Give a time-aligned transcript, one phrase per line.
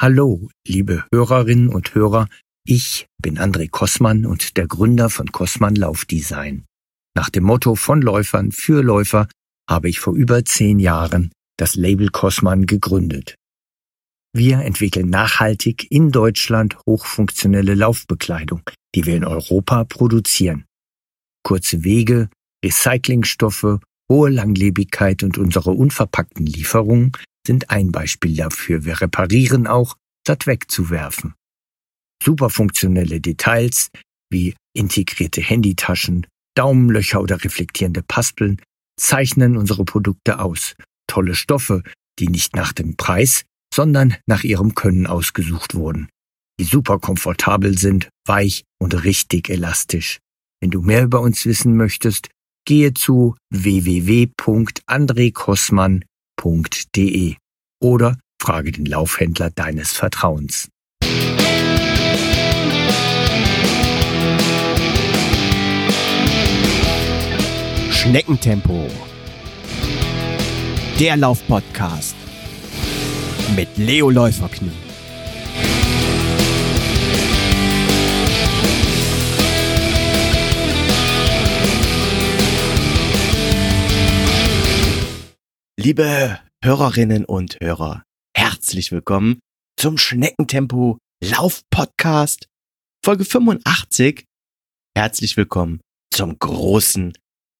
[0.00, 2.28] Hallo, liebe Hörerinnen und Hörer,
[2.64, 6.66] ich bin André Kossmann und der Gründer von Kossmann Laufdesign.
[7.16, 9.26] Nach dem Motto von Läufern für Läufer
[9.68, 13.34] habe ich vor über zehn Jahren das Label Kossmann gegründet.
[14.32, 18.62] Wir entwickeln nachhaltig in Deutschland hochfunktionelle Laufbekleidung,
[18.94, 20.64] die wir in Europa produzieren.
[21.42, 22.30] Kurze Wege,
[22.64, 27.10] Recyclingstoffe, hohe Langlebigkeit und unsere unverpackten Lieferungen
[27.48, 28.84] sind ein Beispiel dafür.
[28.84, 31.32] Wir reparieren auch, statt wegzuwerfen.
[32.22, 33.90] Superfunktionelle Details
[34.30, 38.60] wie integrierte Handytaschen, Daumenlöcher oder reflektierende Paspeln
[39.00, 40.74] zeichnen unsere Produkte aus.
[41.06, 41.82] Tolle Stoffe,
[42.18, 43.44] die nicht nach dem Preis,
[43.74, 46.10] sondern nach ihrem Können ausgesucht wurden.
[46.60, 50.18] Die super komfortabel sind, weich und richtig elastisch.
[50.60, 52.28] Wenn du mehr über uns wissen möchtest,
[52.66, 53.36] gehe zu
[56.38, 57.36] www.andrekossmann.de
[57.80, 60.68] oder frage den Laufhändler deines Vertrauens.
[67.90, 68.86] Schneckentempo.
[70.98, 72.16] Der Laufpodcast
[73.54, 74.87] mit Leo Läuferknie.
[85.88, 88.04] Liebe Hörerinnen und Hörer,
[88.36, 89.40] herzlich willkommen
[89.80, 92.46] zum Schneckentempo Lauf-Podcast
[93.02, 94.26] Folge 85.
[94.94, 95.80] Herzlich willkommen
[96.12, 97.14] zum großen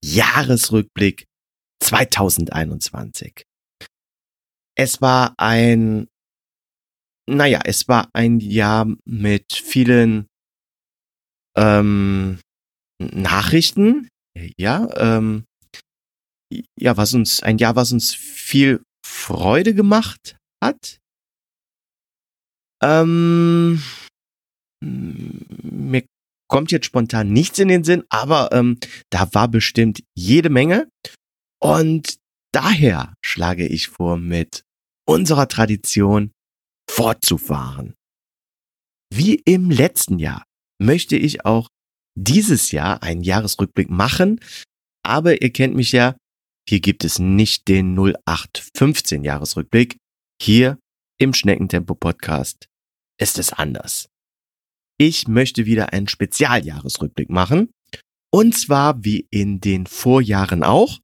[0.05, 1.25] Jahresrückblick
[1.83, 3.45] 2021.
[4.77, 6.07] Es war ein,
[7.27, 10.27] naja, es war ein Jahr mit vielen
[11.57, 12.41] ähm,
[13.01, 14.11] Nachrichten,
[14.59, 15.47] ja, ähm,
[16.79, 20.99] ja, was uns, ein Jahr, was uns viel Freude gemacht hat.
[22.83, 23.83] Ähm,
[24.83, 26.05] mir
[26.49, 28.79] kommt jetzt spontan nichts in den Sinn, aber ähm,
[29.11, 30.89] da war bestimmt jede Menge.
[31.61, 32.19] Und
[32.53, 34.63] daher schlage ich vor, mit
[35.07, 36.33] unserer Tradition
[36.89, 37.95] fortzufahren.
[39.13, 40.45] Wie im letzten Jahr
[40.81, 41.69] möchte ich auch
[42.17, 44.41] dieses Jahr einen Jahresrückblick machen,
[45.05, 46.17] aber ihr kennt mich ja,
[46.69, 49.97] hier gibt es nicht den 0815 Jahresrückblick.
[50.39, 50.79] Hier
[51.19, 52.67] im Schneckentempo Podcast
[53.19, 54.11] ist es anders.
[55.01, 57.71] Ich möchte wieder einen Spezialjahresrückblick machen.
[58.31, 60.99] Und zwar wie in den Vorjahren auch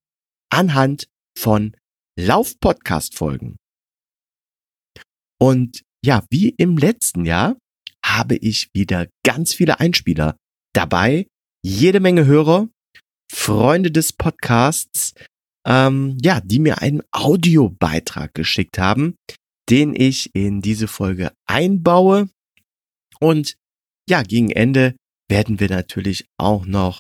[0.53, 1.75] anhand von
[2.21, 3.57] Lauf-Podcast-Folgen.
[5.41, 7.57] Und ja, wie im letzten Jahr
[8.05, 10.37] habe ich wieder ganz viele Einspieler
[10.75, 11.27] dabei,
[11.63, 12.69] jede Menge Hörer,
[13.33, 15.15] Freunde des Podcasts,
[15.67, 19.17] ähm, ja, die mir einen Audiobeitrag geschickt haben,
[19.71, 22.29] den ich in diese Folge einbaue.
[23.21, 23.57] Und
[24.09, 24.95] ja, gegen Ende
[25.29, 26.99] werden wir natürlich auch noch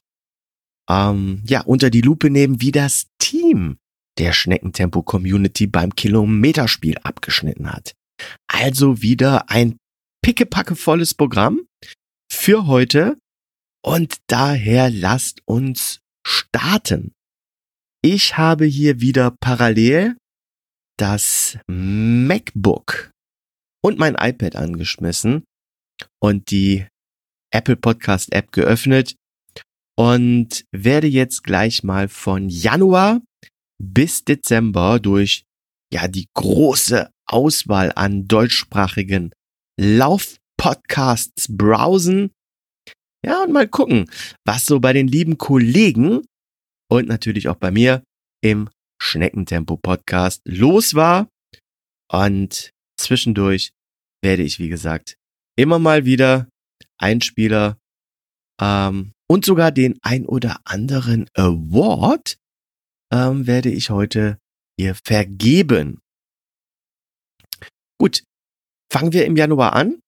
[0.88, 3.76] ähm, ja unter die Lupe nehmen, wie das Team
[4.18, 7.94] der Schneckentempo Community beim Kilometerspiel abgeschnitten hat.
[8.46, 9.76] Also wieder ein
[10.22, 11.66] pickepackevolles Programm
[12.30, 13.18] für heute
[13.84, 17.13] und daher lasst uns starten.
[18.06, 20.18] Ich habe hier wieder parallel
[20.98, 23.10] das MacBook
[23.82, 25.44] und mein iPad angeschmissen
[26.22, 26.86] und die
[27.50, 29.16] Apple Podcast App geöffnet
[29.96, 33.22] und werde jetzt gleich mal von Januar
[33.82, 35.44] bis Dezember durch
[35.90, 39.32] ja die große Auswahl an deutschsprachigen
[39.80, 42.32] Laufpodcasts browsen.
[43.24, 44.10] Ja, und mal gucken,
[44.44, 46.20] was so bei den lieben Kollegen
[46.90, 48.02] und natürlich auch bei mir
[48.42, 48.68] im
[49.00, 51.28] Schneckentempo Podcast los war.
[52.10, 53.72] Und zwischendurch
[54.22, 55.16] werde ich, wie gesagt,
[55.56, 56.48] immer mal wieder
[56.98, 57.78] Einspieler
[58.60, 62.36] ähm, und sogar den ein oder anderen Award
[63.12, 64.38] ähm, werde ich heute
[64.78, 66.00] hier vergeben.
[67.98, 68.22] Gut,
[68.92, 70.00] fangen wir im Januar an.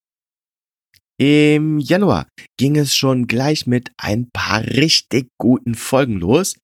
[1.19, 2.29] Im Januar
[2.59, 6.57] ging es schon gleich mit ein paar richtig guten Folgen los.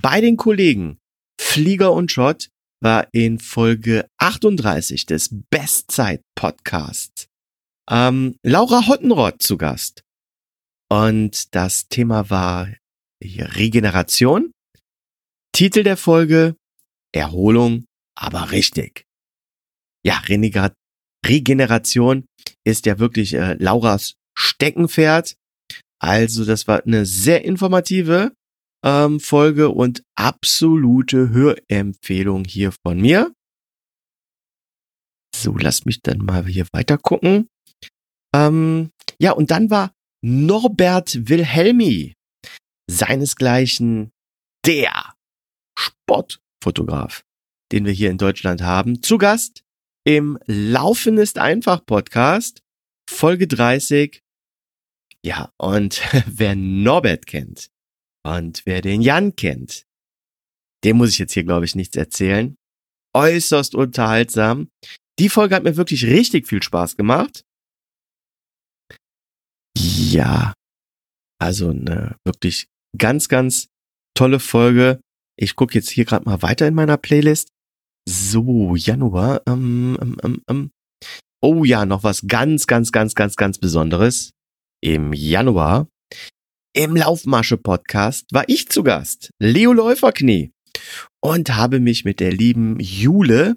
[0.00, 0.98] Bei den Kollegen
[1.40, 2.50] Flieger und Schott
[2.80, 7.26] war in Folge 38 des Bestzeit-Podcasts
[7.90, 10.02] ähm, Laura Hottenrott zu Gast.
[10.90, 12.68] Und das Thema war
[13.22, 14.52] Regeneration.
[15.52, 16.54] Titel der Folge
[17.12, 17.84] Erholung,
[18.14, 19.04] aber richtig.
[20.04, 20.22] Ja,
[21.26, 22.26] Regeneration
[22.64, 25.34] ist ja wirklich äh, Lauras Steckenpferd.
[26.00, 28.32] Also das war eine sehr informative
[28.84, 33.32] ähm, Folge und absolute Hörempfehlung hier von mir.
[35.34, 37.48] So, lass mich dann mal hier weiter gucken.
[38.34, 38.90] Ähm,
[39.20, 39.92] ja, und dann war
[40.22, 42.14] Norbert Wilhelmi,
[42.90, 44.10] seinesgleichen
[44.66, 45.14] der
[45.78, 47.22] Sportfotograf,
[47.72, 49.62] den wir hier in Deutschland haben, zu Gast
[50.04, 52.62] im Laufen ist einfach Podcast,
[53.10, 54.22] Folge 30.
[55.22, 57.70] Ja, und wer Norbert kennt
[58.26, 59.84] und wer den Jan kennt,
[60.84, 62.56] dem muss ich jetzt hier, glaube ich, nichts erzählen.
[63.14, 64.68] Äußerst unterhaltsam.
[65.18, 67.42] Die Folge hat mir wirklich richtig viel Spaß gemacht.
[69.76, 70.54] Ja,
[71.40, 72.66] also eine wirklich
[72.96, 73.68] ganz, ganz
[74.14, 75.00] tolle Folge.
[75.36, 77.48] Ich gucke jetzt hier gerade mal weiter in meiner Playlist.
[78.08, 79.42] So, Januar.
[79.46, 80.70] Ähm, ähm, ähm, ähm.
[81.40, 84.32] Oh ja, noch was ganz, ganz, ganz, ganz, ganz Besonderes.
[84.80, 85.88] Im Januar,
[86.78, 90.52] im Laufmasche-Podcast, war ich zu Gast, Leo Läuferknie,
[91.20, 93.56] und habe mich mit der lieben Jule,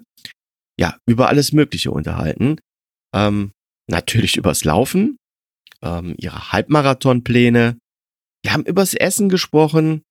[0.76, 2.58] ja, über alles Mögliche unterhalten.
[3.14, 3.52] Ähm,
[3.88, 5.18] natürlich übers Laufen,
[5.82, 7.78] ähm, ihre Halbmarathonpläne.
[8.42, 10.02] Wir haben übers Essen gesprochen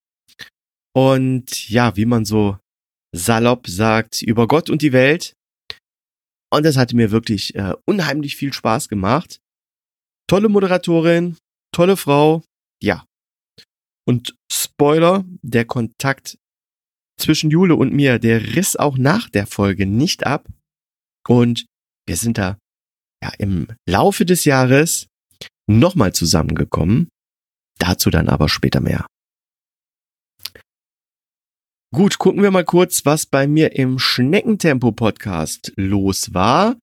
[0.95, 2.59] und ja, wie man so
[3.13, 5.33] salopp sagt, über Gott und die Welt.
[6.49, 9.41] Und das hatte mir wirklich äh, unheimlich viel Spaß gemacht.
[10.29, 11.35] Tolle Moderatorin,
[11.73, 12.41] tolle Frau,
[12.81, 13.05] ja.
[14.07, 16.37] Und Spoiler, der Kontakt
[17.17, 20.47] zwischen Jule und mir, der riss auch nach der Folge nicht ab.
[21.27, 21.65] Und
[22.07, 22.57] wir sind da
[23.23, 25.07] ja im Laufe des Jahres
[25.67, 27.09] nochmal zusammengekommen.
[27.77, 29.05] Dazu dann aber später mehr.
[31.93, 36.77] Gut, gucken wir mal kurz, was bei mir im Schneckentempo-Podcast los war.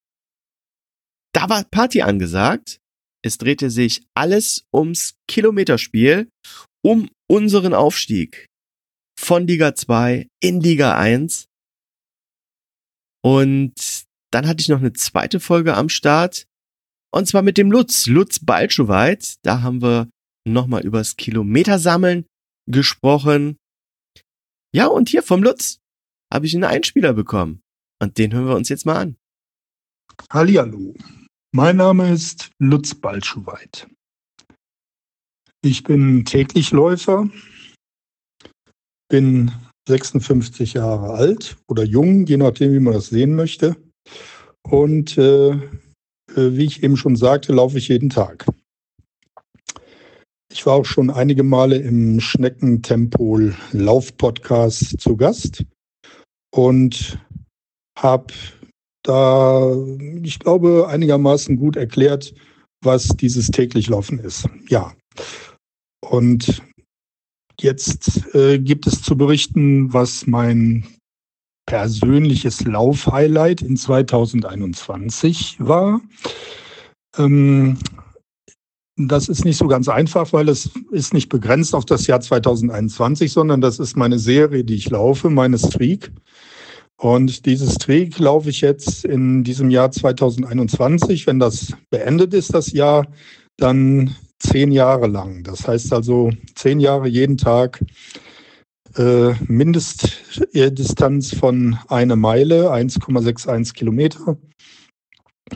[1.33, 2.79] Da war Party angesagt.
[3.25, 6.29] Es drehte sich alles ums Kilometerspiel,
[6.85, 8.47] um unseren Aufstieg
[9.19, 11.47] von Liga 2 in Liga 1.
[13.25, 13.75] Und
[14.31, 16.47] dann hatte ich noch eine zweite Folge am Start.
[17.13, 19.37] Und zwar mit dem Lutz, Lutz Balschowait.
[19.43, 20.09] Da haben wir
[20.47, 22.27] nochmal übers Kilometersammeln
[22.71, 23.57] gesprochen.
[24.73, 25.79] Ja, und hier vom Lutz
[26.33, 27.63] habe ich einen Einspieler bekommen.
[28.01, 29.17] Und den hören wir uns jetzt mal an.
[30.31, 30.95] Hallihallo.
[31.53, 33.89] Mein Name ist Lutz Balschuweit.
[35.63, 37.27] Ich bin täglich Läufer,
[39.09, 39.53] bin
[39.89, 43.77] 56 Jahre alt oder jung, je nachdem, wie man das sehen möchte.
[44.63, 45.59] Und äh, äh
[46.35, 48.45] wie ich eben schon sagte, laufe ich jeden Tag.
[50.53, 53.41] Ich war auch schon einige Male im Schneckentempo
[53.73, 55.65] Lauf-Podcast zu Gast
[56.55, 57.19] und
[57.99, 58.35] habe
[59.09, 59.75] da,
[60.23, 62.35] ich glaube, einigermaßen gut erklärt,
[62.83, 64.49] was dieses täglich Laufen ist.
[64.69, 64.93] Ja.
[66.01, 66.63] Und
[67.61, 70.87] jetzt äh, gibt es zu berichten, was mein
[71.67, 76.01] persönliches Lauf-Highlight in 2021 war.
[77.17, 77.79] Ähm,
[78.97, 83.33] das ist nicht so ganz einfach, weil es ist nicht begrenzt auf das Jahr 2021,
[83.33, 86.11] sondern das ist meine Serie, die ich laufe, meine Streak.
[87.01, 91.29] Und dieses Streak laufe ich jetzt in diesem Jahr 2021.
[91.29, 93.07] Wenn das beendet ist, das Jahr,
[93.57, 95.45] dann zehn Jahre lang.
[95.45, 97.85] Das heißt also zehn Jahre jeden Tag
[98.97, 104.37] äh, Mindestdistanz von einer Meile, 1,61 Kilometer.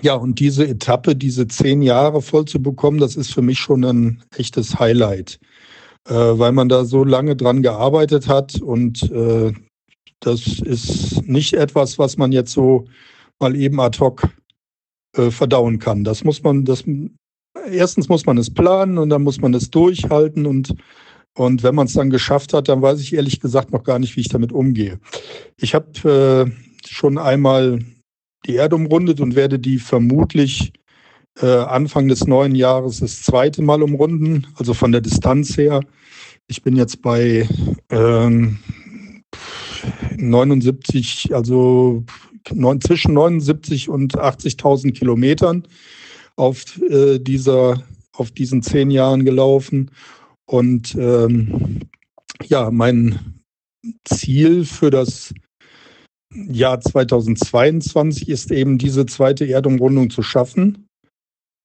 [0.00, 3.84] Ja, und diese Etappe, diese zehn Jahre voll zu bekommen, das ist für mich schon
[3.84, 5.40] ein echtes Highlight,
[6.08, 9.52] äh, weil man da so lange dran gearbeitet hat und äh,
[10.22, 12.86] das ist nicht etwas, was man jetzt so
[13.41, 14.29] mal eben ad hoc
[15.17, 16.05] äh, verdauen kann.
[16.05, 16.84] Das muss man, das
[17.70, 20.74] erstens muss man es planen und dann muss man es durchhalten und
[21.34, 24.17] und wenn man es dann geschafft hat, dann weiß ich ehrlich gesagt noch gar nicht,
[24.17, 25.00] wie ich damit umgehe.
[25.56, 27.79] Ich habe äh, schon einmal
[28.44, 30.74] die Erde umrundet und werde die vermutlich
[31.41, 35.81] äh, Anfang des neuen Jahres das zweite Mal umrunden, also von der Distanz her.
[36.48, 37.48] Ich bin jetzt bei
[37.88, 38.58] ähm,
[40.16, 42.04] 79, also
[42.52, 45.66] neun, zwischen 79 und 80.000 Kilometern
[46.36, 49.90] auf äh, dieser, auf diesen zehn Jahren gelaufen.
[50.46, 51.81] Und ähm,
[52.44, 53.42] ja, mein
[54.04, 55.34] Ziel für das
[56.34, 60.86] Jahr 2022 ist eben diese zweite Erdumrundung zu schaffen,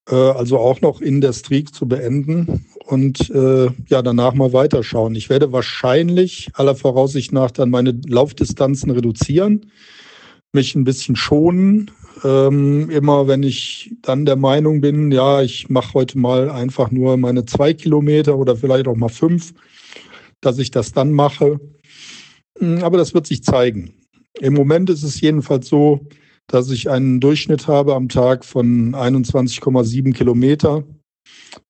[0.10, 5.14] äh, also auch noch in der Streak zu beenden und äh, ja danach mal weiterschauen.
[5.16, 9.72] Ich werde wahrscheinlich aller Voraussicht nach dann meine Laufdistanzen reduzieren,
[10.54, 11.92] mich ein bisschen schonen.
[12.24, 17.18] Ähm, immer wenn ich dann der Meinung bin, ja, ich mache heute mal einfach nur
[17.18, 19.54] meine zwei Kilometer oder vielleicht auch mal fünf,
[20.40, 21.60] dass ich das dann mache.
[22.58, 23.94] Hm, aber das wird sich zeigen.
[24.40, 26.08] Im Moment ist es jedenfalls so,
[26.48, 30.86] dass ich einen Durchschnitt habe am Tag von 21,7 Kilometer.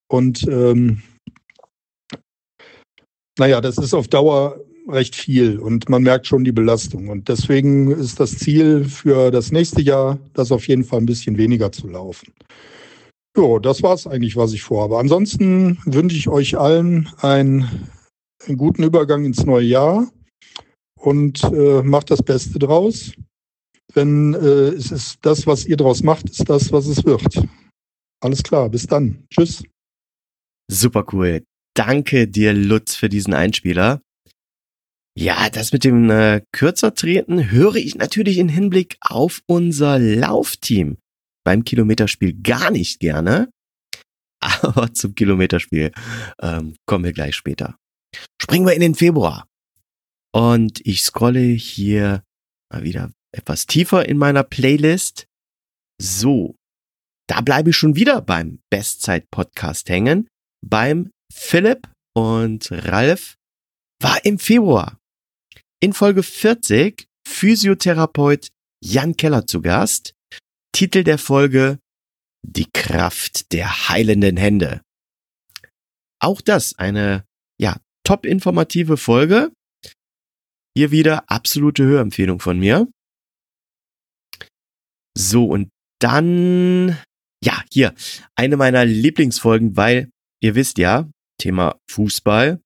[0.06, 1.02] Und ähm,
[3.38, 7.08] naja, das ist auf Dauer recht viel und man merkt schon die Belastung.
[7.08, 11.36] Und deswegen ist das Ziel für das nächste Jahr, das auf jeden Fall ein bisschen
[11.36, 12.32] weniger zu laufen.
[13.36, 14.98] Ja, das war es eigentlich, was ich vorhabe.
[14.98, 17.88] Ansonsten wünsche ich euch allen einen,
[18.46, 20.10] einen guten Übergang ins neue Jahr
[20.98, 23.12] und äh, macht das Beste draus.
[23.94, 27.46] Wenn äh, es ist das, was ihr draus macht, ist das, was es wird.
[28.20, 29.24] Alles klar, bis dann.
[29.30, 29.62] Tschüss.
[30.70, 31.42] Super cool.
[31.78, 34.02] Danke dir, Lutz, für diesen Einspieler.
[35.16, 40.98] Ja, das mit dem äh, kürzer treten höre ich natürlich in Hinblick auf unser Laufteam
[41.44, 43.52] beim Kilometerspiel gar nicht gerne.
[44.40, 45.92] Aber zum Kilometerspiel
[46.42, 47.76] ähm, kommen wir gleich später.
[48.42, 49.46] Springen wir in den Februar.
[50.34, 52.24] Und ich scrolle hier
[52.72, 55.28] mal wieder etwas tiefer in meiner Playlist.
[56.02, 56.56] So,
[57.28, 60.26] da bleibe ich schon wieder beim Bestzeit-Podcast hängen.
[60.60, 63.36] Beim Philipp und Ralf
[64.00, 64.98] war im Februar
[65.80, 68.48] in Folge 40 Physiotherapeut
[68.82, 70.14] Jan Keller zu Gast.
[70.72, 71.78] Titel der Folge
[72.46, 74.82] Die Kraft der heilenden Hände.
[76.20, 77.24] Auch das eine,
[77.60, 79.52] ja, top informative Folge.
[80.76, 82.88] Hier wieder absolute Hörempfehlung von mir.
[85.16, 85.70] So, und
[86.00, 86.96] dann,
[87.42, 87.94] ja, hier,
[88.36, 92.60] eine meiner Lieblingsfolgen, weil ihr wisst ja, Thema Fußball.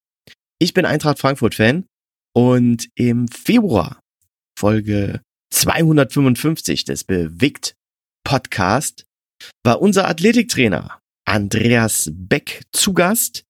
[0.59, 1.87] Ich bin Eintracht Frankfurt Fan
[2.35, 4.01] und im Februar
[4.59, 5.21] Folge
[5.53, 7.75] 255 des Bewegt
[8.25, 9.05] Podcast
[9.65, 13.45] war unser Athletiktrainer Andreas Beck zu Gast.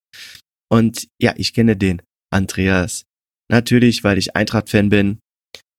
[0.70, 2.02] Und ja, ich kenne den
[2.32, 3.04] Andreas
[3.50, 5.20] natürlich, weil ich Eintracht-Fan bin.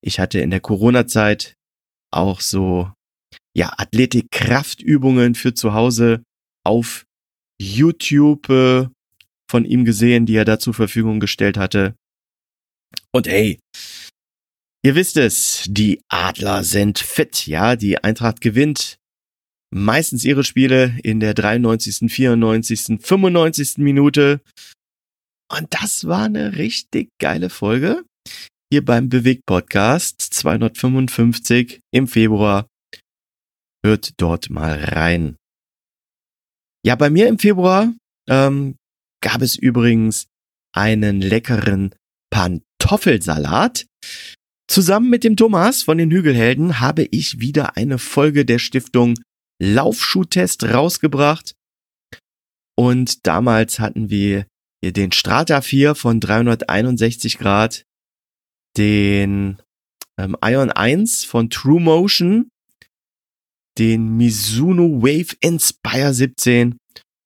[0.01, 1.55] Ich hatte in der Corona-Zeit
[2.11, 2.91] auch so,
[3.57, 6.23] ja, Athletik-Kraftübungen für zu Hause
[6.63, 7.05] auf
[7.59, 8.87] YouTube äh,
[9.53, 11.93] von ihm gesehen, die er da zur Verfügung gestellt hatte.
[13.11, 13.59] Und hey,
[14.83, 18.97] ihr wisst es, die Adler sind fit, ja, die Eintracht gewinnt
[19.71, 23.77] meistens ihre Spiele in der 93., 94., 95.
[23.77, 24.41] Minute.
[25.51, 28.03] Und das war eine richtig geile Folge.
[28.71, 32.65] Hier beim Bewegt Podcast 255 im Februar.
[33.85, 35.35] Hört dort mal rein.
[36.83, 37.93] Ja, bei mir im Februar
[38.27, 38.77] ähm,
[39.23, 40.27] gab es übrigens
[40.75, 41.95] einen leckeren
[42.29, 43.87] Pantoffelsalat.
[44.67, 49.15] Zusammen mit dem Thomas von den Hügelhelden habe ich wieder eine Folge der Stiftung
[49.61, 51.55] Laufschuhtest rausgebracht.
[52.77, 54.45] Und damals hatten wir
[54.83, 57.85] hier den Strata 4 von 361 Grad,
[58.77, 59.61] den
[60.19, 62.49] ähm, Ion 1 von True Motion,
[63.77, 66.77] den Mizuno Wave Inspire 17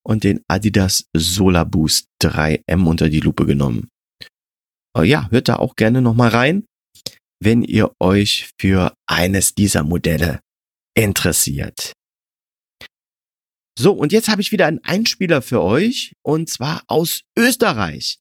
[0.07, 3.89] und den Adidas Solar Boost 3M unter die Lupe genommen.
[4.95, 6.65] Aber ja, hört da auch gerne nochmal rein,
[7.39, 10.39] wenn ihr euch für eines dieser Modelle
[10.95, 11.93] interessiert.
[13.77, 18.17] So, und jetzt habe ich wieder einen Einspieler für euch, und zwar aus Österreich.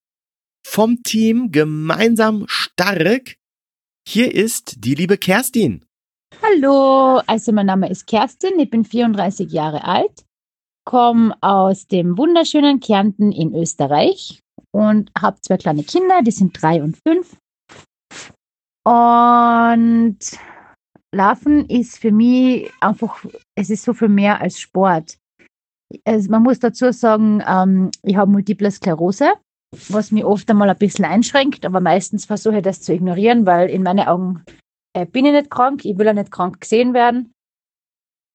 [0.66, 3.36] Vom Team Gemeinsam Stark.
[4.06, 5.86] Hier ist die liebe Kerstin.
[6.42, 10.25] Hallo, also mein Name ist Kerstin, ich bin 34 Jahre alt,
[10.86, 14.40] komme aus dem wunderschönen Kärnten in Österreich
[14.72, 17.36] und habe zwei kleine Kinder, die sind drei und fünf.
[18.86, 20.18] Und
[21.14, 23.24] Laufen ist für mich einfach,
[23.56, 25.18] es ist so viel mehr als Sport.
[26.04, 29.32] Also man muss dazu sagen, ähm, ich habe Multiple Sklerose,
[29.88, 33.70] was mich oft einmal ein bisschen einschränkt, aber meistens versuche ich das zu ignorieren, weil
[33.70, 34.44] in meinen Augen
[34.96, 37.32] äh, bin ich nicht krank, ich will ja nicht krank gesehen werden.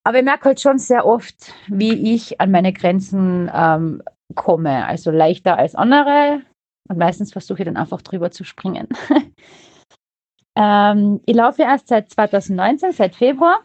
[0.03, 4.01] Aber ich merke halt schon sehr oft, wie ich an meine Grenzen ähm,
[4.36, 4.86] komme.
[4.86, 6.41] Also leichter als andere.
[6.89, 8.88] Und meistens versuche ich dann einfach drüber zu springen.
[10.58, 13.63] ähm, ich laufe erst seit 2019, seit Februar.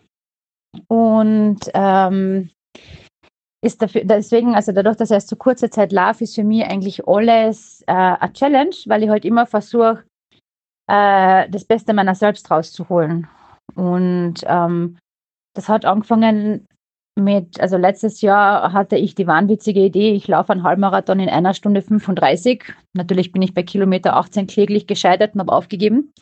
[0.88, 2.50] Und ähm,
[3.62, 6.64] ist dafür, deswegen, also dadurch, dass ich erst so kurze Zeit laufe, ist für mich
[6.64, 10.04] eigentlich alles äh, eine Challenge, weil ich halt immer versuche,
[10.88, 13.26] äh, das Beste meiner selbst rauszuholen.
[13.74, 14.98] Und ähm,
[15.56, 16.66] das hat angefangen
[17.18, 21.54] mit, also letztes Jahr hatte ich die wahnwitzige Idee, ich laufe einen Halbmarathon in einer
[21.54, 22.74] Stunde 35.
[22.92, 26.12] Natürlich bin ich bei Kilometer 18 kläglich gescheitert und habe aufgegeben.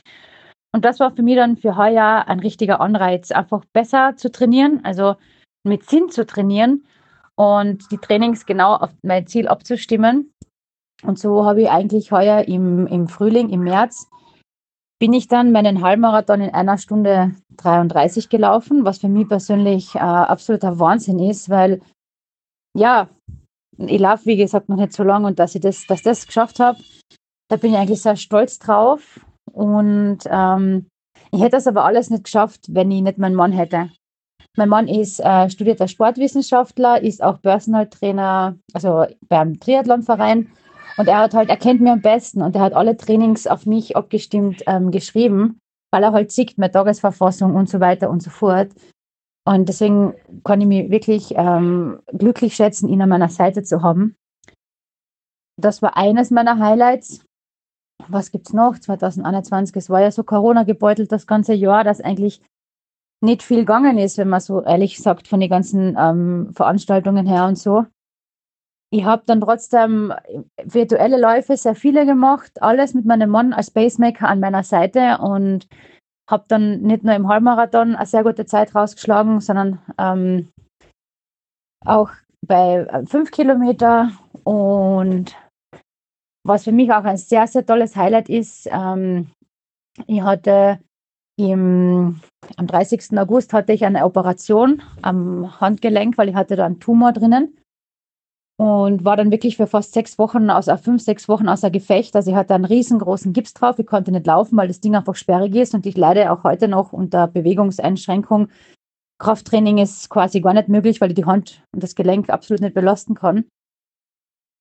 [0.73, 4.85] Und das war für mich dann für heuer ein richtiger Anreiz, einfach besser zu trainieren,
[4.85, 5.17] also
[5.64, 6.85] mit Sinn zu trainieren
[7.37, 10.33] und die Trainings genau auf mein Ziel abzustimmen.
[11.03, 14.09] Und so habe ich eigentlich heuer im, im Frühling, im März,
[15.01, 19.99] bin ich dann meinen Halbmarathon in einer Stunde 33 gelaufen, was für mich persönlich äh,
[19.99, 21.81] absoluter Wahnsinn ist, weil
[22.77, 23.09] ja,
[23.79, 26.61] ich laufe, wie gesagt, noch nicht so lange und dass ich das, dass das geschafft
[26.61, 26.79] habe,
[27.49, 29.21] da bin ich eigentlich sehr stolz drauf.
[29.53, 30.87] Und ähm,
[31.31, 33.91] ich hätte das aber alles nicht geschafft, wenn ich nicht meinen Mann hätte.
[34.57, 40.51] Mein Mann ist äh, studierter Sportwissenschaftler, ist auch Personal Trainer, also beim Triathlonverein.
[40.97, 43.67] Und er hat halt, er kennt mich am besten und er hat alle Trainings auf
[43.67, 45.61] mich abgestimmt ähm, geschrieben,
[45.93, 48.71] weil er halt sieht, meine Tagesverfassung und so weiter und so fort.
[49.47, 54.17] Und deswegen kann ich mich wirklich ähm, glücklich schätzen, ihn an meiner Seite zu haben.
[55.61, 57.25] Das war eines meiner Highlights.
[58.09, 58.79] Was gibt es noch?
[58.79, 62.43] 2021, es war ja so Corona gebeutelt das ganze Jahr, dass eigentlich
[63.23, 67.47] nicht viel gegangen ist, wenn man so ehrlich sagt, von den ganzen ähm, Veranstaltungen her
[67.47, 67.87] und so.
[68.95, 70.13] Ich habe dann trotzdem
[70.63, 75.67] virtuelle Läufe, sehr viele gemacht, alles mit meinem Mann als Pacemaker an meiner Seite und
[76.31, 80.49] habe dann nicht nur im Halbmarathon eine sehr gute Zeit rausgeschlagen, sondern ähm,
[81.85, 82.11] auch
[82.47, 84.13] bei äh, fünf Kilometer.
[84.45, 85.37] Und
[86.47, 89.27] was für mich auch ein sehr, sehr tolles Highlight ist, ähm,
[90.07, 90.79] ich hatte
[91.37, 92.21] im,
[92.57, 93.19] am 30.
[93.19, 97.59] August hatte ich eine Operation am Handgelenk, weil ich hatte da einen Tumor drinnen
[98.56, 102.14] und war dann wirklich für fast sechs Wochen, außer fünf, sechs Wochen außer Gefecht.
[102.14, 103.78] Also ich hatte einen riesengroßen Gips drauf.
[103.78, 106.68] Ich konnte nicht laufen, weil das Ding einfach sperrig ist und ich leide auch heute
[106.68, 108.49] noch unter Bewegungseinschränkung.
[109.18, 112.75] Krafttraining ist quasi gar nicht möglich, weil ich die Hand und das Gelenk absolut nicht
[112.75, 113.44] belasten kann.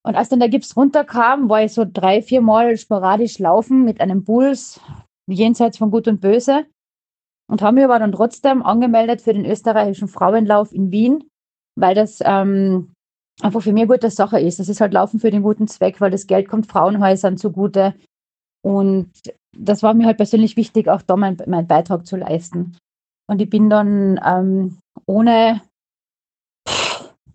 [0.06, 4.02] Und als dann der Gips runterkam, war ich so drei, vier Mal sporadisch laufen mit
[4.02, 4.82] einem Puls
[5.28, 6.66] jenseits von Gut und Böse
[7.50, 11.24] und habe mich aber dann trotzdem angemeldet für den österreichischen Frauenlauf in Wien,
[11.76, 12.93] weil das ähm,
[13.42, 14.60] einfach für mich eine gute Sache ist.
[14.60, 17.96] Das ist halt Laufen für den guten Zweck, weil das Geld kommt Frauenhäusern zugute.
[18.64, 19.12] Und
[19.58, 22.78] das war mir halt persönlich wichtig, auch da meinen mein Beitrag zu leisten.
[23.28, 25.62] Und ich bin dann ähm, ohne,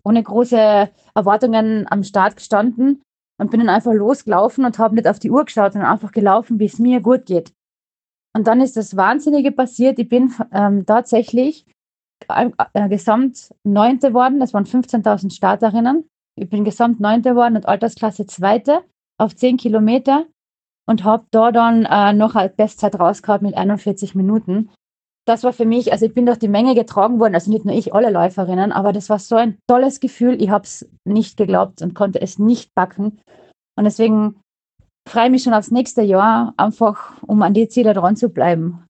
[0.03, 3.01] ohne große Erwartungen am Start gestanden
[3.39, 6.59] und bin dann einfach losgelaufen und habe nicht auf die Uhr geschaut, sondern einfach gelaufen,
[6.59, 7.51] wie es mir gut geht.
[8.35, 9.97] Und dann ist das Wahnsinnige passiert.
[9.97, 11.65] Ich bin ähm, tatsächlich
[12.29, 14.39] äh, gesamt Neunte worden.
[14.39, 16.07] Das waren 15.000 Starterinnen.
[16.35, 18.81] Ich bin gesamt Neunte worden und Altersklasse Zweite
[19.17, 20.25] auf 10 Kilometer
[20.87, 24.69] und habe da dann äh, noch als Bestzeit rausgehabt mit 41 Minuten.
[25.25, 27.75] Das war für mich, also ich bin durch die Menge getragen worden, also nicht nur
[27.75, 30.41] ich, alle Läuferinnen, aber das war so ein tolles Gefühl.
[30.41, 33.19] Ich habe es nicht geglaubt und konnte es nicht backen.
[33.77, 34.41] Und deswegen
[35.07, 38.85] freue ich mich schon aufs nächste Jahr, einfach um an die Ziele dran zu bleiben,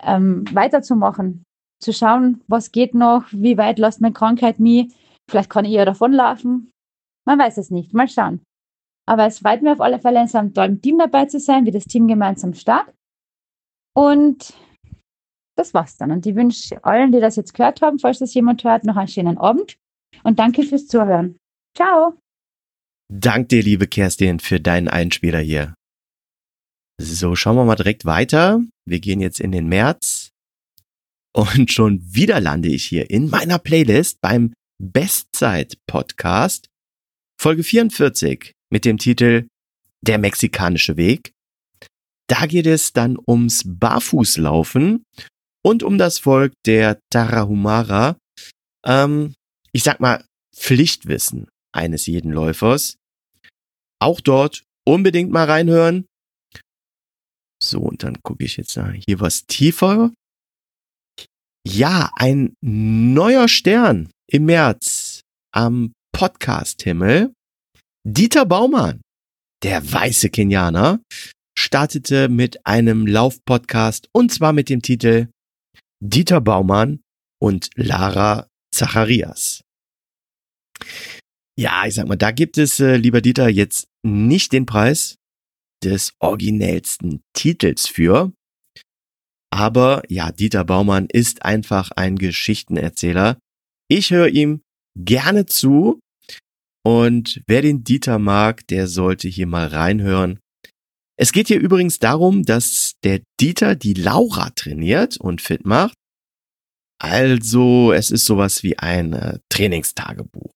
[0.00, 1.44] ähm, weiterzumachen,
[1.80, 4.92] zu schauen, was geht noch, wie weit lässt meine Krankheit mich.
[5.30, 6.70] Vielleicht kann ich ja davonlaufen.
[7.26, 7.92] Man weiß es nicht.
[7.92, 8.40] Mal schauen.
[9.08, 11.64] Aber es freut mich auf alle Fälle, in so einem tollen Team dabei zu sein,
[11.64, 12.92] wie das Team gemeinsam stark.
[13.94, 14.54] Und
[15.56, 16.10] das war's dann.
[16.10, 19.08] Und ich wünsche allen, die das jetzt gehört haben, falls das jemand hört, noch einen
[19.08, 19.78] schönen Abend.
[20.22, 21.36] Und danke fürs Zuhören.
[21.76, 22.14] Ciao.
[23.12, 25.74] Dank dir, liebe Kerstin, für deinen Einspieler hier.
[27.00, 28.62] So, schauen wir mal direkt weiter.
[28.86, 30.30] Wir gehen jetzt in den März.
[31.36, 36.68] Und schon wieder lande ich hier in meiner Playlist beim Bestzeit-Podcast,
[37.38, 39.46] Folge 44 mit dem Titel
[40.00, 41.32] Der mexikanische Weg.
[42.26, 45.04] Da geht es dann ums Barfußlaufen
[45.62, 48.16] und um das Volk der Tarahumara.
[48.86, 49.34] Ähm,
[49.72, 50.24] ich sag mal,
[50.56, 52.96] Pflichtwissen eines jeden Läufers.
[54.00, 56.06] Auch dort unbedingt mal reinhören.
[57.62, 60.12] So, und dann gucke ich jetzt hier was tiefer
[61.66, 67.32] ja, ein neuer Stern im März am Podcast-Himmel.
[68.04, 69.00] Dieter Baumann,
[69.64, 71.00] der weiße Kenianer,
[71.58, 75.28] startete mit einem Laufpodcast und zwar mit dem Titel
[76.00, 77.00] Dieter Baumann
[77.40, 79.62] und Lara Zacharias.
[81.58, 85.16] Ja, ich sag mal, da gibt es, äh, lieber Dieter, jetzt nicht den Preis
[85.82, 88.32] des originellsten Titels für.
[89.50, 93.38] Aber ja, Dieter Baumann ist einfach ein Geschichtenerzähler.
[93.88, 94.62] Ich höre ihm
[94.96, 96.00] gerne zu.
[96.84, 100.40] Und wer den Dieter mag, der sollte hier mal reinhören.
[101.18, 105.94] Es geht hier übrigens darum, dass der Dieter die Laura trainiert und fit macht.
[106.98, 110.50] Also, es ist sowas wie ein äh, Trainingstagebuch.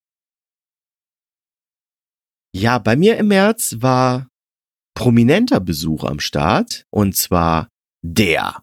[2.54, 4.28] Ja, bei mir im März war
[4.94, 7.68] prominenter Besuch am Start und zwar
[8.02, 8.62] der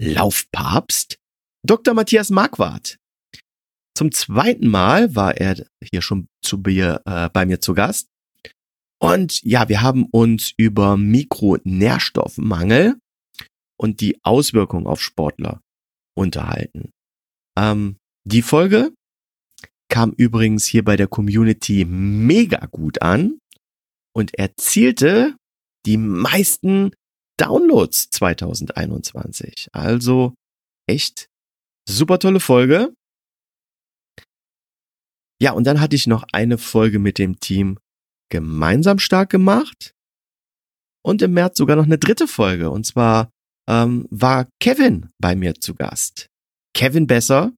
[0.00, 1.18] Laufpapst,
[1.64, 1.94] Dr.
[1.94, 2.98] Matthias Marquardt.
[3.96, 8.08] Zum zweiten Mal war er hier schon zu mir, äh, bei mir zu Gast.
[9.00, 12.96] Und ja, wir haben uns über Mikronährstoffmangel
[13.76, 15.60] und die Auswirkungen auf Sportler
[16.16, 16.90] unterhalten.
[17.56, 18.92] Ähm, die Folge
[19.88, 23.38] kam übrigens hier bei der Community mega gut an
[24.12, 25.36] und erzielte
[25.86, 26.92] die meisten
[27.38, 29.68] Downloads 2021.
[29.72, 30.34] Also
[30.88, 31.28] echt
[31.88, 32.94] super tolle Folge.
[35.40, 37.78] Ja, und dann hatte ich noch eine Folge mit dem Team
[38.30, 39.94] gemeinsam stark gemacht.
[41.04, 42.70] Und im März sogar noch eine dritte Folge.
[42.70, 43.30] Und zwar
[43.68, 46.28] ähm, war Kevin bei mir zu Gast.
[46.74, 47.52] Kevin Besser,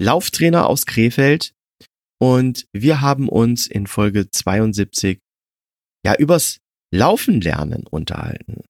[0.00, 1.52] Lauftrainer aus Krefeld.
[2.20, 5.18] Und wir haben uns in Folge 72
[6.04, 6.58] ja übers
[6.96, 8.64] Laufen lernen unterhalten.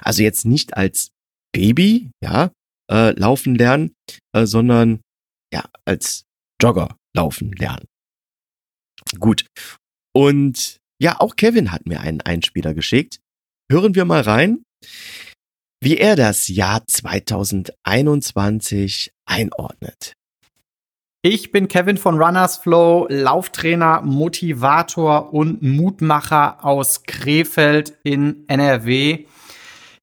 [0.00, 1.10] Also jetzt nicht als
[1.52, 2.52] Baby, ja,
[2.90, 3.94] äh, laufen lernen,
[4.32, 5.00] äh, sondern
[5.52, 6.24] ja, als
[6.60, 7.86] Jogger laufen lernen.
[9.18, 9.46] Gut.
[10.14, 13.20] Und ja, auch Kevin hat mir einen Einspieler geschickt.
[13.70, 14.64] Hören wir mal rein,
[15.82, 20.14] wie er das Jahr 2021 einordnet.
[21.28, 29.24] Ich bin Kevin von Runners Flow, Lauftrainer, Motivator und Mutmacher aus Krefeld in NRW.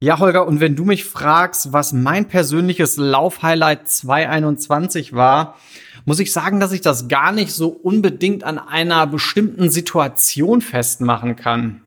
[0.01, 5.57] Ja, Holger, und wenn du mich fragst, was mein persönliches Laufhighlight 2021 war,
[6.03, 11.37] muss ich sagen, dass ich das gar nicht so unbedingt an einer bestimmten Situation festmachen
[11.37, 11.82] kann.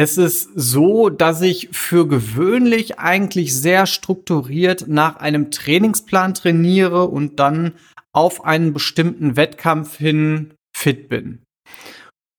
[0.00, 7.40] Es ist so, dass ich für gewöhnlich eigentlich sehr strukturiert nach einem Trainingsplan trainiere und
[7.40, 7.72] dann
[8.12, 11.42] auf einen bestimmten Wettkampf hin fit bin.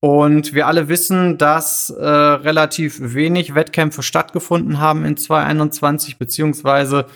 [0.02, 7.08] Und wir alle wissen, dass äh, relativ wenig Wettkämpfe stattgefunden haben in 2021, beziehungsweise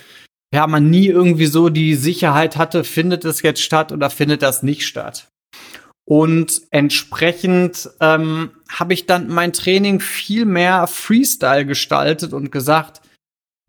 [0.53, 4.61] ja, man nie irgendwie so die Sicherheit hatte, findet es jetzt statt oder findet das
[4.61, 5.29] nicht statt.
[6.05, 13.01] Und entsprechend ähm, habe ich dann mein Training viel mehr Freestyle gestaltet und gesagt,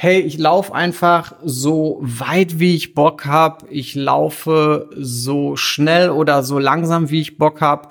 [0.01, 3.69] hey, ich laufe einfach so weit, wie ich Bock habe.
[3.69, 7.89] Ich laufe so schnell oder so langsam, wie ich Bock habe.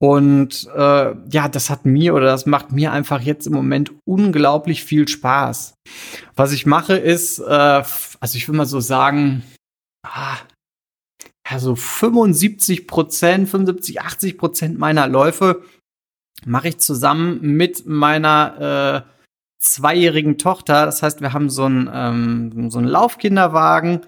[0.00, 4.84] Und äh, ja, das hat mir oder das macht mir einfach jetzt im Moment unglaublich
[4.84, 5.74] viel Spaß.
[6.36, 7.82] Was ich mache ist, äh,
[8.20, 9.42] also ich will mal so sagen,
[10.06, 10.36] ah,
[11.50, 15.62] ja, so 75 Prozent, 75, 80 Prozent meiner Läufe
[16.46, 19.10] mache ich zusammen mit meiner äh,
[19.60, 20.84] zweijährigen Tochter.
[20.86, 24.02] Das heißt, wir haben so einen, ähm, so einen Laufkinderwagen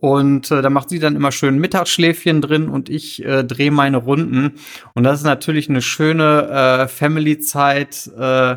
[0.00, 3.98] und äh, da macht sie dann immer schön Mittagsschläfchen drin und ich äh, drehe meine
[3.98, 4.54] Runden.
[4.94, 8.56] Und das ist natürlich eine schöne äh, Family-Zeit, äh,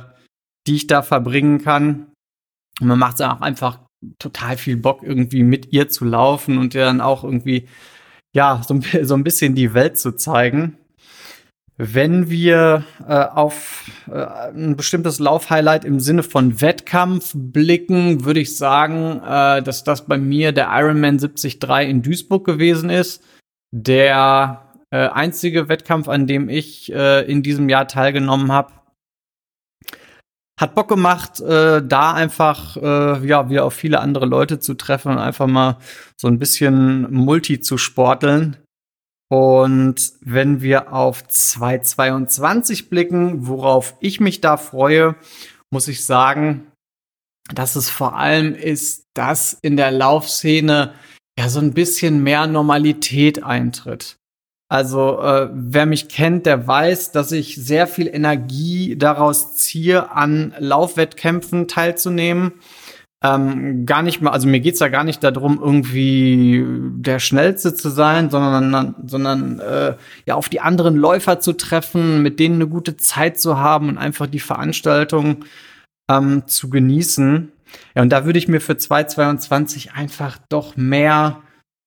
[0.65, 2.07] die ich da verbringen kann.
[2.79, 3.79] Und man macht es auch einfach
[4.19, 7.67] total viel Bock, irgendwie mit ihr zu laufen und ihr dann auch irgendwie,
[8.33, 10.77] ja, so, so ein bisschen die Welt zu zeigen.
[11.77, 18.55] Wenn wir äh, auf äh, ein bestimmtes Laufhighlight im Sinne von Wettkampf blicken, würde ich
[18.55, 21.59] sagen, äh, dass das bei mir der Ironman 73
[21.89, 23.23] in Duisburg gewesen ist.
[23.71, 28.73] Der äh, einzige Wettkampf, an dem ich äh, in diesem Jahr teilgenommen habe.
[30.59, 35.11] Hat Bock gemacht, äh, da einfach äh, ja wieder auf viele andere Leute zu treffen
[35.13, 35.79] und einfach mal
[36.15, 38.62] so ein bisschen Multi zu sporteln.
[39.33, 45.15] Und wenn wir auf 2022 blicken, worauf ich mich da freue,
[45.71, 46.67] muss ich sagen,
[47.51, 50.93] dass es vor allem ist, dass in der Laufszene
[51.35, 54.17] ja so ein bisschen mehr Normalität eintritt.
[54.69, 60.53] Also äh, wer mich kennt, der weiß, dass ich sehr viel Energie daraus ziehe, an
[60.59, 62.53] Laufwettkämpfen teilzunehmen
[63.23, 66.63] ähm, gar nicht mal, also mir geht's ja gar nicht darum, irgendwie
[66.97, 72.39] der Schnellste zu sein, sondern, sondern äh, ja auf die anderen Läufer zu treffen, mit
[72.39, 75.45] denen eine gute Zeit zu haben und einfach die Veranstaltung
[76.11, 77.51] ähm, zu genießen.
[77.95, 81.41] Ja, und da würde ich mir für 2022 einfach doch mehr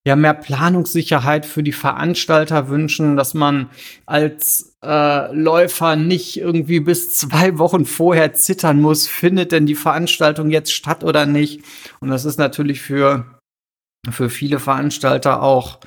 [0.07, 3.71] ja mehr Planungssicherheit für die Veranstalter wünschen, dass man
[4.07, 10.51] als äh, Läufer nicht irgendwie bis zwei Wochen vorher zittern muss, findet denn die Veranstaltung
[10.51, 11.65] jetzt statt oder nicht.
[11.99, 13.41] Und das ist natürlich für,
[14.09, 15.81] für viele Veranstalter auch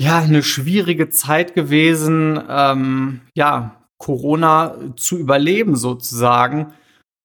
[0.00, 6.74] ja eine schwierige Zeit gewesen, ähm, ja, Corona zu überleben sozusagen.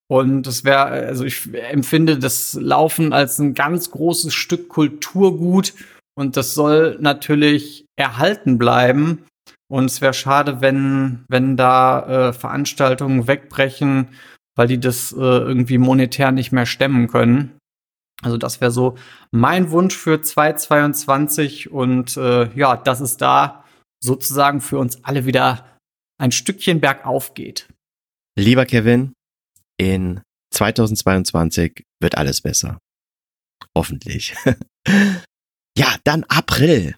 [0.10, 5.74] Und das wäre, also ich empfinde das Laufen als ein ganz großes Stück Kulturgut
[6.18, 9.26] und das soll natürlich erhalten bleiben.
[9.70, 14.08] Und es wäre schade, wenn, wenn da äh, Veranstaltungen wegbrechen,
[14.56, 17.58] weil die das äh, irgendwie monetär nicht mehr stemmen können.
[18.24, 18.98] Also das wäre so
[19.32, 23.66] mein Wunsch für 2022 und äh, ja, dass es da
[24.04, 25.78] sozusagen für uns alle wieder
[26.18, 27.68] ein Stückchen bergauf geht.
[28.36, 29.14] Lieber Kevin,
[29.80, 30.22] in
[30.54, 32.80] 2022 wird alles besser.
[33.76, 34.36] Hoffentlich.
[35.78, 36.96] ja, dann April.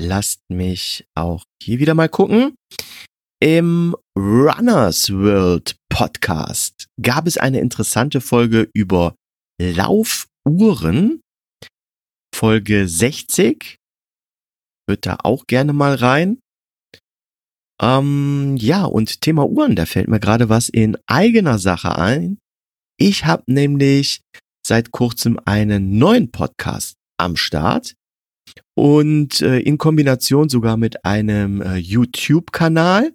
[0.00, 2.54] Lasst mich auch hier wieder mal gucken.
[3.40, 9.14] Im Runners World Podcast gab es eine interessante Folge über
[9.60, 11.20] Laufuhren.
[12.34, 13.76] Folge 60.
[14.88, 16.40] Hört da auch gerne mal rein.
[17.80, 22.38] Ähm, ja, und Thema Uhren, da fällt mir gerade was in eigener Sache ein.
[22.98, 24.20] Ich habe nämlich
[24.66, 27.94] seit kurzem einen neuen Podcast am Start
[28.76, 33.14] und äh, in Kombination sogar mit einem äh, YouTube-Kanal.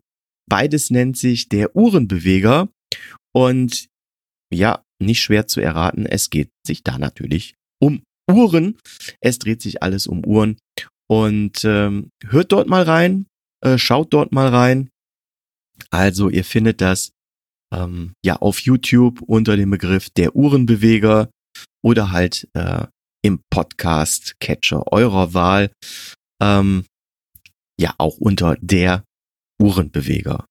[0.49, 2.69] Beides nennt sich der Uhrenbeweger
[3.34, 3.88] und
[4.54, 8.78] ja, nicht schwer zu erraten, es geht sich da natürlich um Uhren.
[9.19, 10.58] Es dreht sich alles um Uhren
[11.10, 13.26] und ähm, hört dort mal rein,
[13.63, 14.89] äh, schaut dort mal rein.
[15.89, 17.12] Also ihr findet das
[17.73, 21.30] ähm, ja auf YouTube unter dem Begriff der Uhrenbeweger
[21.84, 22.86] oder halt äh,
[23.23, 25.71] im Podcast Catcher eurer Wahl.
[26.41, 26.86] Ähm,
[27.80, 29.04] ja, auch unter der
[29.62, 30.45] Uhrenbeweger.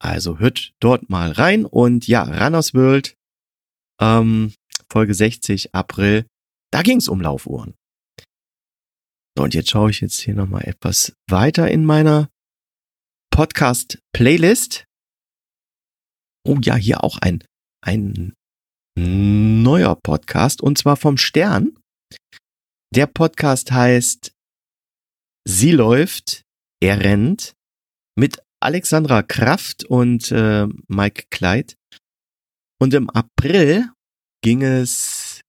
[0.00, 3.14] Also hört dort mal rein und ja, Runners World,
[4.00, 4.52] ähm,
[4.90, 6.26] Folge 60, April,
[6.72, 7.74] da ging's um Laufuhren.
[9.38, 12.28] So, und jetzt schaue ich jetzt hier nochmal etwas weiter in meiner
[13.30, 14.84] Podcast-Playlist.
[16.44, 17.44] Oh ja, hier auch ein,
[17.80, 18.34] ein
[18.98, 21.78] neuer Podcast und zwar vom Stern.
[22.92, 24.32] Der Podcast heißt
[25.46, 26.42] Sie läuft,
[26.82, 27.54] er rennt
[28.16, 31.76] mit Alexandra Kraft und äh, Mike Kleid.
[32.82, 33.88] Und im April
[34.42, 35.42] ging es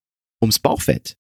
[0.44, 1.16] ums Bauchfett.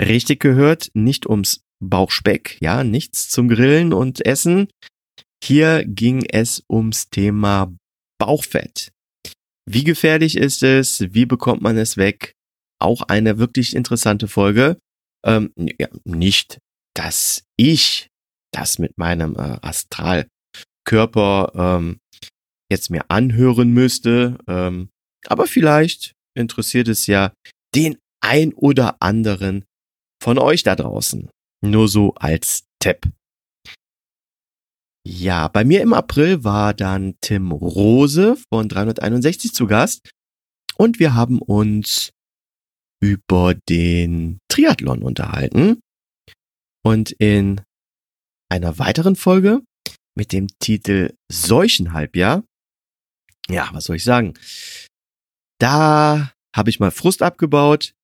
[0.00, 4.68] Richtig gehört, nicht ums Bauchspeck, ja, nichts zum Grillen und Essen.
[5.42, 7.74] Hier ging es ums Thema
[8.18, 8.90] Bauchfett.
[9.66, 11.00] Wie gefährlich ist es?
[11.14, 12.32] Wie bekommt man es weg?
[12.80, 14.78] Auch eine wirklich interessante Folge.
[15.24, 16.58] Ähm, ja, nicht,
[16.94, 18.08] dass ich
[18.52, 21.98] das mit meinem äh, Astralkörper ähm,
[22.70, 24.38] jetzt mir anhören müsste.
[24.46, 24.90] Ähm,
[25.26, 27.32] aber vielleicht interessiert es ja
[27.74, 29.64] den ein oder anderen
[30.22, 31.28] von euch da draußen.
[31.64, 33.10] Nur so als Tipp.
[35.06, 40.10] Ja, bei mir im April war dann Tim Rose von 361 zu Gast
[40.76, 42.10] und wir haben uns
[43.02, 45.80] über den Triathlon unterhalten
[46.82, 47.62] und in
[48.50, 49.62] einer weiteren Folge
[50.14, 52.44] mit dem Titel Seuchenhalbjahr,
[53.48, 54.34] ja, was soll ich sagen?
[55.58, 57.94] Da habe ich mal Frust abgebaut,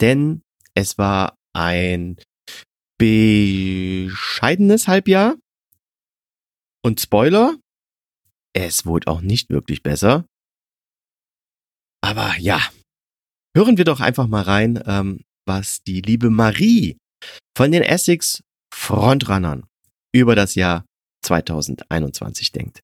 [0.00, 0.42] denn
[0.74, 2.16] es war ein
[3.00, 5.36] bescheidenes Halbjahr
[6.84, 7.56] und Spoiler,
[8.52, 10.26] es wurde auch nicht wirklich besser.
[12.02, 12.60] Aber ja,
[13.56, 16.98] hören wir doch einfach mal rein, ähm, was die liebe Marie
[17.56, 19.64] von den Essex Frontrunnern
[20.14, 20.84] über das Jahr
[21.24, 22.80] 2021 denkt.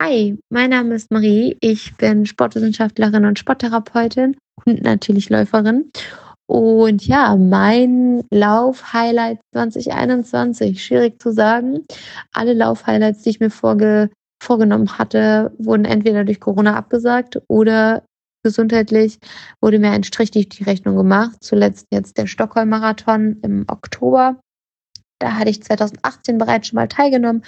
[0.00, 1.56] Hi, mein Name ist Marie.
[1.60, 5.90] Ich bin Sportwissenschaftlerin und Sporttherapeutin und natürlich Läuferin.
[6.46, 11.84] Und ja, mein Lauf-Highlight 2021, schwierig zu sagen.
[12.32, 18.02] Alle Lauf-Highlights, die ich mir vorge vorgenommen hatte, wurden entweder durch Corona abgesagt oder
[18.44, 19.18] gesundheitlich
[19.60, 21.38] wurde mir ein Strich durch die Rechnung gemacht.
[21.40, 24.38] Zuletzt jetzt der Stockholm-Marathon im Oktober.
[25.18, 27.42] Da hatte ich 2018 bereits schon mal teilgenommen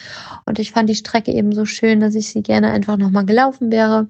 [0.47, 3.71] und ich fand die Strecke eben so schön, dass ich sie gerne einfach nochmal gelaufen
[3.71, 4.09] wäre.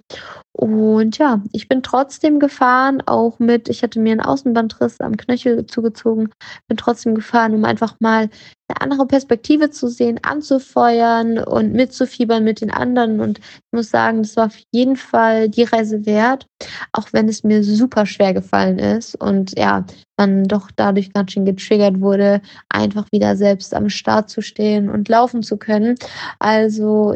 [0.53, 5.67] Und ja, ich bin trotzdem gefahren, auch mit, ich hatte mir einen Außenbandriss am Knöchel
[5.67, 6.31] zugezogen,
[6.67, 8.29] bin trotzdem gefahren, um einfach mal
[8.69, 13.21] eine andere Perspektive zu sehen, anzufeuern und mitzufiebern mit den anderen.
[13.21, 16.47] Und ich muss sagen, das war auf jeden Fall die Reise wert,
[16.93, 19.85] auch wenn es mir super schwer gefallen ist und ja,
[20.19, 25.09] man doch dadurch ganz schön getriggert wurde, einfach wieder selbst am Start zu stehen und
[25.09, 25.95] laufen zu können.
[26.41, 27.15] Also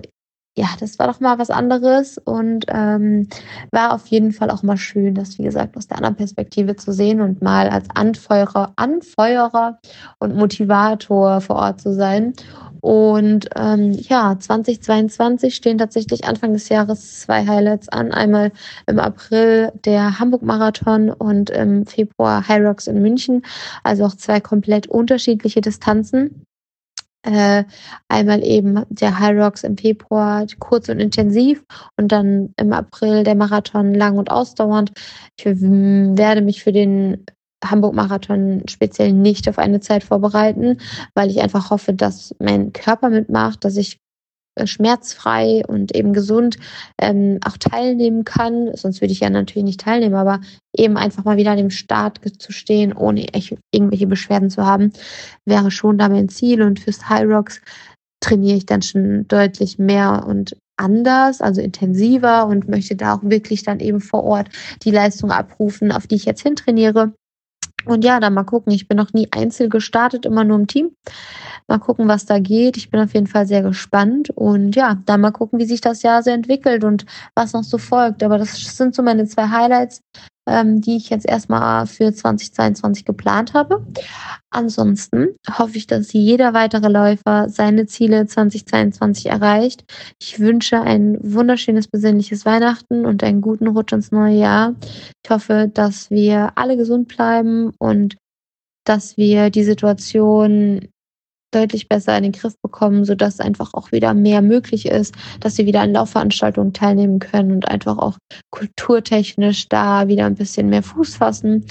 [0.54, 3.28] ja, das war doch mal was anderes und ähm,
[3.70, 6.92] war auf jeden Fall auch mal schön, das wie gesagt aus der anderen Perspektive zu
[6.92, 9.78] sehen und mal als Anfeuerer, Anfeuerer
[10.18, 12.34] und Motivator vor Ort zu sein.
[12.82, 18.12] Und ähm, ja, 2022 stehen tatsächlich Anfang des Jahres zwei Highlights an.
[18.12, 18.50] Einmal
[18.86, 23.42] im April der Hamburg-Marathon und im Februar High Rocks in München.
[23.84, 26.44] Also auch zwei komplett unterschiedliche Distanzen.
[27.24, 27.64] Äh,
[28.08, 31.64] einmal eben der High Rocks im Februar kurz und intensiv
[31.96, 34.92] und dann im April der Marathon lang und ausdauernd.
[35.38, 37.24] Ich werde mich für den
[37.64, 40.78] Hamburg-Marathon speziell nicht auf eine Zeit vorbereiten,
[41.14, 44.01] weil ich einfach hoffe, dass mein Körper mitmacht, dass ich
[44.64, 46.56] schmerzfrei und eben gesund
[47.00, 48.74] ähm, auch teilnehmen kann.
[48.74, 50.40] Sonst würde ich ja natürlich nicht teilnehmen, aber
[50.76, 53.26] eben einfach mal wieder an dem Start zu stehen, ohne
[53.70, 54.92] irgendwelche Beschwerden zu haben,
[55.46, 56.62] wäre schon da mein Ziel.
[56.62, 57.60] Und fürs High Rocks
[58.20, 63.62] trainiere ich dann schon deutlich mehr und anders, also intensiver und möchte da auch wirklich
[63.62, 64.48] dann eben vor Ort
[64.84, 67.12] die Leistung abrufen, auf die ich jetzt hintrainiere.
[67.84, 68.72] Und ja, dann mal gucken.
[68.72, 70.92] Ich bin noch nie einzeln gestartet, immer nur im Team.
[71.68, 72.76] Mal gucken, was da geht.
[72.76, 74.30] Ich bin auf jeden Fall sehr gespannt.
[74.30, 77.78] Und ja, dann mal gucken, wie sich das Jahr so entwickelt und was noch so
[77.78, 78.22] folgt.
[78.22, 80.00] Aber das sind so meine zwei Highlights
[80.46, 83.86] ähm, die ich jetzt erstmal für 2022 geplant habe.
[84.50, 89.84] Ansonsten hoffe ich, dass jeder weitere Läufer seine Ziele 2022 erreicht.
[90.20, 94.74] Ich wünsche ein wunderschönes, besinnliches Weihnachten und einen guten Rutsch ins neue Jahr.
[95.24, 98.16] Ich hoffe, dass wir alle gesund bleiben und
[98.84, 100.88] dass wir die Situation
[101.54, 105.66] deutlich besser in den Griff bekommen, sodass einfach auch wieder mehr möglich ist, dass sie
[105.66, 108.18] wieder an Laufveranstaltungen teilnehmen können und einfach auch
[108.50, 111.64] kulturtechnisch da wieder ein bisschen mehr Fuß fassen.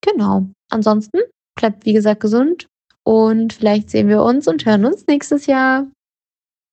[0.00, 0.46] Genau.
[0.70, 1.20] Ansonsten
[1.58, 2.66] bleibt, wie gesagt, gesund
[3.04, 5.86] und vielleicht sehen wir uns und hören uns nächstes Jahr.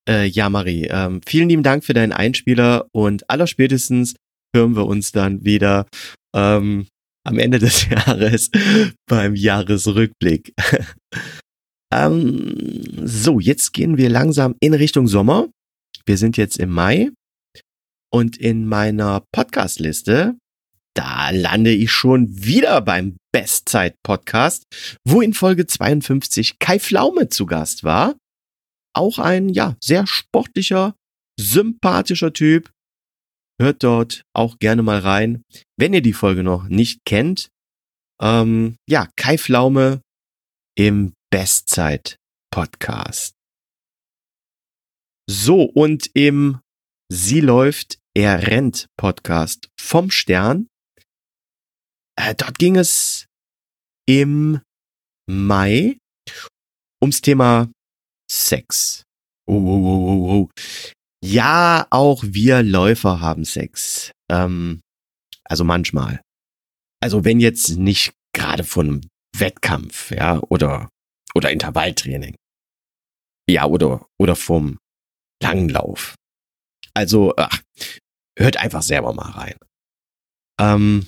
[0.10, 4.16] Äh, ja, Marie, ähm, vielen lieben Dank für deinen Einspieler und allerspätestens
[4.56, 5.86] hören wir uns dann wieder
[6.36, 6.88] ähm,
[7.24, 8.50] am Ende des Jahres
[9.08, 10.54] beim Jahresrückblick.
[11.94, 15.50] Ähm, so, jetzt gehen wir langsam in Richtung Sommer.
[16.06, 17.12] Wir sind jetzt im Mai
[18.12, 20.36] und in meiner Podcast-Liste,
[20.96, 24.64] da lande ich schon wieder beim Bestzeit-Podcast,
[25.08, 28.16] wo in Folge 52 Kai Flaume zu Gast war.
[28.96, 30.96] Auch ein, ja, sehr sportlicher,
[31.40, 32.72] sympathischer Typ.
[33.62, 35.44] Hört dort auch gerne mal rein.
[35.78, 37.50] Wenn ihr die Folge noch nicht kennt,
[38.20, 40.02] ähm, ja, Kai Flaume
[40.76, 42.20] im Bestzeit
[42.52, 43.34] Podcast.
[45.28, 46.60] So, und im
[47.12, 50.68] Sie läuft, er rennt Podcast vom Stern.
[52.20, 53.26] Äh, dort ging es
[54.08, 54.62] im
[55.28, 55.98] Mai
[57.02, 57.72] ums Thema
[58.32, 59.02] Sex.
[59.48, 60.50] Oh, oh, oh, oh, oh.
[61.26, 64.12] Ja, auch wir Läufer haben Sex.
[64.30, 64.82] Ähm,
[65.46, 66.22] also manchmal.
[67.02, 69.02] Also wenn jetzt nicht gerade von einem
[69.36, 70.90] Wettkampf, ja, oder
[71.36, 72.36] oder Intervalltraining.
[73.50, 74.78] Ja, oder, oder vom
[75.42, 76.16] Langlauf.
[76.94, 77.62] Also, ach,
[78.38, 79.58] hört einfach selber mal rein.
[80.60, 81.08] Ähm,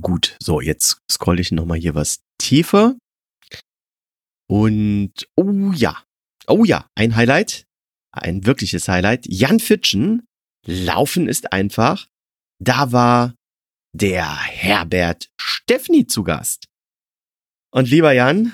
[0.00, 2.96] gut, so, jetzt scroll ich nochmal hier was tiefer.
[4.48, 6.02] Und, oh ja,
[6.46, 7.64] oh ja, ein Highlight,
[8.12, 9.26] ein wirkliches Highlight.
[9.26, 10.26] Jan Fitschen,
[10.66, 12.06] Laufen ist einfach.
[12.62, 13.34] Da war
[13.94, 16.67] der Herbert Steffni zu Gast.
[17.70, 18.52] Und lieber Jan,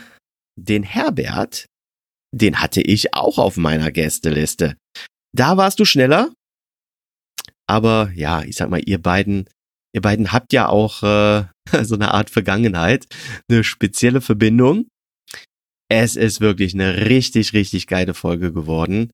[0.57, 1.67] den Herbert,
[2.35, 4.77] den hatte ich auch auf meiner Gästeliste.
[5.35, 6.33] Da warst du schneller.
[7.67, 9.49] Aber ja, ich sag mal, ihr beiden,
[9.95, 11.45] ihr beiden habt ja auch äh,
[11.85, 13.07] so eine Art Vergangenheit,
[13.49, 14.89] eine spezielle Verbindung.
[15.89, 19.11] Es ist wirklich eine richtig, richtig geile Folge geworden.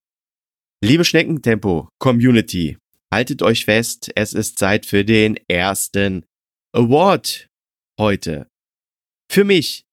[0.83, 2.79] Liebe Schneckentempo Community,
[3.13, 6.25] haltet euch fest, es ist Zeit für den ersten
[6.73, 7.49] Award
[7.99, 8.47] heute.
[9.31, 9.85] Für mich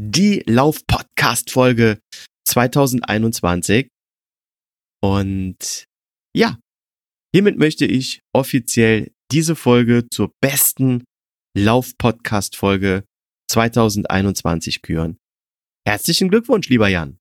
[0.00, 1.98] die Lauf-Podcast-Folge
[2.46, 3.88] 2021.
[5.02, 5.86] Und
[6.36, 6.56] ja,
[7.34, 11.02] hiermit möchte ich offiziell diese Folge zur besten
[11.56, 13.02] Lauf-Podcast-Folge
[13.50, 15.18] 2021 küren.
[15.84, 17.18] Herzlichen Glückwunsch, lieber Jan.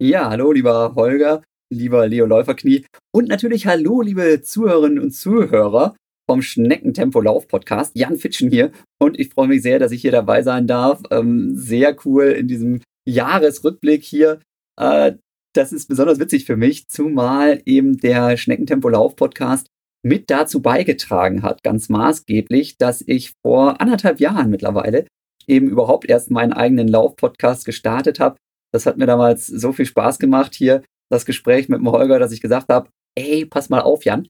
[0.00, 5.94] Ja, hallo, lieber Holger, lieber Leo Läuferknie und natürlich hallo, liebe Zuhörerinnen und Zuhörer
[6.28, 7.92] vom Schneckentempo-Lauf-Podcast.
[7.94, 11.02] Jan Fitschen hier und ich freue mich sehr, dass ich hier dabei sein darf.
[11.10, 14.40] Ähm, sehr cool in diesem Jahresrückblick hier.
[14.78, 15.14] Äh,
[15.54, 19.68] das ist besonders witzig für mich, zumal eben der Schneckentempo-Lauf-Podcast
[20.04, 25.06] mit dazu beigetragen hat, ganz maßgeblich, dass ich vor anderthalb Jahren mittlerweile
[25.48, 28.36] eben überhaupt erst meinen eigenen Lauf-Podcast gestartet habe.
[28.72, 32.32] Das hat mir damals so viel Spaß gemacht hier, das Gespräch mit dem Holger, dass
[32.32, 34.28] ich gesagt habe, ey, pass mal auf, Jan,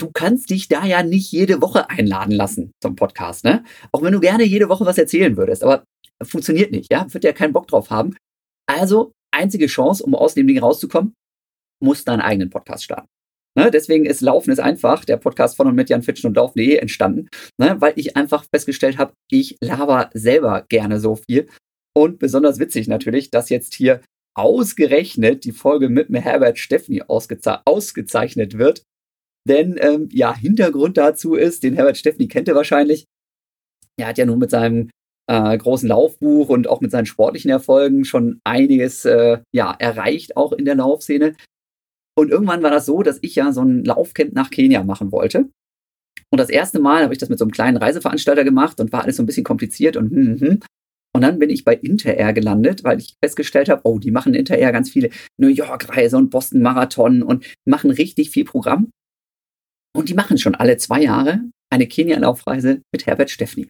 [0.00, 3.64] du kannst dich da ja nicht jede Woche einladen lassen zum Podcast, ne?
[3.92, 5.84] Auch wenn du gerne jede Woche was erzählen würdest, aber
[6.22, 7.06] funktioniert nicht, ja?
[7.12, 8.16] Wird ja keinen Bock drauf haben.
[8.66, 11.14] Also, einzige Chance, um aus dem Ding rauszukommen,
[11.82, 13.08] musst deinen eigenen Podcast starten.
[13.56, 13.70] Ne?
[13.70, 17.28] Deswegen ist Laufen ist einfach, der Podcast von und mit Jan Fitschen und Laufen.de entstanden,
[17.58, 17.76] ne?
[17.78, 21.48] weil ich einfach festgestellt habe, ich laber selber gerne so viel.
[21.96, 24.00] Und besonders witzig natürlich, dass jetzt hier
[24.36, 28.82] ausgerechnet die Folge mit mir Herbert Steffni ausgeze ausgezeichnet wird.
[29.46, 33.04] Denn ähm, ja, Hintergrund dazu ist, den Herbert Steffni kennt ihr wahrscheinlich.
[33.98, 34.90] Er hat ja nun mit seinem
[35.30, 40.52] äh, großen Laufbuch und auch mit seinen sportlichen Erfolgen schon einiges äh, ja, erreicht, auch
[40.52, 41.34] in der Laufszene.
[42.16, 45.50] Und irgendwann war das so, dass ich ja so ein Laufcamp nach Kenia machen wollte.
[46.30, 49.02] Und das erste Mal habe ich das mit so einem kleinen Reiseveranstalter gemacht und war
[49.02, 50.60] alles so ein bisschen kompliziert und hm, hm.
[51.16, 54.72] Und dann bin ich bei Interair gelandet, weil ich festgestellt habe, oh, die machen Interair
[54.72, 58.90] ganz viele New York-Reise und Boston-Marathon und machen richtig viel Programm.
[59.96, 61.40] Und die machen schon alle zwei Jahre
[61.70, 63.68] eine Kenia-Laufreise mit Herbert Steffni.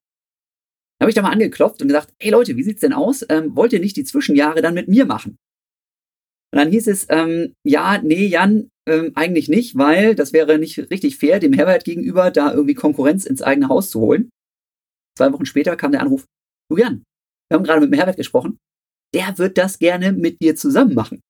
[0.98, 3.24] Da habe ich da mal angeklopft und gesagt, hey Leute, wie sieht's denn aus?
[3.28, 5.36] Ähm, wollt ihr nicht die Zwischenjahre dann mit mir machen?
[6.52, 10.78] Und dann hieß es, ähm, ja, nee, Jan, ähm, eigentlich nicht, weil das wäre nicht
[10.90, 14.30] richtig fair, dem Herbert gegenüber da irgendwie Konkurrenz ins eigene Haus zu holen.
[15.18, 16.26] Zwei Wochen später kam der Anruf,
[16.70, 17.02] du Jan,
[17.50, 18.58] wir haben gerade mit dem Herbert gesprochen,
[19.14, 21.20] der wird das gerne mit dir zusammen machen.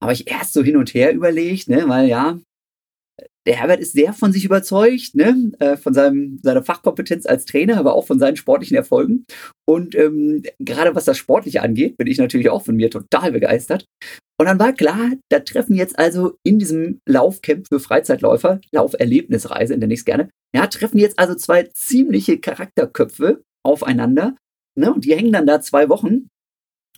[0.00, 2.40] Habe ich erst so hin und her überlegt, ne, weil ja,
[3.46, 5.52] der Herbert ist sehr von sich überzeugt, ne?
[5.58, 9.24] Äh, von seinem, seiner Fachkompetenz als Trainer, aber auch von seinen sportlichen Erfolgen.
[9.68, 13.86] Und ähm, gerade was das Sportliche angeht, bin ich natürlich auch von mir total begeistert.
[14.40, 19.94] Und dann war klar, da treffen jetzt also in diesem Laufcamp für Freizeitläufer, Lauferlebnisreise nenne
[19.94, 24.36] ich es gerne, ja, treffen jetzt also zwei ziemliche Charakterköpfe aufeinander.
[24.78, 24.92] Ne?
[24.92, 26.28] Und die hängen dann da zwei Wochen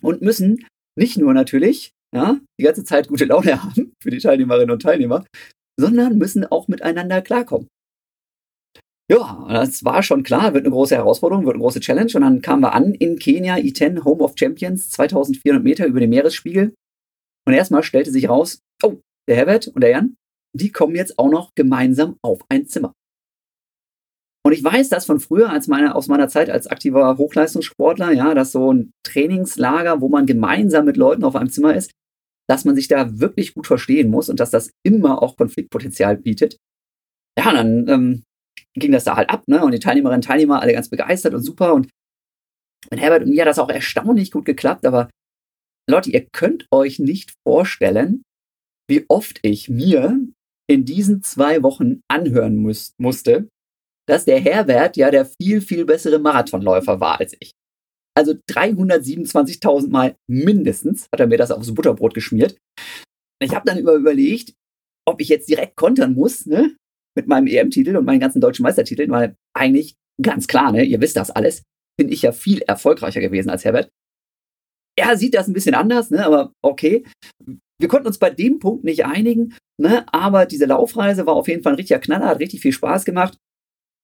[0.01, 4.71] und müssen nicht nur natürlich ja, die ganze Zeit gute Laune haben für die Teilnehmerinnen
[4.71, 5.25] und Teilnehmer,
[5.79, 7.69] sondern müssen auch miteinander klarkommen.
[9.11, 12.11] Ja, das war schon klar, wird eine große Herausforderung, wird eine große Challenge.
[12.15, 16.11] Und dann kamen wir an in Kenia, I10, Home of Champions, 2400 Meter über dem
[16.11, 16.75] Meeresspiegel.
[17.47, 20.17] Und erstmal stellte sich raus, oh, der Herbert und der Jan,
[20.57, 22.93] die kommen jetzt auch noch gemeinsam auf ein Zimmer.
[24.47, 28.35] Und ich weiß das von früher, als meine, aus meiner Zeit als aktiver Hochleistungssportler, ja,
[28.35, 31.93] dass so ein Trainingslager, wo man gemeinsam mit Leuten auf einem Zimmer ist,
[32.49, 36.57] dass man sich da wirklich gut verstehen muss und dass das immer auch Konfliktpotenzial bietet.
[37.39, 38.23] Ja, dann ähm,
[38.75, 39.65] ging das da halt ab, ne?
[39.65, 41.75] Und die Teilnehmerinnen und Teilnehmer alle ganz begeistert und super.
[41.75, 41.89] Und
[42.91, 45.09] mit Herbert und mir hat das auch erstaunlich gut geklappt, aber
[45.89, 48.23] Leute, ihr könnt euch nicht vorstellen,
[48.89, 50.19] wie oft ich mir
[50.69, 53.49] in diesen zwei Wochen anhören muss, musste,
[54.07, 57.53] dass der Herbert ja der viel, viel bessere Marathonläufer war als ich.
[58.17, 62.57] Also 327.000 Mal mindestens hat er mir das aufs Butterbrot geschmiert.
[63.43, 64.55] Ich habe dann über überlegt,
[65.07, 66.77] ob ich jetzt direkt kontern muss, ne?
[67.17, 70.85] Mit meinem EM-Titel und meinen ganzen deutschen Meistertiteln, weil eigentlich ganz klar, ne?
[70.85, 71.63] Ihr wisst das alles,
[71.99, 73.91] bin ich ja viel erfolgreicher gewesen als Herbert.
[74.97, 76.25] Er sieht das ein bisschen anders, ne?
[76.25, 77.05] Aber okay.
[77.81, 80.07] Wir konnten uns bei dem Punkt nicht einigen, ne?
[80.13, 83.37] Aber diese Laufreise war auf jeden Fall ein richtiger Knaller, hat richtig viel Spaß gemacht.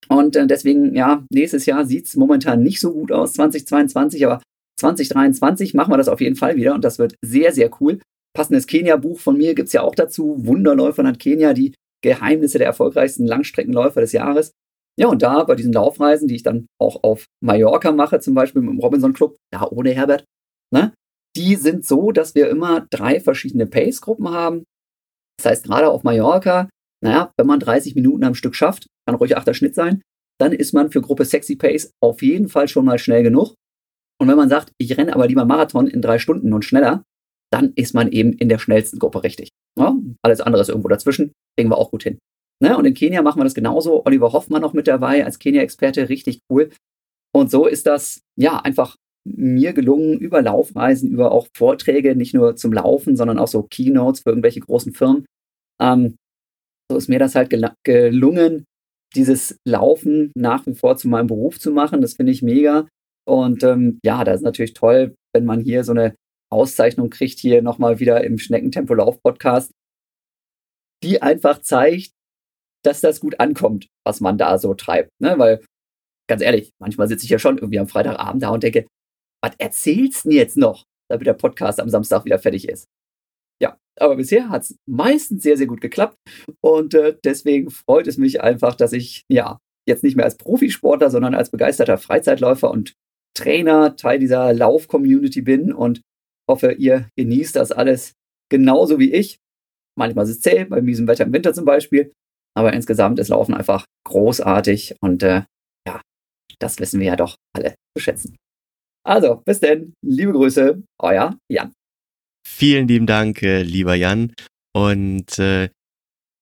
[0.09, 4.43] Und äh, deswegen, ja, nächstes Jahr sieht es momentan nicht so gut aus, 2022, aber
[4.79, 8.01] 2023 machen wir das auf jeden Fall wieder und das wird sehr, sehr cool.
[8.35, 10.37] Passendes Kenia-Buch von mir gibt es ja auch dazu.
[10.39, 14.53] Wunderläufer nach Kenia, die Geheimnisse der erfolgreichsten Langstreckenläufer des Jahres.
[14.99, 18.63] Ja, und da bei diesen Laufreisen, die ich dann auch auf Mallorca mache, zum Beispiel
[18.63, 20.25] mit dem Robinson Club, da ohne Herbert,
[20.73, 20.93] ne,
[21.37, 24.65] die sind so, dass wir immer drei verschiedene Pace-Gruppen haben.
[25.39, 26.69] Das heißt, gerade auf Mallorca
[27.03, 30.03] naja, wenn man 30 Minuten am Stück schafft, kann ruhig achter Schnitt sein,
[30.41, 33.55] dann ist man für Gruppe Sexy Pace auf jeden Fall schon mal schnell genug.
[34.21, 37.03] Und wenn man sagt, ich renne aber lieber Marathon in drei Stunden und schneller,
[37.53, 39.49] dann ist man eben in der schnellsten Gruppe richtig.
[39.79, 42.19] Ja, alles andere ist irgendwo dazwischen, kriegen wir auch gut hin.
[42.63, 42.77] Ne?
[42.77, 44.05] Und in Kenia machen wir das genauso.
[44.05, 46.71] Oliver Hoffmann noch mit dabei als Kenia-Experte, richtig cool.
[47.35, 48.97] Und so ist das ja einfach
[49.27, 54.23] mir gelungen, über Laufreisen, über auch Vorträge, nicht nur zum Laufen, sondern auch so Keynotes
[54.23, 55.27] für irgendwelche großen Firmen,
[55.81, 56.17] ähm,
[56.91, 58.65] so ist mir das halt gel gelungen,
[59.15, 62.01] dieses Laufen nach wie vor zu meinem Beruf zu machen.
[62.01, 62.89] Das finde ich mega.
[63.27, 66.17] Und ähm, ja, das ist natürlich toll, wenn man hier so eine
[66.53, 69.71] Auszeichnung kriegt, hier nochmal wieder im Schneckentempo-Lauf-Podcast,
[71.05, 72.11] die einfach zeigt,
[72.85, 75.11] dass das gut ankommt, was man da so treibt.
[75.21, 75.39] Ne?
[75.39, 75.65] Weil,
[76.29, 78.87] ganz ehrlich, manchmal sitze ich ja schon irgendwie am Freitagabend da und denke,
[79.45, 82.87] was erzählst du denn jetzt noch, damit der Podcast am Samstag wieder fertig ist?
[84.01, 86.17] Aber bisher hat es meistens sehr, sehr gut geklappt.
[86.63, 91.11] Und äh, deswegen freut es mich einfach, dass ich ja jetzt nicht mehr als Profisportler,
[91.11, 92.95] sondern als begeisterter Freizeitläufer und
[93.37, 96.01] Trainer Teil dieser Lauf-Community bin und
[96.49, 98.15] hoffe, ihr genießt das alles
[98.51, 99.39] genauso wie ich.
[99.97, 102.13] Manchmal ist es zäh, bei miesem Wetter im Winter zum Beispiel.
[102.57, 105.43] Aber insgesamt ist Laufen einfach großartig und äh,
[105.87, 106.01] ja,
[106.59, 108.37] das wissen wir ja doch alle zu schätzen.
[109.07, 111.73] Also, bis denn, liebe Grüße, euer Jan.
[112.47, 114.33] Vielen lieben Dank, äh, lieber Jan.
[114.73, 115.69] Und äh,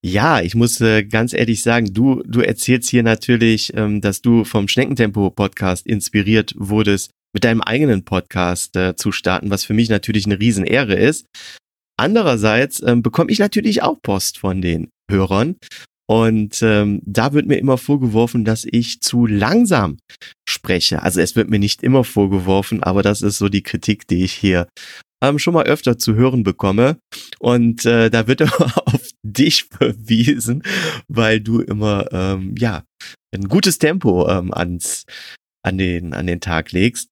[0.01, 4.45] ja, ich muss äh, ganz ehrlich sagen, du, du erzählst hier natürlich, ähm, dass du
[4.45, 10.25] vom Schneckentempo-Podcast inspiriert wurdest, mit deinem eigenen Podcast äh, zu starten, was für mich natürlich
[10.25, 11.25] eine Riesenehre ist.
[11.97, 15.57] Andererseits ähm, bekomme ich natürlich auch Post von den Hörern.
[16.09, 19.97] Und ähm, da wird mir immer vorgeworfen, dass ich zu langsam
[20.47, 21.03] spreche.
[21.03, 24.33] Also es wird mir nicht immer vorgeworfen, aber das ist so die Kritik, die ich
[24.33, 24.67] hier
[25.21, 26.99] ähm, schon mal öfter zu hören bekomme.
[27.39, 30.63] Und äh, da wird er auf dich verwiesen,
[31.07, 32.83] weil du immer ähm, ja
[33.33, 35.05] ein gutes Tempo ähm, ans
[35.63, 37.09] an den an den Tag legst.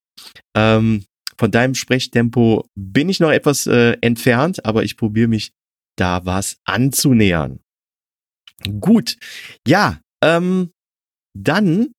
[0.56, 1.06] Ähm,
[1.38, 5.52] von deinem Sprechtempo bin ich noch etwas äh, entfernt, aber ich probiere mich
[5.96, 7.60] da was anzunähern.
[8.80, 9.18] Gut,
[9.68, 10.72] ja, ähm,
[11.38, 11.92] dann,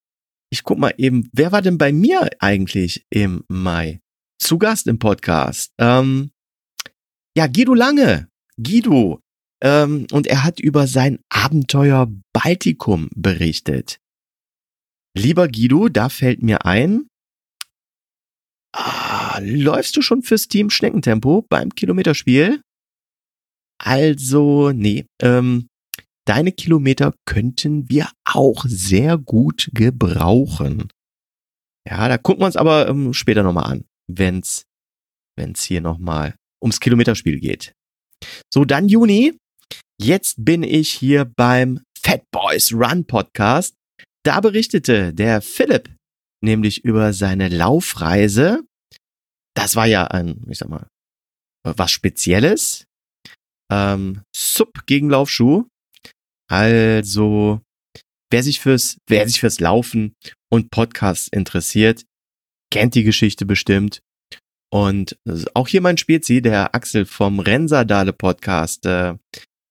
[0.51, 4.01] ich guck mal eben, wer war denn bei mir eigentlich im Mai?
[4.39, 5.73] Zu Gast im Podcast.
[5.77, 6.31] Ähm,
[7.37, 8.29] ja, Guido Lange.
[8.57, 9.19] Guido.
[9.61, 13.99] Ähm, und er hat über sein Abenteuer Baltikum berichtet.
[15.15, 17.07] Lieber Guido, da fällt mir ein,
[18.73, 22.61] ah, läufst du schon fürs Team Schneckentempo beim Kilometerspiel?
[23.81, 25.67] Also, nee, ähm,
[26.25, 30.89] deine Kilometer könnten wir auch sehr gut gebrauchen.
[31.87, 34.63] Ja, da gucken wir uns aber ähm, später nochmal an, wenn's,
[35.37, 37.73] wenn's hier nochmal ums Kilometerspiel geht.
[38.53, 39.37] So, dann Juni.
[40.01, 43.75] Jetzt bin ich hier beim Fat Boys Run Podcast.
[44.23, 45.89] Da berichtete der Philipp
[46.41, 48.63] nämlich über seine Laufreise.
[49.55, 50.87] Das war ja ein, ich sag mal,
[51.63, 52.85] was Spezielles
[53.71, 55.65] ähm, Sub gegen Laufschuh.
[56.49, 57.61] Also,
[58.31, 60.13] wer sich fürs, wer sich fürs Laufen
[60.51, 62.05] und Podcasts interessiert,
[62.71, 64.01] kennt die Geschichte bestimmt.
[64.71, 65.17] Und
[65.55, 69.15] auch hier mein Spezi, der Axel vom Renserdale Podcast, äh,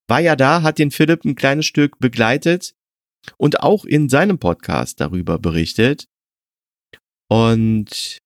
[0.09, 2.75] war ja da, hat den Philipp ein kleines Stück begleitet
[3.37, 6.07] und auch in seinem Podcast darüber berichtet.
[7.31, 8.19] Und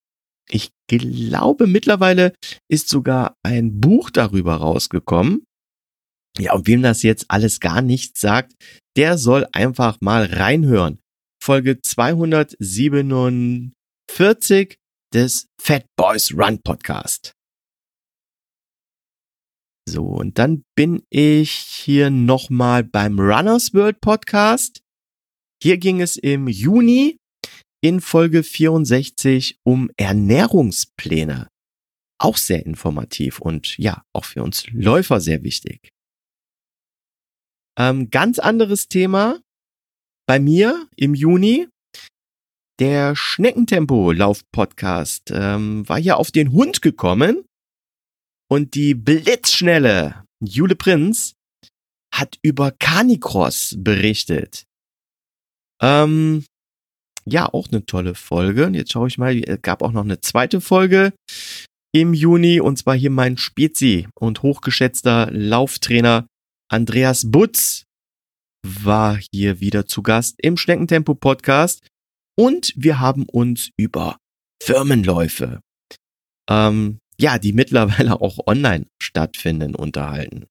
[0.49, 2.35] ich glaube, mittlerweile
[2.71, 5.45] ist sogar ein Buch darüber rausgekommen.
[6.39, 8.55] Ja, und wem das jetzt alles gar nichts sagt,
[8.97, 10.99] der soll einfach mal reinhören.
[11.43, 11.81] Folge
[14.15, 14.77] 247
[15.15, 17.33] des Fat Boys Run Podcast.
[19.89, 24.83] So, und dann bin ich hier nochmal beim Runners World Podcast.
[25.63, 27.17] Hier ging es im Juni
[27.83, 31.49] in Folge 64 um Ernährungspläne.
[32.21, 35.89] Auch sehr informativ und ja, auch für uns Läufer sehr wichtig.
[37.79, 39.41] Ähm, ganz anderes Thema
[40.29, 41.69] bei mir im Juni.
[42.83, 47.45] Der Schneckentempo-Lauf-Podcast ähm, war ja auf den Hund gekommen
[48.51, 51.35] und die blitzschnelle Jule Prinz
[52.13, 54.65] hat über Canicross berichtet.
[55.81, 56.45] Ähm,
[57.25, 58.67] ja, auch eine tolle Folge.
[58.67, 61.13] Und jetzt schaue ich mal, es gab auch noch eine zweite Folge
[61.95, 66.27] im Juni und zwar hier mein Spezi und hochgeschätzter Lauftrainer
[66.69, 67.85] Andreas Butz
[68.67, 71.87] war hier wieder zu Gast im Schneckentempo Podcast
[72.39, 74.19] und wir haben uns über
[74.63, 75.61] Firmenläufe,
[76.49, 80.47] ähm, ja, die mittlerweile auch online stattfinden, unterhalten.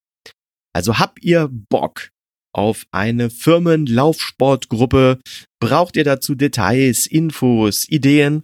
[0.73, 2.09] Also habt ihr Bock
[2.53, 5.19] auf eine Firmenlaufsportgruppe?
[5.59, 8.43] Braucht ihr dazu Details, Infos, Ideen?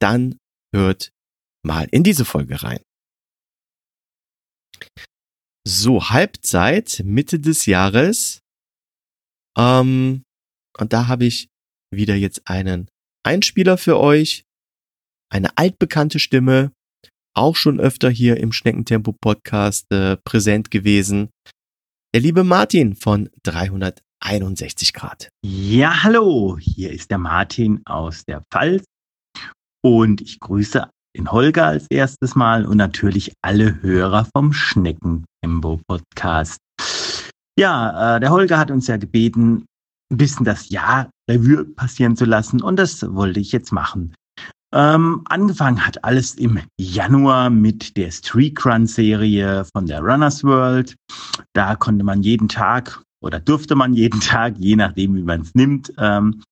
[0.00, 0.38] Dann
[0.74, 1.10] hört
[1.64, 2.80] mal in diese Folge rein.
[5.66, 8.40] So, Halbzeit, Mitte des Jahres.
[9.58, 10.22] Ähm,
[10.78, 11.48] und da habe ich
[11.90, 12.88] wieder jetzt einen
[13.24, 14.44] Einspieler für euch.
[15.30, 16.72] Eine altbekannte Stimme,
[17.34, 21.30] auch schon öfter hier im Schneckentempo Podcast äh, präsent gewesen.
[22.14, 25.28] Der liebe Martin von 361 Grad.
[25.44, 28.84] Ja, hallo, hier ist der Martin aus der Pfalz
[29.84, 36.58] und ich grüße den Holger als erstes Mal und natürlich alle Hörer vom Schneckentempo Podcast.
[37.58, 39.66] Ja, äh, der Holger hat uns ja gebeten,
[40.10, 44.14] ein bisschen das Jahr Revue passieren zu lassen und das wollte ich jetzt machen.
[44.72, 50.94] Ähm, angefangen hat alles im Januar mit der Streak Run Serie von der Runners World.
[51.54, 55.54] Da konnte man jeden Tag oder durfte man jeden Tag, je nachdem wie man es
[55.54, 56.42] nimmt, ähm,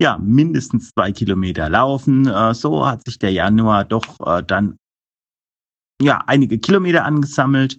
[0.00, 2.26] ja, mindestens zwei Kilometer laufen.
[2.26, 4.76] Äh, so hat sich der Januar doch äh, dann
[6.02, 7.76] ja einige Kilometer angesammelt.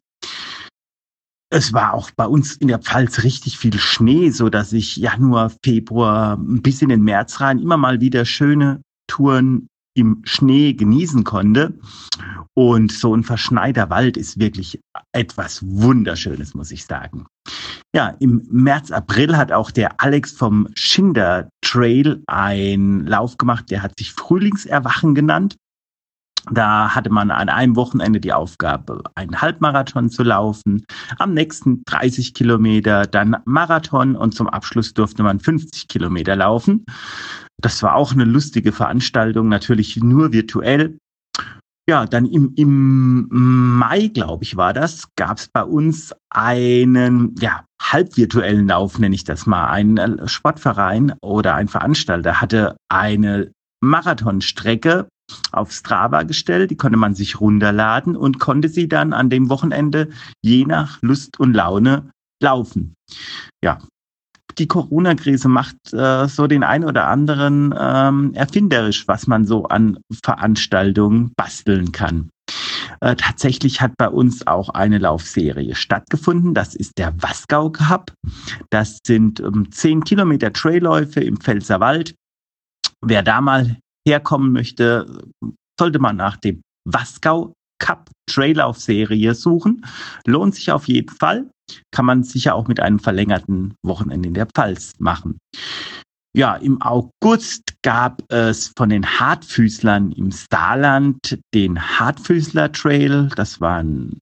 [1.54, 5.52] Es war auch bei uns in der Pfalz richtig viel Schnee, so dass ich Januar,
[5.64, 11.78] Februar bis in den März rein immer mal wieder schöne Touren im Schnee genießen konnte.
[12.54, 14.80] Und so ein verschneiter Wald ist wirklich
[15.12, 17.26] etwas Wunderschönes, muss ich sagen.
[17.94, 23.84] Ja, im März, April hat auch der Alex vom Schinder Trail einen Lauf gemacht, der
[23.84, 25.58] hat sich Frühlingserwachen genannt.
[26.50, 30.86] Da hatte man an einem Wochenende die Aufgabe, einen Halbmarathon zu laufen,
[31.18, 36.86] am nächsten 30 Kilometer, dann Marathon und zum Abschluss durfte man 50 Kilometer laufen.
[37.60, 40.98] Das war auch eine lustige Veranstaltung, natürlich nur virtuell.
[41.88, 47.66] Ja, dann im, im Mai, glaube ich, war das, gab es bei uns einen ja,
[47.82, 49.68] halbvirtuellen Lauf, nenne ich das mal.
[49.68, 53.52] Ein äh, Sportverein oder ein Veranstalter hatte eine
[53.84, 55.08] Marathonstrecke
[55.52, 60.10] auf Strava gestellt, die konnte man sich runterladen und konnte sie dann an dem Wochenende
[60.42, 62.10] je nach Lust und Laune
[62.42, 62.94] laufen.
[63.64, 63.80] Ja,
[64.58, 70.00] die Corona-Krise macht äh, so den ein oder anderen ähm, erfinderisch, was man so an
[70.24, 72.30] Veranstaltungen basteln kann.
[73.00, 76.54] Äh, tatsächlich hat bei uns auch eine Laufserie stattgefunden.
[76.54, 78.14] Das ist der Wasgau Cup.
[78.70, 82.16] Das sind ähm, zehn Kilometer Trailläufe im Pfälzerwald.
[83.04, 83.78] Wer da mal
[84.08, 85.24] herkommen möchte,
[85.80, 89.86] sollte man nach dem Wasgau Cup Traillauf-Serie suchen.
[90.26, 91.50] Lohnt sich auf jeden Fall.
[91.92, 95.40] Kann man sicher auch mit einem verlängerten Wochenende in der Pfalz machen.
[96.34, 103.30] Ja, im August gab es von den Hartfüßlern im Saarland den Hartfüßler Trail.
[103.36, 104.20] Das waren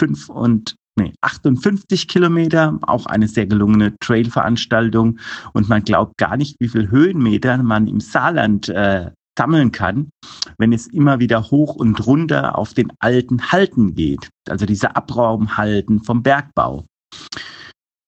[0.00, 5.18] fünf und nee, 58 Kilometer, auch eine sehr gelungene Trail-Veranstaltung.
[5.52, 10.10] Und man glaubt gar nicht, wie viel Höhenmeter man im Saarland äh, sammeln kann,
[10.58, 14.28] wenn es immer wieder hoch und runter auf den alten Halten geht.
[14.48, 16.86] Also diese Abraumhalten vom Bergbau.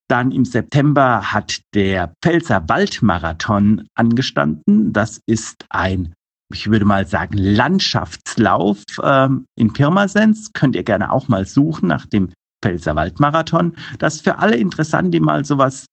[0.09, 4.95] Dann im September hat der Pfälzer Waldmarathon angestanden.
[4.95, 6.15] Das ist ein,
[6.51, 10.55] ich würde mal sagen, Landschaftslauf ähm, in Pirmasens.
[10.55, 12.31] Könnt ihr gerne auch mal suchen nach dem
[12.63, 13.77] Pfälzer Waldmarathon.
[13.99, 15.87] Das ist für alle interessant, die mal sowas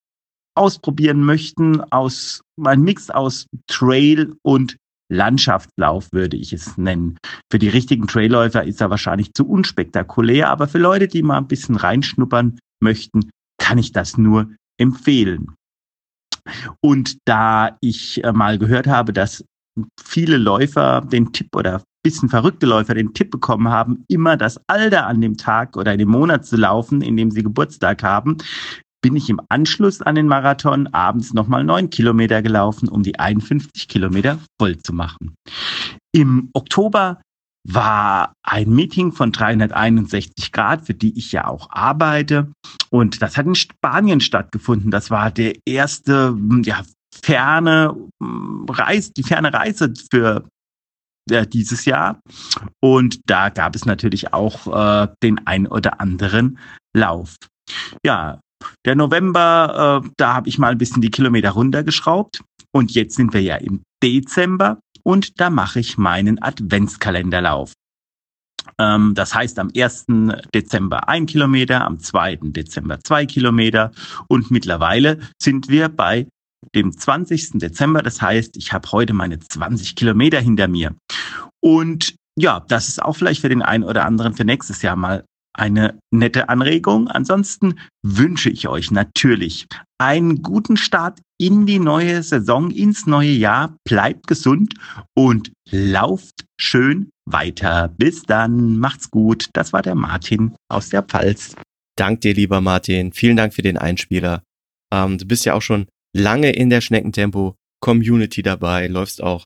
[0.56, 4.78] ausprobieren möchten, aus ein Mix aus Trail und
[5.12, 7.18] Landschaftslauf würde ich es nennen.
[7.52, 11.48] Für die richtigen Trailläufer ist er wahrscheinlich zu unspektakulär, aber für Leute, die mal ein
[11.48, 13.30] bisschen reinschnuppern möchten,
[13.62, 14.50] kann ich das nur
[14.80, 15.56] empfehlen.
[16.82, 19.44] Und da ich äh, mal gehört habe, dass
[20.02, 25.08] viele Läufer den Tipp oder bisschen verrückte Läufer den Tipp bekommen haben, immer das Alter
[25.08, 28.38] an dem Tag oder in dem Monat zu laufen, in dem sie Geburtstag haben,
[29.02, 33.88] bin ich im Anschluss an den Marathon abends nochmal neun Kilometer gelaufen, um die 51
[33.88, 35.36] Kilometer voll zu machen.
[36.12, 37.22] Im Oktober
[37.68, 42.52] war ein Meeting von 361 Grad, für die ich ja auch arbeite.
[42.92, 44.92] Und das hat in Spanien stattgefunden.
[44.92, 46.84] Das war der erste, ja,
[47.24, 50.46] ferne Reise, die ferne Reise für
[51.30, 52.20] ja, dieses Jahr.
[52.82, 56.60] Und da gab es natürlich auch äh, den ein oder anderen
[56.94, 57.36] Lauf.
[58.06, 58.40] Ja,
[58.86, 62.42] der November, äh, da habe ich mal ein bisschen die Kilometer runtergeschraubt.
[62.72, 67.74] Und jetzt sind wir ja im Dezember und da mache ich meinen Adventskalenderlauf.
[68.78, 70.06] Ähm, das heißt am 1.
[70.54, 72.40] Dezember ein Kilometer, am 2.
[72.44, 73.92] Dezember zwei Kilometer
[74.28, 76.28] und mittlerweile sind wir bei
[76.74, 77.60] dem 20.
[77.60, 78.02] Dezember.
[78.02, 80.96] Das heißt, ich habe heute meine 20 Kilometer hinter mir.
[81.62, 85.24] Und ja, das ist auch vielleicht für den einen oder anderen für nächstes Jahr mal
[85.54, 87.08] eine nette Anregung.
[87.08, 93.76] Ansonsten wünsche ich euch natürlich einen guten Start in die neue Saison, ins neue Jahr.
[93.86, 94.76] Bleibt gesund
[95.16, 97.90] und lauft schön weiter.
[97.98, 99.48] Bis dann, macht's gut.
[99.54, 101.56] Das war der Martin aus der Pfalz.
[101.98, 103.14] Dank dir, lieber Martin.
[103.14, 104.44] Vielen Dank für den Einspieler.
[104.94, 109.44] Ähm, du bist ja auch schon lange in der Schneckentempo Community dabei, läufst auch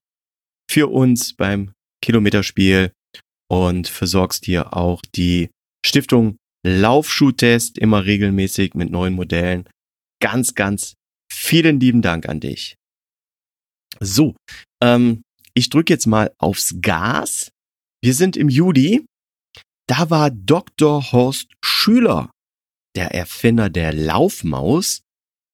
[0.69, 2.93] für uns beim Kilometerspiel
[3.49, 5.49] und versorgst dir auch die
[5.85, 9.67] Stiftung Laufschuhtest immer regelmäßig mit neuen Modellen.
[10.21, 10.93] Ganz, ganz
[11.31, 12.75] vielen lieben Dank an dich.
[13.99, 14.35] So,
[14.83, 15.21] ähm,
[15.53, 17.49] ich drücke jetzt mal aufs Gas.
[18.01, 19.05] Wir sind im Juli.
[19.87, 21.11] Da war Dr.
[21.11, 22.29] Horst Schüler,
[22.95, 25.01] der Erfinder der Laufmaus,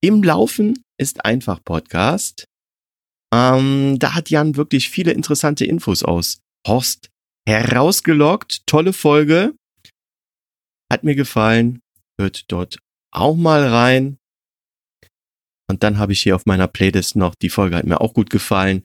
[0.01, 2.45] im Laufen ist einfach Podcast.
[3.33, 7.09] Ähm, da hat Jan wirklich viele interessante Infos aus Horst
[7.47, 8.65] herausgelockt.
[8.65, 9.53] Tolle Folge.
[10.91, 11.79] Hat mir gefallen.
[12.19, 12.79] Hört dort
[13.11, 14.17] auch mal rein.
[15.69, 18.29] Und dann habe ich hier auf meiner Playlist noch, die Folge hat mir auch gut
[18.29, 18.83] gefallen.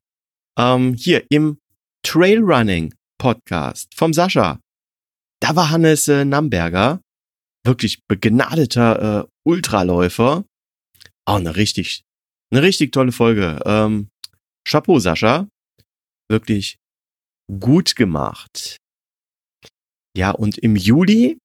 [0.58, 1.58] Ähm, hier im
[2.02, 4.60] Trailrunning Podcast vom Sascha.
[5.40, 7.00] Da war Hannes äh, Namberger,
[7.64, 10.44] wirklich begnadeter äh, Ultraläufer.
[11.26, 12.02] Auch eine richtig,
[12.52, 13.60] eine richtig tolle Folge.
[13.64, 14.08] Ähm,
[14.66, 15.48] Chapeau, Sascha.
[16.28, 16.76] Wirklich
[17.60, 18.78] gut gemacht.
[20.16, 21.38] Ja, und im Juli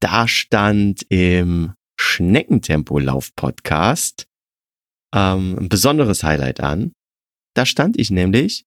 [0.00, 4.24] da stand im Schneckentempo-Lauf-Podcast
[5.14, 6.92] ähm, ein besonderes Highlight an.
[7.54, 8.64] Da stand ich nämlich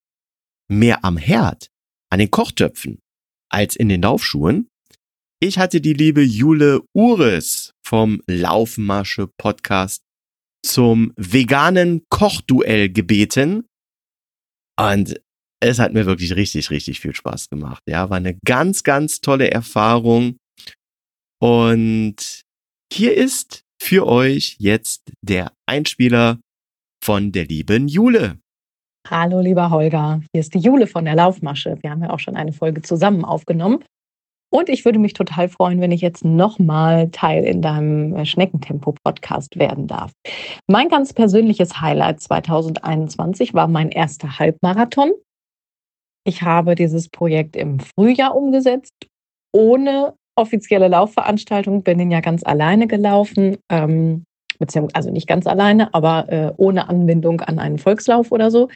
[0.69, 1.69] mehr am Herd,
[2.11, 2.99] an den Kochtöpfen,
[3.49, 4.67] als in den Laufschuhen.
[5.41, 10.02] Ich hatte die liebe Jule Ures vom Laufmasche Podcast
[10.63, 13.67] zum veganen Kochduell gebeten.
[14.79, 15.21] Und
[15.59, 17.83] es hat mir wirklich richtig, richtig viel Spaß gemacht.
[17.87, 20.37] Ja, war eine ganz, ganz tolle Erfahrung.
[21.39, 22.43] Und
[22.91, 26.39] hier ist für euch jetzt der Einspieler
[27.03, 28.39] von der lieben Jule.
[29.09, 30.21] Hallo, lieber Holger.
[30.31, 31.77] Hier ist die Jule von der Laufmasche.
[31.81, 33.83] Wir haben ja auch schon eine Folge zusammen aufgenommen.
[34.53, 39.57] Und ich würde mich total freuen, wenn ich jetzt nochmal Teil in deinem äh, Schneckentempo-Podcast
[39.57, 40.11] werden darf.
[40.67, 45.11] Mein ganz persönliches Highlight 2021 war mein erster Halbmarathon.
[46.23, 48.93] Ich habe dieses Projekt im Frühjahr umgesetzt,
[49.51, 54.23] ohne offizielle Laufveranstaltung, bin ihn ja ganz alleine gelaufen, ähm,
[54.59, 58.69] beziehungsweise also nicht ganz alleine, aber äh, ohne Anbindung an einen Volkslauf oder so.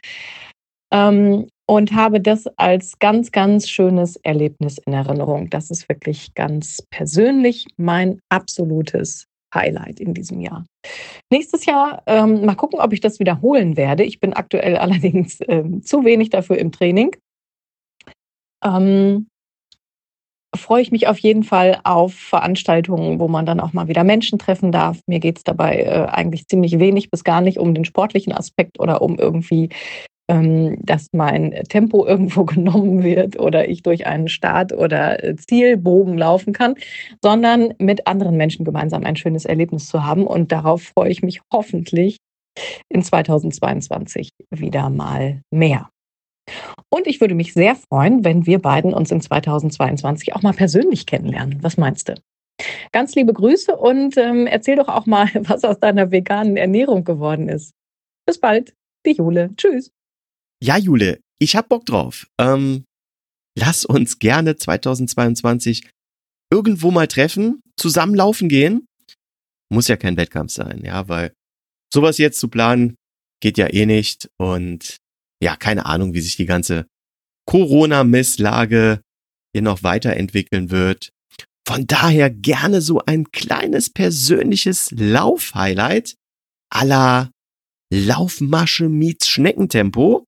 [0.92, 5.50] Ähm, und habe das als ganz, ganz schönes Erlebnis in Erinnerung.
[5.50, 10.64] Das ist wirklich ganz persönlich mein absolutes Highlight in diesem Jahr.
[11.30, 14.04] Nächstes Jahr ähm, mal gucken, ob ich das wiederholen werde.
[14.04, 17.14] Ich bin aktuell allerdings ähm, zu wenig dafür im Training.
[18.64, 19.28] Ähm,
[20.56, 24.38] freue ich mich auf jeden Fall auf Veranstaltungen, wo man dann auch mal wieder Menschen
[24.38, 25.00] treffen darf.
[25.06, 28.80] Mir geht es dabei äh, eigentlich ziemlich wenig bis gar nicht um den sportlichen Aspekt
[28.80, 29.68] oder um irgendwie
[30.28, 36.52] dass mein Tempo irgendwo genommen wird oder ich durch einen Start- oder äh, Zielbogen laufen
[36.52, 36.74] kann,
[37.22, 40.26] sondern mit anderen Menschen gemeinsam ein schönes Erlebnis zu haben.
[40.26, 42.18] Und darauf freue ich mich hoffentlich
[42.88, 45.88] in 2022 wieder mal mehr.
[46.90, 51.06] Und ich würde mich sehr freuen, wenn wir beiden uns in 2022 auch mal persönlich
[51.06, 51.58] kennenlernen.
[51.62, 52.14] Was meinst du?
[52.92, 57.48] Ganz liebe Grüße und ähm, erzähl doch auch mal, was aus deiner veganen Ernährung geworden
[57.48, 57.72] ist.
[58.26, 58.74] Bis bald,
[59.06, 59.50] die Jule.
[59.56, 59.90] Tschüss.
[60.62, 62.26] Ja, Jule, ich hab Bock drauf.
[62.38, 62.84] Ähm,
[63.56, 65.88] lass uns gerne 2022
[66.52, 68.86] irgendwo mal treffen, zusammenlaufen gehen.
[69.70, 71.32] Muss ja kein Wettkampf sein, ja, weil
[71.92, 72.96] sowas jetzt zu planen
[73.40, 74.96] geht ja eh nicht und
[75.42, 76.86] ja, keine Ahnung, wie sich die ganze
[77.46, 79.00] Corona-Misslage
[79.54, 81.10] hier noch weiterentwickeln wird.
[81.66, 86.16] Von daher gerne so ein kleines persönliches Lauf-Highlight
[86.74, 87.30] la
[87.92, 90.24] Laufmasche meets Schneckentempo.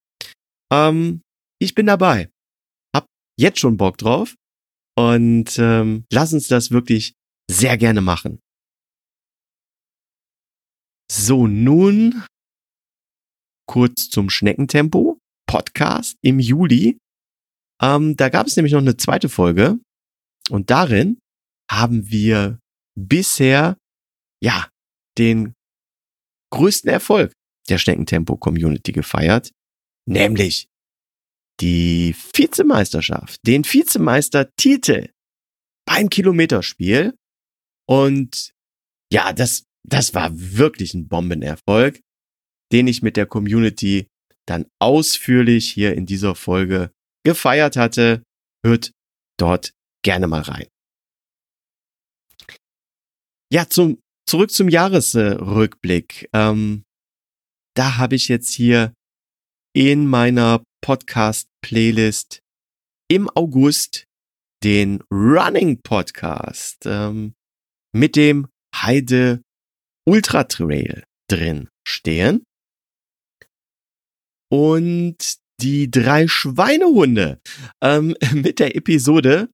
[0.73, 1.23] Ähm,
[1.61, 2.31] ich bin dabei.
[2.95, 3.07] Hab
[3.39, 4.35] jetzt schon Bock drauf.
[4.97, 7.14] Und ähm, lass uns das wirklich
[7.51, 8.41] sehr gerne machen.
[11.11, 12.25] So, nun
[13.66, 15.18] kurz zum Schneckentempo
[15.49, 16.99] Podcast im Juli.
[17.83, 19.79] Ähm, da gab es nämlich noch eine zweite Folge
[20.51, 21.18] und darin
[21.71, 22.59] haben wir
[22.97, 23.77] bisher
[24.43, 24.68] ja
[25.18, 25.55] den
[26.53, 27.33] größten Erfolg
[27.68, 29.51] der Schneckentempo Community gefeiert,
[30.11, 30.69] nämlich
[31.61, 35.11] die Vizemeisterschaft, den Vizemeistertitel
[35.87, 37.15] beim Kilometerspiel.
[37.89, 38.53] Und
[39.13, 42.01] ja, das, das war wirklich ein Bombenerfolg,
[42.73, 44.09] den ich mit der Community
[44.47, 46.93] dann ausführlich hier in dieser Folge
[47.25, 48.23] gefeiert hatte.
[48.65, 48.93] Hört
[49.39, 49.73] dort
[50.05, 50.67] gerne mal rein.
[53.53, 56.29] Ja, zum, zurück zum Jahresrückblick.
[56.33, 56.85] Ähm,
[57.77, 58.95] da habe ich jetzt hier
[59.73, 62.41] in meiner Podcast-Playlist
[63.09, 64.07] im August
[64.62, 67.35] den Running Podcast ähm,
[67.93, 69.43] mit dem Heide
[70.07, 72.45] Ultra Trail drin stehen.
[74.51, 77.41] Und die drei Schweinehunde
[77.83, 79.51] ähm, mit der Episode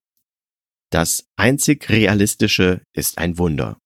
[0.91, 3.77] Das einzig Realistische ist ein Wunder.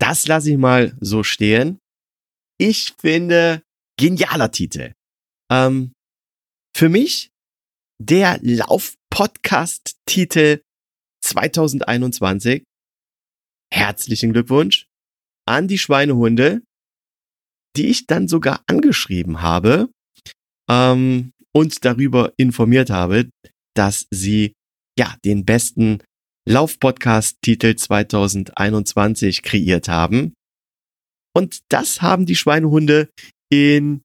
[0.00, 1.80] Das lasse ich mal so stehen.
[2.58, 3.62] Ich finde,
[3.98, 4.94] genialer Titel.
[5.52, 5.92] Ähm,
[6.74, 7.28] für mich
[8.00, 10.62] der Lauf-Podcast-Titel
[11.22, 12.64] 2021.
[13.72, 14.88] Herzlichen Glückwunsch
[15.46, 16.62] an die Schweinehunde,
[17.76, 19.90] die ich dann sogar angeschrieben habe
[20.70, 23.28] ähm, und darüber informiert habe,
[23.74, 24.54] dass sie
[24.98, 26.02] ja den besten
[26.48, 30.34] Lauf-Podcast-Titel 2021 kreiert haben.
[31.36, 33.10] Und das haben die Schweinehunde
[33.50, 34.02] in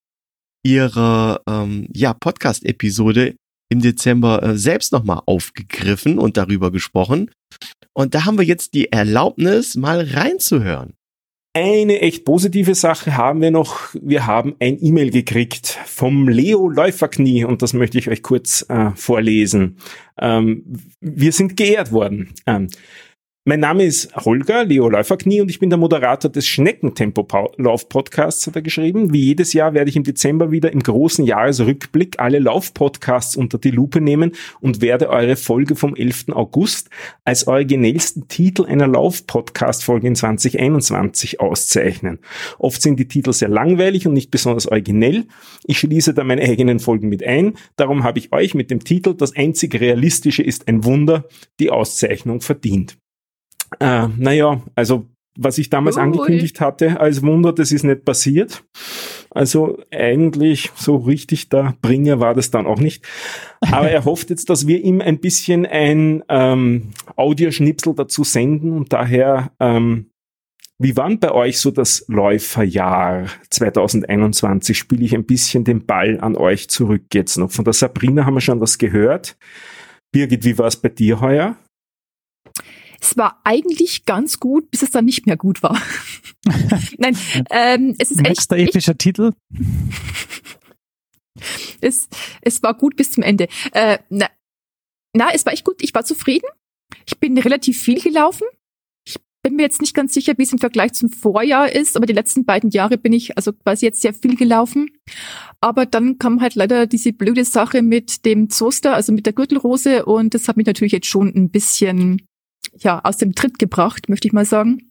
[0.64, 3.36] ihrer ähm, ja, Podcast-Episode
[3.70, 7.32] im Dezember äh, selbst nochmal aufgegriffen und darüber gesprochen.
[7.94, 10.94] Und da haben wir jetzt die Erlaubnis, mal reinzuhören.
[11.56, 13.94] Eine echt positive Sache haben wir noch.
[14.02, 18.90] Wir haben ein E-Mail gekriegt vom Leo Läuferknie und das möchte ich euch kurz äh,
[18.96, 19.78] vorlesen.
[20.18, 20.64] Ähm,
[21.00, 22.34] wir sind geehrt worden.
[22.48, 22.70] Ähm,
[23.46, 28.62] Mein Name ist Holger, Leo Läuferknie und ich bin der Moderator des Schneckentempo-Lauf-Podcasts, hat er
[28.62, 29.12] geschrieben.
[29.12, 33.72] Wie jedes Jahr werde ich im Dezember wieder im großen Jahresrückblick alle Lauf-Podcasts unter die
[33.72, 34.32] Lupe nehmen
[34.62, 36.28] und werde eure Folge vom 11.
[36.30, 36.90] August
[37.26, 42.20] als originellsten Titel einer Lauf-Podcast-Folge in 2021 auszeichnen.
[42.60, 45.26] Oft sind die Titel sehr langweilig und nicht besonders originell.
[45.66, 47.56] Ich schließe da meine eigenen Folgen mit ein.
[47.76, 51.26] Darum habe ich euch mit dem Titel Das einzig Realistische ist ein Wunder
[51.60, 52.98] die Auszeichnung verdient.
[53.80, 55.06] Äh, naja, also
[55.38, 56.04] was ich damals Ui.
[56.04, 58.64] angekündigt hatte als Wunder, das ist nicht passiert.
[59.32, 63.04] Also eigentlich so richtig der Bringer war das dann auch nicht.
[63.62, 68.94] Aber er hofft jetzt, dass wir ihm ein bisschen ein ähm, Audioschnipsel dazu senden und
[68.94, 70.12] daher, ähm,
[70.80, 74.78] wie war denn bei euch so das Läuferjahr 2021?
[74.78, 77.52] Spiele ich ein bisschen den Ball an euch zurück jetzt noch.
[77.52, 79.38] Von der Sabrina haben wir schon was gehört.
[80.12, 81.56] Birgit, wie war es bei dir heuer?
[83.04, 85.78] Es war eigentlich ganz gut, bis es dann nicht mehr gut war.
[86.98, 87.18] Nein,
[87.50, 89.34] ähm, es ist echt, Nächster echt epischer Titel.
[91.82, 92.08] es,
[92.42, 93.50] es war gut bis zum Ende.
[93.74, 94.30] Äh, na,
[95.14, 95.84] na, es war echt gut.
[95.84, 96.48] Ich war zufrieden.
[97.06, 98.48] Ich bin relativ viel gelaufen.
[99.06, 102.06] Ich bin mir jetzt nicht ganz sicher, wie es im Vergleich zum Vorjahr ist, aber
[102.06, 104.92] die letzten beiden Jahre bin ich also quasi jetzt sehr viel gelaufen.
[105.60, 110.06] Aber dann kam halt leider diese blöde Sache mit dem Zoster, also mit der Gürtelrose
[110.06, 112.22] und das hat mich natürlich jetzt schon ein bisschen
[112.78, 114.90] ja, aus dem Tritt gebracht, möchte ich mal sagen.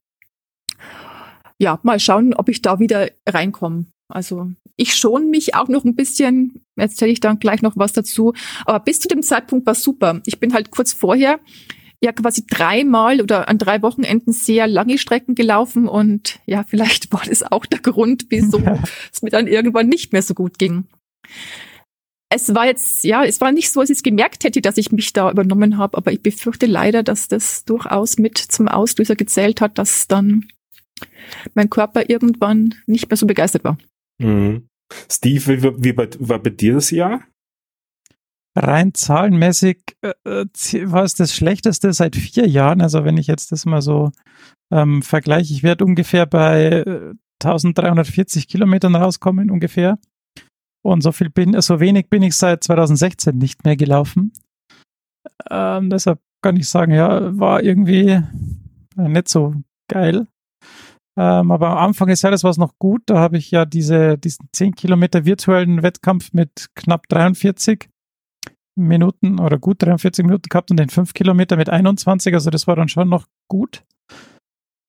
[1.59, 3.87] Ja, mal schauen, ob ich da wieder reinkomme.
[4.09, 8.35] Also ich schon mich auch noch ein bisschen, erzähle ich dann gleich noch was dazu,
[8.65, 10.21] aber bis zu dem Zeitpunkt war super.
[10.27, 11.41] Ich bin halt kurz vorher
[12.03, 17.23] ja quasi dreimal oder an drei Wochenenden sehr lange Strecken gelaufen und ja, vielleicht war
[17.25, 18.61] das auch der Grund, wieso
[19.13, 20.85] es mir dann irgendwann nicht mehr so gut ging.
[22.35, 24.93] Es war jetzt, ja, es war nicht so, als ich es gemerkt hätte, dass ich
[24.93, 29.61] mich da übernommen habe, aber ich befürchte leider, dass das durchaus mit zum Auslöser gezählt
[29.61, 30.49] hat, dass dann
[31.55, 33.77] mein Körper irgendwann nicht mehr so begeistert war.
[34.19, 34.67] Mhm.
[35.11, 37.23] Steve, wie, wie bei, war bei dir das Jahr?
[38.55, 40.47] Rein zahlenmäßig äh, äh,
[40.91, 42.83] war es das Schlechteste seit vier Jahren.
[42.83, 44.11] Also wenn ich jetzt das mal so
[44.71, 49.99] ähm, vergleiche, ich werde ungefähr bei äh, 1340 Kilometern rauskommen, ungefähr.
[50.85, 54.33] Und so viel bin, so wenig bin ich seit 2016 nicht mehr gelaufen.
[55.51, 59.55] Ähm, deshalb kann ich sagen, ja, war irgendwie äh, nicht so
[59.89, 60.27] geil.
[61.17, 63.03] Ähm, aber am Anfang des Jahres war es noch gut.
[63.07, 67.89] Da habe ich ja diese, diesen 10 Kilometer virtuellen Wettkampf mit knapp 43
[68.75, 72.33] Minuten oder gut 43 Minuten gehabt und den 5 Kilometer mit 21.
[72.35, 73.85] Also das war dann schon noch gut.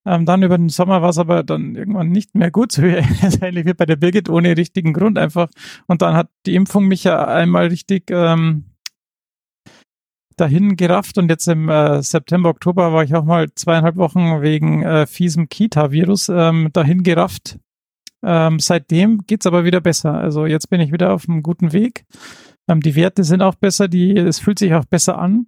[0.06, 2.88] Ähm, dann über den Sommer war es aber dann irgendwann nicht mehr gut, so wie,
[3.42, 5.50] ähnlich wie bei der Birgit, ohne richtigen Grund einfach.
[5.88, 8.66] Und dann hat die Impfung mich ja einmal richtig ähm,
[10.36, 14.84] dahin gerafft und jetzt im äh, September, Oktober war ich auch mal zweieinhalb Wochen wegen
[14.84, 17.60] äh, fiesem Kita-Virus ähm, dahin gerafft.
[18.26, 20.14] Ähm, seitdem geht's aber wieder besser.
[20.14, 22.06] Also jetzt bin ich wieder auf einem guten Weg.
[22.68, 25.48] Ähm, die Werte sind auch besser, die, es fühlt sich auch besser an.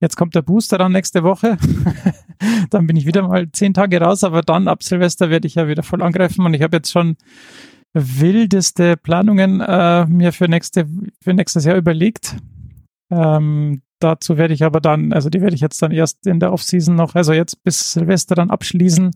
[0.00, 1.58] Jetzt kommt der Booster dann nächste Woche.
[2.70, 5.68] dann bin ich wieder mal zehn Tage raus, aber dann ab Silvester werde ich ja
[5.68, 7.16] wieder voll angreifen und ich habe jetzt schon
[7.94, 10.86] wildeste Planungen äh, mir für, nächste,
[11.20, 12.36] für nächstes Jahr überlegt.
[13.10, 16.52] Ähm, dazu werde ich aber dann, also die werde ich jetzt dann erst in der
[16.52, 19.10] Offseason noch, also jetzt bis Silvester dann abschließen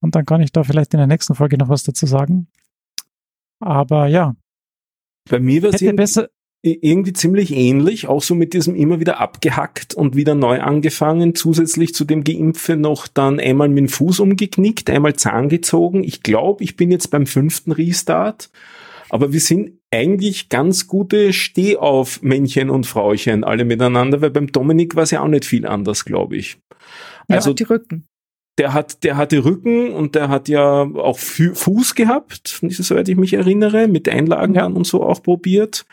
[0.00, 2.48] und dann kann ich da vielleicht in der nächsten Folge noch was dazu sagen.
[3.60, 4.34] Aber ja.
[5.28, 6.28] Bei mir war es Hätte besser,
[6.64, 11.94] irgendwie ziemlich ähnlich, auch so mit diesem immer wieder abgehackt und wieder neu angefangen, zusätzlich
[11.94, 16.02] zu dem Geimpfe noch dann einmal mit dem Fuß umgeknickt, einmal Zahn gezogen.
[16.04, 18.50] Ich glaube, ich bin jetzt beim fünften Restart,
[19.10, 25.02] aber wir sind eigentlich ganz gute Stehauf-Männchen und Frauchen alle miteinander, weil beim Dominik war
[25.02, 26.58] es ja auch nicht viel anders, glaube ich.
[27.28, 28.06] Also ja, die Rücken.
[28.56, 33.16] Der hat, der hatte Rücken und der hat ja auch Fu Fuß gehabt, soweit ich
[33.16, 34.66] mich erinnere, mit Einlagen ja.
[34.66, 35.84] und so auch probiert.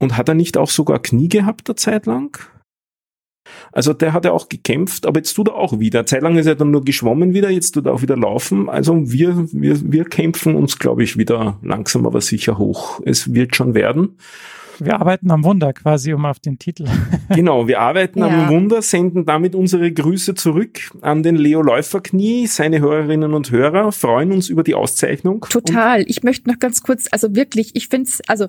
[0.00, 2.38] Und hat er nicht auch sogar Knie gehabt der Zeit lang?
[3.72, 6.06] Also der hat ja auch gekämpft, aber jetzt tut er auch wieder.
[6.06, 8.68] Zeitlang ist er dann nur geschwommen wieder, jetzt tut er auch wieder laufen.
[8.68, 13.00] Also wir, wir, wir kämpfen uns, glaube ich, wieder langsam aber sicher hoch.
[13.04, 14.16] Es wird schon werden.
[14.82, 16.86] Wir arbeiten am Wunder quasi, um auf den Titel.
[17.28, 18.28] genau, wir arbeiten ja.
[18.28, 23.92] am Wunder, senden damit unsere Grüße zurück an den Leo Läuferknie, seine Hörerinnen und Hörer,
[23.92, 25.44] freuen uns über die Auszeichnung.
[25.50, 26.02] Total.
[26.08, 28.46] Ich möchte noch ganz kurz, also wirklich, ich finde es, also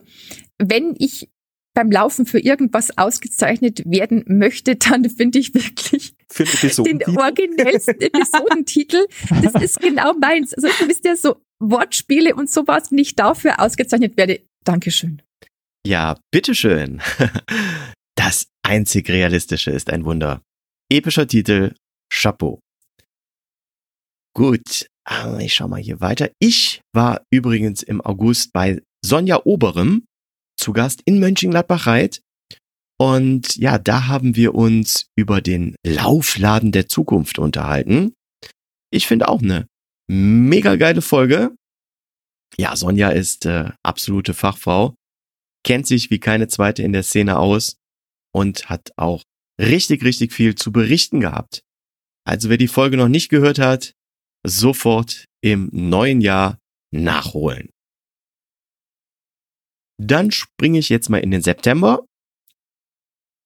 [0.58, 1.30] wenn ich
[1.74, 9.06] beim Laufen für irgendwas ausgezeichnet werden möchte, dann finde ich wirklich den originellsten Episodentitel.
[9.42, 10.54] Das ist genau meins.
[10.54, 14.42] Also du wisst ja so Wortspiele und sowas, wenn ich dafür ausgezeichnet werde.
[14.64, 15.22] Dankeschön.
[15.86, 17.02] Ja, bitteschön.
[18.16, 20.44] Das einzig Realistische ist ein Wunder.
[20.92, 21.74] Epischer Titel
[22.14, 22.60] Chapeau.
[24.36, 26.30] Gut, äh, ich schau mal hier weiter.
[26.40, 30.04] Ich war übrigens im August bei Sonja Oberem
[30.62, 32.22] zu Gast in Mönchengladbach-Reit.
[33.00, 38.14] Und ja, da haben wir uns über den Laufladen der Zukunft unterhalten.
[38.92, 39.68] Ich finde auch eine
[40.08, 41.56] mega geile Folge.
[42.58, 44.94] Ja, Sonja ist äh, absolute Fachfrau,
[45.66, 47.78] kennt sich wie keine zweite in der Szene aus
[48.34, 49.24] und hat auch
[49.60, 51.62] richtig, richtig viel zu berichten gehabt.
[52.28, 53.94] Also wer die Folge noch nicht gehört hat,
[54.46, 56.60] sofort im neuen Jahr
[56.94, 57.70] nachholen.
[60.04, 62.04] Dann springe ich jetzt mal in den September.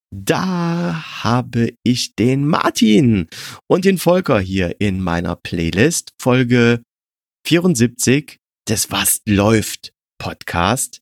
[0.10, 3.28] Da habe ich den Martin
[3.68, 6.82] und den Volker hier in meiner Playlist Folge
[7.46, 8.38] 74
[8.70, 11.02] des Was läuft Podcast.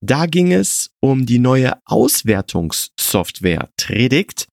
[0.00, 4.46] Da ging es um die neue Auswertungssoftware Tredict.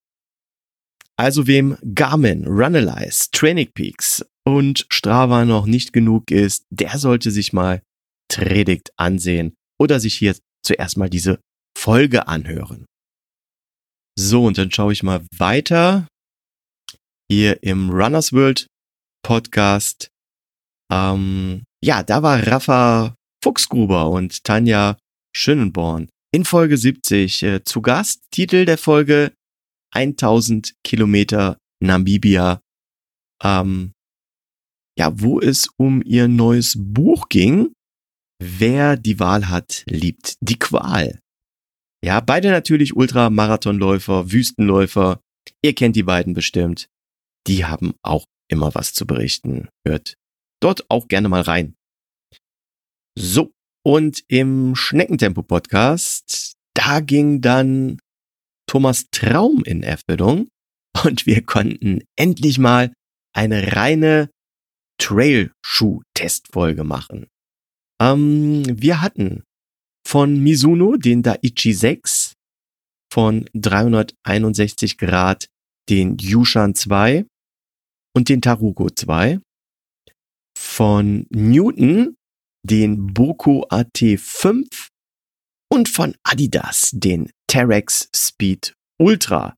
[1.17, 7.53] Also wem Garmin, Runalyze, Training Peaks und Strava noch nicht genug ist, der sollte sich
[7.53, 7.83] mal
[8.27, 11.39] Tredict ansehen oder sich hier zuerst mal diese
[11.75, 12.85] Folge anhören.
[14.15, 16.07] So, und dann schaue ich mal weiter.
[17.31, 18.67] Hier im Runners World
[19.25, 20.09] Podcast.
[20.91, 24.97] Ähm, ja, da war Rafa Fuchsgruber und Tanja
[25.35, 28.21] Schönenborn in Folge 70 äh, zu Gast.
[28.31, 29.33] Titel der Folge
[29.95, 32.61] 1000 Kilometer Namibia.
[33.43, 33.93] Ähm,
[34.99, 37.73] ja, wo es um ihr neues Buch ging.
[38.43, 41.19] Wer die Wahl hat, liebt die Qual.
[42.03, 45.21] Ja, beide natürlich Ultramarathonläufer, Wüstenläufer.
[45.63, 46.87] Ihr kennt die beiden bestimmt.
[47.45, 49.69] Die haben auch immer was zu berichten.
[49.87, 50.15] Hört
[50.59, 51.75] dort auch gerne mal rein.
[53.15, 53.51] So,
[53.85, 57.99] und im Schneckentempo-Podcast, da ging dann
[58.67, 60.47] Thomas Traum in Erfüllung
[61.03, 62.91] und wir konnten endlich mal
[63.35, 64.31] eine reine
[64.97, 67.27] Trailschuh-Testfolge machen.
[68.01, 69.43] Ähm, wir hatten
[70.07, 72.33] von Mizuno den Daichi 6,
[73.13, 75.47] von 361 Grad
[75.87, 77.25] den Yushan 2
[78.15, 79.39] und den Tarugo 2,
[80.57, 82.15] von Newton
[82.67, 84.89] den Boko AT5
[85.71, 89.55] und von Adidas den Terex Speed Ultra.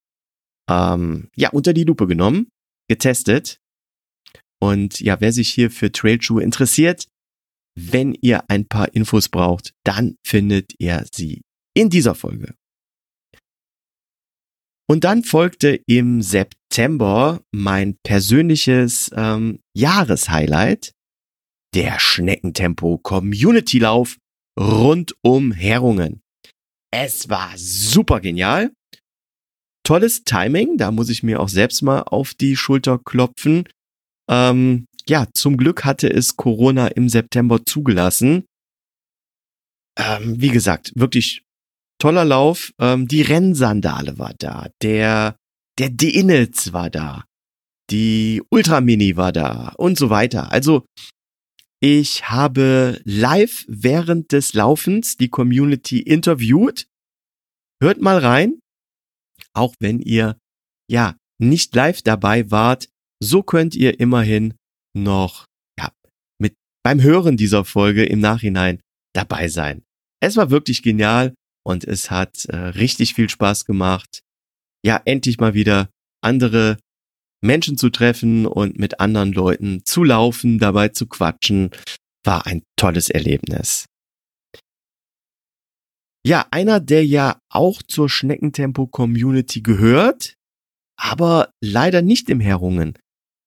[0.70, 2.50] Ähm, ja, unter die Lupe genommen,
[2.90, 3.60] getestet.
[4.62, 7.08] Und ja, wer sich hier für Trailschuhe interessiert,
[7.76, 11.42] wenn ihr ein paar Infos braucht, dann findet ihr sie
[11.76, 12.56] in dieser Folge.
[14.90, 20.92] Und dann folgte im September mein persönliches ähm, Jahreshighlight,
[21.74, 24.18] der Schneckentempo Community Lauf
[24.60, 26.22] rund um Herungen.
[26.92, 28.72] Es war super genial.
[29.84, 33.68] Tolles Timing, da muss ich mir auch selbst mal auf die Schulter klopfen.
[34.30, 38.46] Ähm, ja, zum Glück hatte es Corona im September zugelassen.
[39.98, 41.44] Ähm, wie gesagt, wirklich
[42.00, 42.74] toller Lauf.
[42.80, 45.36] Ähm, die Rennsandale war da, der,
[45.78, 47.26] der Denitz war da,
[47.90, 50.52] die Ultramini war da und so weiter.
[50.52, 50.86] Also
[51.80, 56.88] ich habe live während des Laufens die Community interviewt.
[57.82, 58.60] Hört mal rein.
[59.54, 60.38] Auch wenn ihr
[60.90, 62.88] ja nicht live dabei wart,
[63.22, 64.54] so könnt ihr immerhin
[64.96, 65.46] noch
[65.80, 65.92] ja,
[66.40, 68.80] mit beim Hören dieser Folge im Nachhinein
[69.14, 69.84] dabei sein.
[70.22, 71.34] Es war wirklich genial
[71.66, 74.22] und es hat äh, richtig viel Spaß gemacht.
[74.86, 75.90] Ja, endlich mal wieder
[76.22, 76.78] andere
[77.42, 81.72] Menschen zu treffen und mit anderen Leuten zu laufen, dabei zu quatschen,
[82.26, 83.86] war ein tolles Erlebnis.
[86.26, 90.36] Ja, einer, der ja auch zur Schneckentempo-Community gehört,
[90.98, 92.98] aber leider nicht im Herungen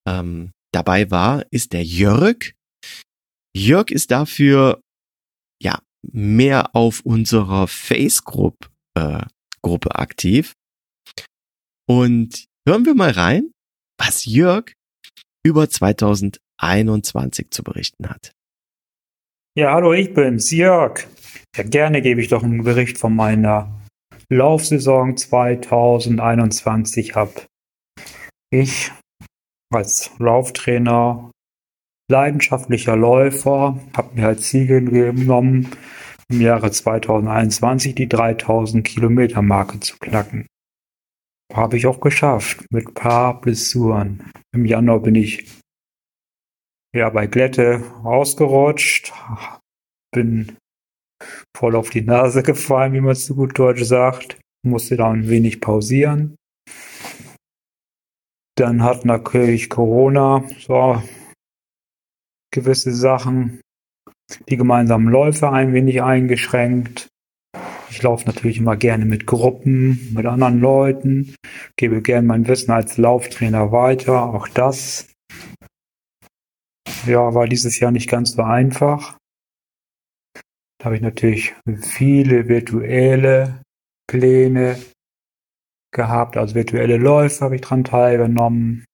[0.07, 2.53] ähm, dabei war, ist der Jörg.
[3.57, 4.83] Jörg ist dafür
[5.61, 5.81] ja
[6.13, 9.25] mehr auf unserer Face-Gruppe äh,
[9.63, 10.53] Gruppe aktiv.
[11.89, 13.51] Und hören wir mal rein,
[13.99, 14.75] was Jörg
[15.45, 18.33] über 2021 zu berichten hat.
[19.57, 21.07] Ja, hallo, ich bin's, Jörg.
[21.57, 23.81] Ja, gerne gebe ich doch einen Bericht von meiner
[24.29, 27.47] Laufsaison 2021 ab.
[28.51, 28.93] Ich
[29.73, 31.31] als Lauftrainer,
[32.11, 35.71] leidenschaftlicher Läufer, habe mir als Ziel genommen,
[36.29, 40.47] im Jahre 2021 die 3000 Kilometer Marke zu knacken.
[41.53, 44.31] Habe ich auch geschafft, mit paar Blessuren.
[44.53, 45.61] Im Januar bin ich
[46.95, 49.13] ja bei Glätte ausgerutscht,
[50.13, 50.57] bin
[51.57, 55.29] voll auf die Nase gefallen, wie man es so gut Deutsch sagt, musste da ein
[55.29, 56.35] wenig pausieren.
[58.57, 61.03] Dann hat natürlich Corona so
[62.51, 63.61] gewisse Sachen,
[64.49, 67.09] die gemeinsamen Läufe ein wenig eingeschränkt.
[67.91, 71.35] Ich laufe natürlich immer gerne mit Gruppen, mit anderen Leuten,
[71.77, 74.35] gebe gerne mein Wissen als Lauftrainer weiter.
[74.35, 75.09] Auch das
[77.07, 79.19] ja, war dieses Jahr nicht ganz so einfach.
[80.79, 83.61] Da habe ich natürlich viele virtuelle
[84.09, 84.79] Pläne
[85.97, 88.85] gehabt, also virtuelle Läufe habe ich dran teilgenommen,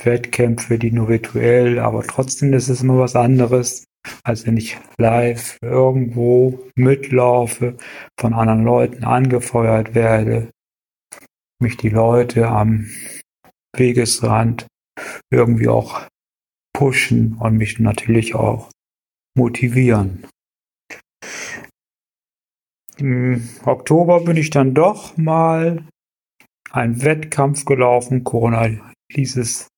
[0.00, 3.84] Wettkämpfe, die nur virtuell, aber trotzdem ist es immer was anderes,
[4.22, 7.76] als wenn ich live irgendwo mitlaufe,
[8.18, 10.50] von anderen Leuten angefeuert werde,
[11.60, 12.86] mich die Leute am
[13.76, 14.66] Wegesrand
[15.32, 16.06] irgendwie auch
[16.72, 18.70] pushen und mich natürlich auch
[19.36, 20.24] motivieren.
[22.98, 25.84] Im Oktober bin ich dann doch mal
[26.70, 28.24] einen Wettkampf gelaufen.
[28.24, 28.68] Corona
[29.12, 29.68] ließ es,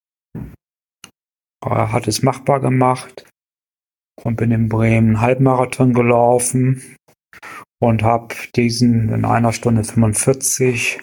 [1.64, 3.28] hat es machbar gemacht
[4.24, 6.96] und bin in Bremen Halbmarathon gelaufen
[7.80, 11.00] und habe diesen in einer Stunde 45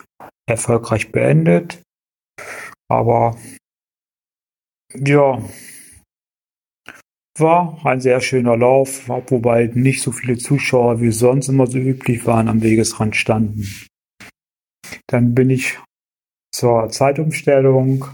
[0.47, 1.81] erfolgreich beendet.
[2.89, 3.37] Aber
[4.93, 5.41] ja,
[7.39, 12.25] war ein sehr schöner Lauf, wobei nicht so viele Zuschauer wie sonst immer so üblich
[12.25, 13.86] waren am Wegesrand standen.
[15.07, 15.79] Dann bin ich
[16.53, 18.05] zur Zeitumstellung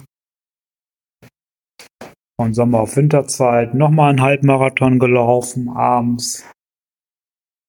[2.39, 6.49] von Sommer auf Winterzeit nochmal einen Halbmarathon gelaufen abends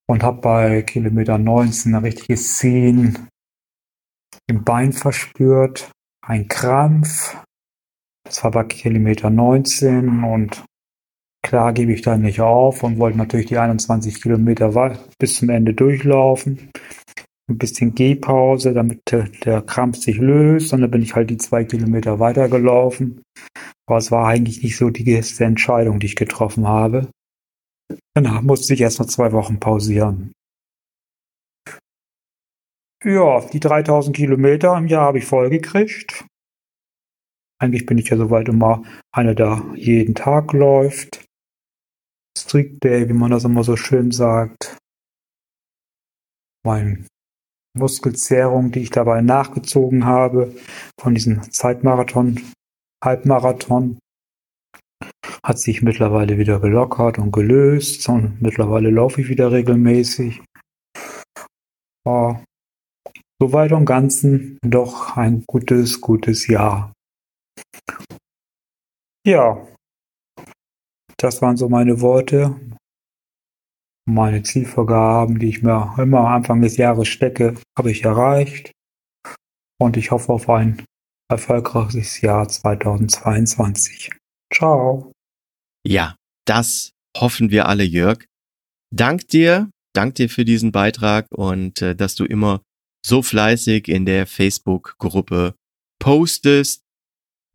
[0.07, 3.29] und habe bei Kilometer 19 ein richtiges Ziehen
[4.47, 5.91] im Bein verspürt,
[6.25, 7.37] ein Krampf.
[8.25, 10.65] Das war bei Kilometer 19 und
[11.45, 15.75] Klar gebe ich da nicht auf und wollte natürlich die 21 Kilometer bis zum Ende
[15.75, 16.71] durchlaufen.
[17.47, 20.73] Ein bisschen Gehpause, damit der Krampf sich löst.
[20.73, 23.21] Und dann bin ich halt die zwei Kilometer weitergelaufen.
[23.87, 27.09] Aber es war eigentlich nicht so die erste Entscheidung, die ich getroffen habe.
[28.15, 30.31] Danach musste ich erst noch zwei Wochen pausieren.
[33.03, 36.25] Ja, die 3000 Kilometer im Jahr habe ich voll gekriegt.
[37.61, 38.83] Eigentlich bin ich ja soweit immer
[39.13, 41.23] einer, der jeden Tag läuft.
[42.37, 44.77] Strict Day, wie man das immer so schön sagt.
[46.65, 47.05] Meine
[47.75, 50.55] Muskelzehrung, die ich dabei nachgezogen habe,
[50.99, 52.41] von diesem Zeitmarathon,
[53.03, 53.99] Halbmarathon,
[55.43, 60.41] hat sich mittlerweile wieder gelockert und gelöst und mittlerweile laufe ich wieder regelmäßig.
[62.05, 62.43] War
[63.39, 66.93] soweit und Ganzen doch ein gutes, gutes Jahr.
[69.27, 69.67] Ja,
[71.17, 72.55] das waren so meine Worte,
[74.05, 78.71] meine Zielvorgaben, die ich mir immer Anfang des Jahres stecke, habe ich erreicht.
[79.79, 80.83] Und ich hoffe auf ein
[81.29, 84.11] erfolgreiches Jahr 2022.
[84.53, 85.11] Ciao.
[85.85, 88.25] Ja, das hoffen wir alle, Jörg.
[88.93, 92.61] Dank dir, dank dir für diesen Beitrag und äh, dass du immer
[93.05, 95.55] so fleißig in der Facebook-Gruppe
[95.99, 96.81] postest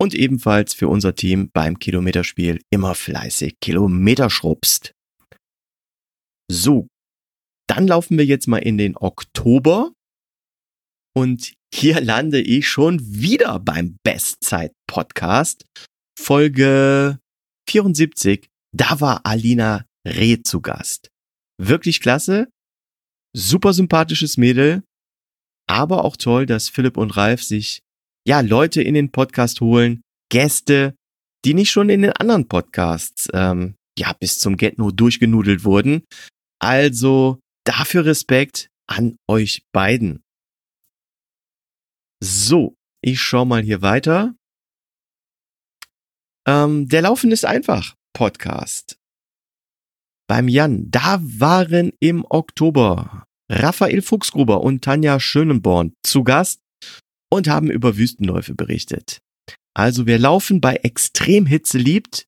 [0.01, 4.92] und ebenfalls für unser Team beim Kilometerspiel immer fleißig Kilometer schrubst.
[6.53, 6.88] So,
[7.68, 9.92] dann laufen wir jetzt mal in den Oktober
[11.14, 15.64] und hier lande ich schon wieder beim Bestzeit Podcast
[16.18, 17.20] Folge
[17.68, 18.48] 74.
[18.76, 21.09] Da war Alina Reh zu Gast.
[21.57, 22.48] Wirklich klasse,
[23.32, 24.82] super sympathisches Mädel,
[25.68, 27.78] aber auch toll, dass Philipp und Ralf sich
[28.26, 30.96] ja, Leute in den Podcast holen, Gäste,
[31.44, 36.03] die nicht schon in den anderen Podcasts ähm, ja bis zum Get-No durchgenudelt wurden.
[36.61, 40.22] Also dafür Respekt an euch beiden.
[42.22, 44.34] So, ich schau mal hier weiter.
[46.46, 48.99] Ähm, der Laufen ist einfach Podcast.
[50.28, 56.61] Beim Jan, da waren im Oktober Raphael Fuchsgruber und Tanja Schönenborn zu Gast
[57.32, 59.20] und haben über Wüstenläufe berichtet.
[59.74, 62.26] Also wer Laufen bei Extremhitze liebt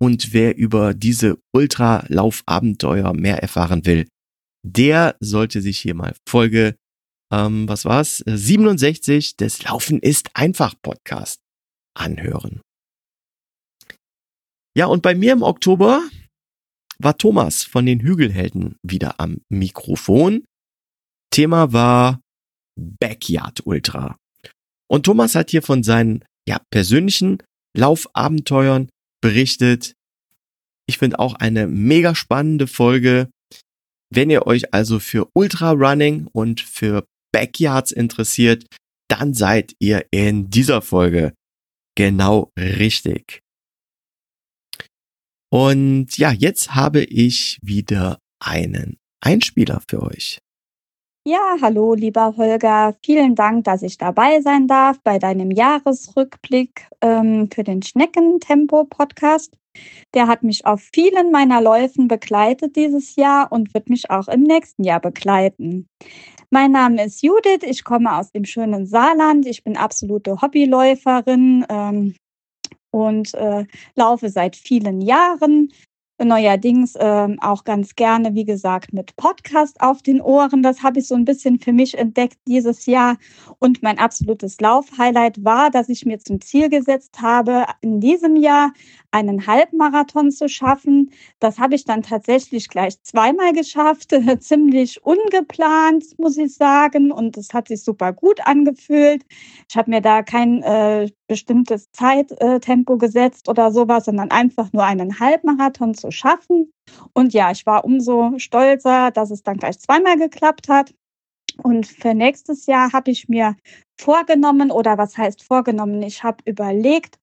[0.00, 4.06] und wer über diese Ultralaufabenteuer mehr erfahren will,
[4.64, 6.76] der sollte sich hier mal Folge,
[7.32, 11.40] ähm, was war's, 67 des Laufen ist einfach Podcast
[11.96, 12.60] anhören.
[14.76, 16.02] Ja, und bei mir im Oktober
[16.98, 20.44] war Thomas von den Hügelhelden wieder am Mikrofon.
[21.30, 22.20] Thema war
[22.76, 24.16] Backyard Ultra.
[24.90, 27.38] Und Thomas hat hier von seinen ja, persönlichen
[27.76, 28.88] Laufabenteuern
[29.24, 29.94] berichtet.
[30.86, 33.30] Ich finde auch eine mega spannende Folge.
[34.10, 38.66] Wenn ihr euch also für Ultra-Running und für Backyards interessiert,
[39.08, 41.32] dann seid ihr in dieser Folge
[41.96, 43.40] Genau richtig.
[45.50, 50.38] Und ja, jetzt habe ich wieder einen Einspieler für euch.
[51.26, 52.94] Ja, hallo, lieber Holger.
[53.02, 59.56] Vielen Dank, dass ich dabei sein darf bei deinem Jahresrückblick ähm, für den Schneckentempo-Podcast.
[60.12, 64.42] Der hat mich auf vielen meiner Läufen begleitet dieses Jahr und wird mich auch im
[64.42, 65.88] nächsten Jahr begleiten.
[66.50, 69.46] Mein Name ist Judith, ich komme aus dem schönen Saarland.
[69.46, 72.16] Ich bin absolute Hobbyläuferin ähm,
[72.90, 73.64] und äh,
[73.94, 75.72] laufe seit vielen Jahren
[76.22, 80.62] neuerdings ähm, auch ganz gerne, wie gesagt, mit Podcast auf den Ohren.
[80.62, 83.16] Das habe ich so ein bisschen für mich entdeckt dieses Jahr.
[83.58, 88.72] Und mein absolutes Laufhighlight war, dass ich mir zum Ziel gesetzt habe, in diesem Jahr
[89.10, 91.10] einen Halbmarathon zu schaffen.
[91.38, 97.12] Das habe ich dann tatsächlich gleich zweimal geschafft, ziemlich ungeplant, muss ich sagen.
[97.12, 99.24] Und es hat sich super gut angefühlt.
[99.68, 105.18] Ich habe mir da kein äh, bestimmtes Zeittempo gesetzt oder sowas, sondern einfach nur einen
[105.20, 106.72] Halbmarathon zu schaffen.
[107.12, 110.94] Und ja, ich war umso stolzer, dass es dann gleich zweimal geklappt hat.
[111.62, 113.56] Und für nächstes Jahr habe ich mir
[114.00, 116.02] vorgenommen oder was heißt vorgenommen?
[116.02, 117.18] Ich habe überlegt,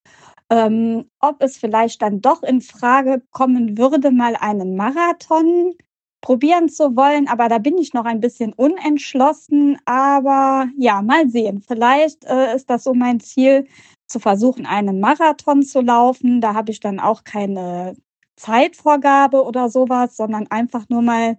[0.50, 5.74] ähm, ob es vielleicht dann doch in Frage kommen würde, mal einen Marathon
[6.22, 7.28] probieren zu wollen.
[7.28, 9.78] Aber da bin ich noch ein bisschen unentschlossen.
[9.86, 11.62] Aber ja, mal sehen.
[11.68, 13.68] Vielleicht äh, ist das so mein Ziel,
[14.12, 16.42] zu versuchen, einen Marathon zu laufen.
[16.42, 17.96] Da habe ich dann auch keine
[18.42, 21.38] Zeitvorgabe oder sowas, sondern einfach nur mal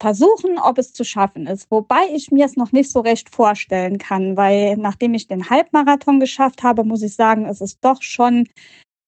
[0.00, 1.70] versuchen, ob es zu schaffen ist.
[1.70, 6.18] Wobei ich mir es noch nicht so recht vorstellen kann, weil nachdem ich den Halbmarathon
[6.18, 8.48] geschafft habe, muss ich sagen, es ist doch schon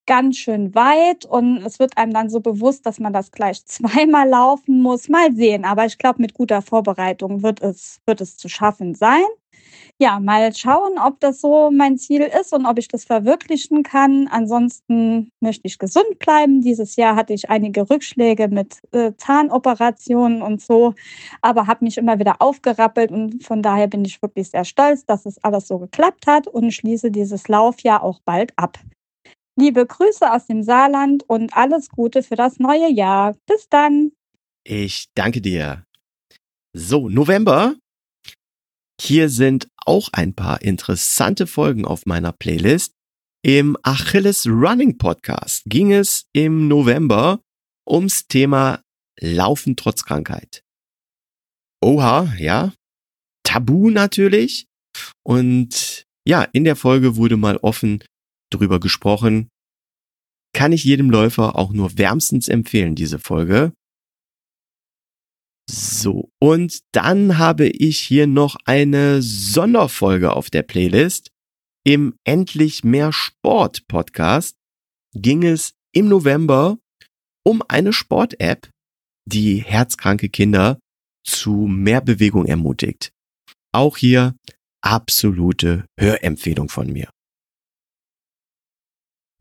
[0.07, 4.29] ganz schön weit und es wird einem dann so bewusst, dass man das gleich zweimal
[4.29, 5.09] laufen muss.
[5.09, 9.25] Mal sehen, aber ich glaube, mit guter Vorbereitung wird es, wird es zu schaffen sein
[9.99, 14.29] ja, mal schauen, ob das so mein Ziel ist und ob ich das verwirklichen kann.
[14.31, 16.61] Ansonsten möchte ich gesund bleiben.
[16.61, 20.95] Dieses Jahr hatte ich einige Rückschläge mit äh, Zahnoperationen und so,
[21.41, 25.25] aber habe mich immer wieder aufgerappelt und von daher bin ich wirklich sehr stolz, dass
[25.25, 28.79] es alles so geklappt hat und schließe dieses Laufjahr auch bald ab.
[29.59, 33.35] Liebe Grüße aus dem Saarland und alles Gute für das neue Jahr.
[33.47, 34.13] Bis dann.
[34.65, 35.85] Ich danke dir.
[36.75, 37.77] So, November
[39.01, 42.93] hier sind auch ein paar interessante Folgen auf meiner Playlist.
[43.43, 47.41] Im Achilles Running Podcast ging es im November
[47.89, 48.83] ums Thema
[49.21, 50.63] Laufen trotz Krankheit.
[51.83, 52.73] Oha, ja.
[53.45, 54.67] Tabu natürlich.
[55.23, 58.03] Und ja, in der Folge wurde mal offen
[58.51, 59.49] drüber gesprochen.
[60.53, 63.73] Kann ich jedem Läufer auch nur wärmstens empfehlen, diese Folge.
[65.69, 71.31] So, und dann habe ich hier noch eine Sonderfolge auf der Playlist.
[71.85, 74.57] Im Endlich mehr Sport Podcast
[75.15, 76.79] ging es im November
[77.45, 78.69] um eine Sport-App,
[79.25, 80.79] die herzkranke Kinder
[81.25, 83.13] zu mehr Bewegung ermutigt.
[83.73, 84.35] Auch hier
[84.83, 87.09] absolute Hörempfehlung von mir.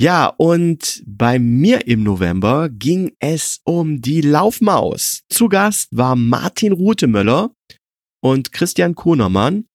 [0.01, 5.23] Ja, und bei mir im November ging es um die Laufmaus.
[5.29, 7.55] Zu Gast war Martin Rutemöller
[8.21, 9.67] und Christian Kohnermann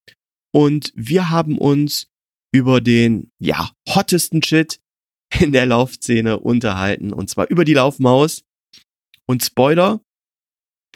[0.53, 2.09] und wir haben uns
[2.53, 4.81] über den, ja, hottesten Shit
[5.41, 8.43] in der Laufszene unterhalten und zwar über die Laufmaus.
[9.27, 10.01] Und Spoiler,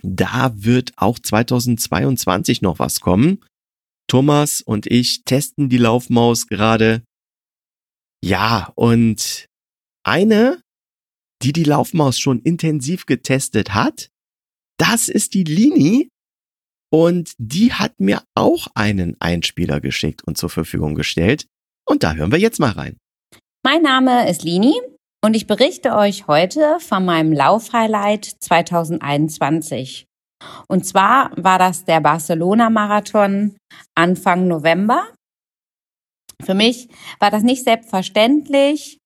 [0.02, 3.42] da wird auch 2022 noch was kommen.
[4.06, 7.02] Thomas und ich testen die Laufmaus gerade
[8.24, 9.48] ja, und
[10.02, 10.62] eine,
[11.42, 14.08] die die Laufmaus schon intensiv getestet hat,
[14.78, 16.08] das ist die Lini.
[16.90, 21.46] Und die hat mir auch einen Einspieler geschickt und zur Verfügung gestellt.
[21.86, 22.96] Und da hören wir jetzt mal rein.
[23.62, 24.74] Mein Name ist Lini
[25.22, 30.06] und ich berichte euch heute von meinem Laufhighlight 2021.
[30.68, 33.56] Und zwar war das der Barcelona-Marathon
[33.94, 35.13] Anfang November
[36.44, 36.88] für mich
[37.18, 38.98] war das nicht selbstverständlich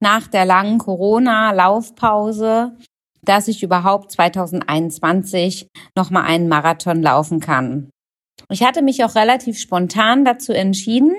[0.00, 2.76] nach der langen Corona-Laufpause,
[3.22, 7.90] dass ich überhaupt 2021 nochmal einen Marathon laufen kann.
[8.50, 11.14] Ich hatte mich auch relativ spontan dazu entschieden,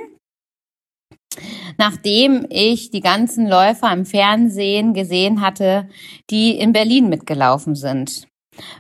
[1.78, 5.88] nachdem ich die ganzen Läufer im Fernsehen gesehen hatte,
[6.30, 8.28] die in Berlin mitgelaufen sind.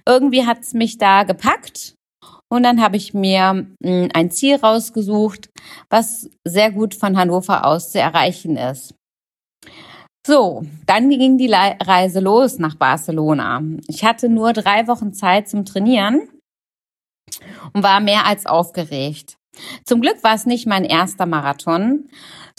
[0.08, 1.96] Irgendwie hat es mich da gepackt
[2.50, 5.50] und dann habe ich mir hm, ein Ziel rausgesucht,
[5.90, 8.96] was sehr gut von Hannover aus zu erreichen ist.
[10.26, 13.62] So, dann ging die Reise los nach Barcelona.
[13.88, 16.30] Ich hatte nur drei Wochen Zeit zum Trainieren
[17.74, 19.38] und war mehr als aufgeregt.
[19.86, 22.10] Zum Glück war es nicht mein erster Marathon,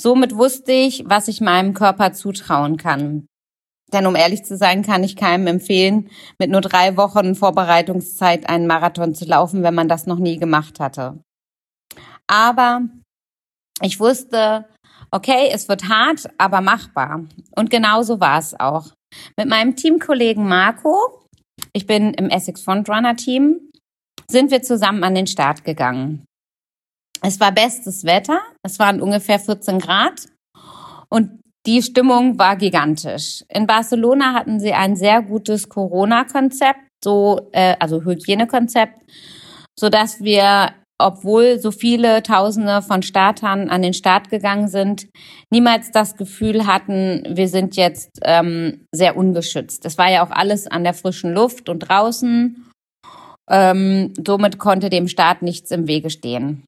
[0.00, 3.26] Somit wusste ich, was ich meinem Körper zutrauen kann.
[3.92, 8.66] Denn um ehrlich zu sein, kann ich keinem empfehlen, mit nur drei Wochen Vorbereitungszeit einen
[8.66, 11.18] Marathon zu laufen, wenn man das noch nie gemacht hatte.
[12.26, 12.82] Aber
[13.82, 14.66] ich wusste,
[15.10, 17.24] okay, es wird hart, aber machbar.
[17.56, 18.92] Und genauso war es auch.
[19.36, 21.24] Mit meinem Teamkollegen Marco,
[21.72, 23.70] ich bin im Essex Frontrunner Team,
[24.30, 26.24] sind wir zusammen an den Start gegangen.
[27.22, 30.26] Es war bestes Wetter, es waren ungefähr 14 Grad
[31.08, 33.44] und die Stimmung war gigantisch.
[33.48, 39.02] In Barcelona hatten sie ein sehr gutes Corona-Konzept, so äh, also Hygienekonzept,
[39.78, 45.08] so dass wir, obwohl so viele Tausende von Startern an den Start gegangen sind,
[45.50, 49.84] niemals das Gefühl hatten, wir sind jetzt ähm, sehr ungeschützt.
[49.84, 52.70] Es war ja auch alles an der frischen Luft und draußen.
[53.50, 56.64] Ähm, somit konnte dem Start nichts im Wege stehen.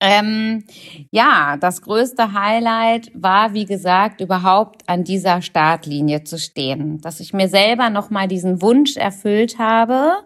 [0.00, 0.64] Ähm,
[1.10, 7.00] ja, das größte Highlight war, wie gesagt, überhaupt an dieser Startlinie zu stehen.
[7.00, 10.18] Dass ich mir selber nochmal diesen Wunsch erfüllt habe,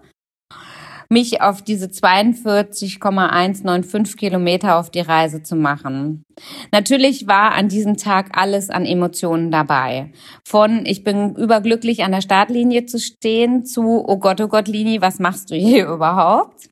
[1.12, 6.22] mich auf diese 42,195 Kilometer auf die Reise zu machen.
[6.72, 10.12] Natürlich war an diesem Tag alles an Emotionen dabei.
[10.44, 15.02] Von ich bin überglücklich an der Startlinie zu stehen zu oh Gott, oh Gott, Lini,
[15.02, 16.70] was machst du hier überhaupt?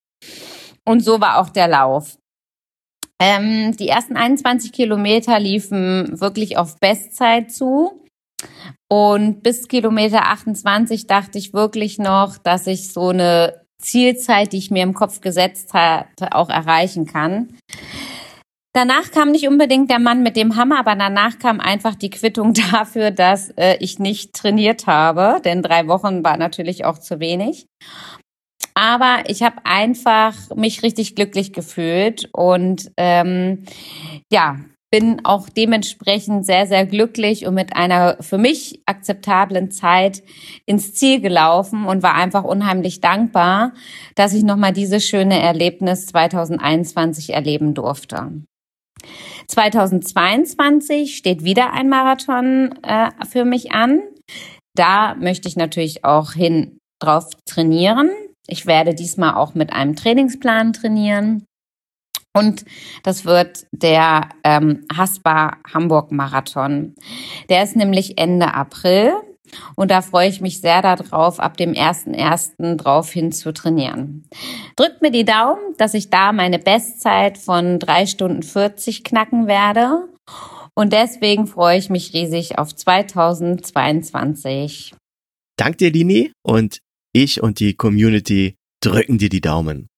[0.84, 2.16] Und so war auch der Lauf.
[3.20, 8.04] Ähm, die ersten 21 Kilometer liefen wirklich auf Bestzeit zu.
[8.88, 14.70] Und bis Kilometer 28 dachte ich wirklich noch, dass ich so eine Zielzeit, die ich
[14.70, 17.54] mir im Kopf gesetzt hatte, auch erreichen kann.
[18.74, 22.54] Danach kam nicht unbedingt der Mann mit dem Hammer, aber danach kam einfach die Quittung
[22.72, 27.66] dafür, dass äh, ich nicht trainiert habe, denn drei Wochen war natürlich auch zu wenig.
[28.78, 33.64] Aber ich habe einfach mich richtig glücklich gefühlt und ähm,
[34.30, 34.58] ja,
[34.92, 40.22] bin auch dementsprechend sehr, sehr glücklich und mit einer für mich akzeptablen Zeit
[40.64, 43.72] ins Ziel gelaufen und war einfach unheimlich dankbar,
[44.14, 48.30] dass ich nochmal dieses schöne Erlebnis 2021 erleben durfte.
[49.48, 54.02] 2022 steht wieder ein Marathon äh, für mich an.
[54.76, 58.10] Da möchte ich natürlich auch hin drauf trainieren.
[58.48, 61.44] Ich werde diesmal auch mit einem Trainingsplan trainieren.
[62.34, 62.64] Und
[63.02, 66.94] das wird der ähm, Haspa Hamburg Marathon.
[67.48, 69.12] Der ist nämlich Ende April.
[69.76, 72.76] Und da freue ich mich sehr darauf, ab dem 1.1.
[72.76, 74.28] drauf hin zu trainieren.
[74.76, 80.08] Drückt mir die Daumen, dass ich da meine Bestzeit von drei Stunden 40 knacken werde.
[80.74, 84.94] Und deswegen freue ich mich riesig auf 2022.
[85.56, 86.32] Dank dir, Lini.
[86.42, 86.80] Und
[87.22, 89.88] ich und die Community drücken dir die Daumen.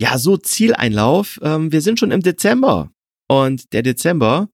[0.00, 1.38] Ja, so Zieleinlauf.
[1.42, 2.90] Ähm, wir sind schon im Dezember.
[3.28, 4.48] Und der Dezember,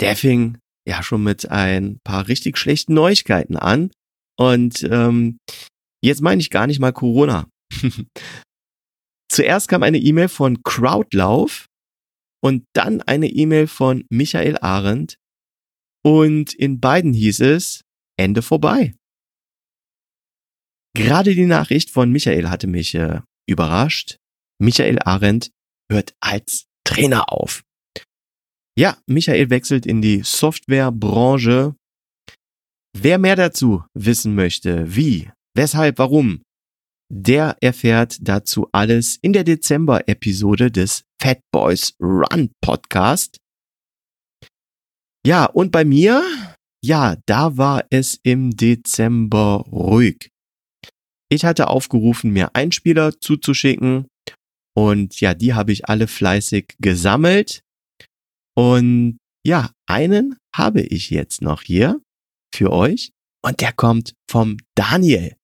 [0.00, 3.90] der fing ja schon mit ein paar richtig schlechten Neuigkeiten an.
[4.38, 5.38] Und ähm,
[6.02, 7.48] jetzt meine ich gar nicht mal Corona.
[9.30, 11.66] Zuerst kam eine E-Mail von Crowdlauf
[12.42, 15.16] und dann eine E-Mail von Michael Arendt.
[16.02, 17.82] Und in beiden hieß es
[18.18, 18.94] Ende vorbei.
[20.94, 24.16] Gerade die Nachricht von Michael hatte mich äh, überrascht.
[24.60, 25.50] Michael Arendt
[25.90, 27.62] hört als Trainer auf.
[28.78, 31.74] Ja, Michael wechselt in die Softwarebranche.
[32.96, 36.42] Wer mehr dazu wissen möchte, wie, weshalb, warum,
[37.12, 43.36] der erfährt dazu alles in der Dezember-Episode des Fat Boys Run Podcast.
[45.26, 46.22] Ja, und bei mir,
[46.82, 50.30] ja, da war es im Dezember ruhig.
[51.32, 54.08] Ich hatte aufgerufen, mir Einspieler zuzuschicken
[54.76, 57.62] und ja, die habe ich alle fleißig gesammelt.
[58.56, 62.00] Und ja, einen habe ich jetzt noch hier
[62.52, 63.12] für euch
[63.44, 65.36] und der kommt vom Daniel.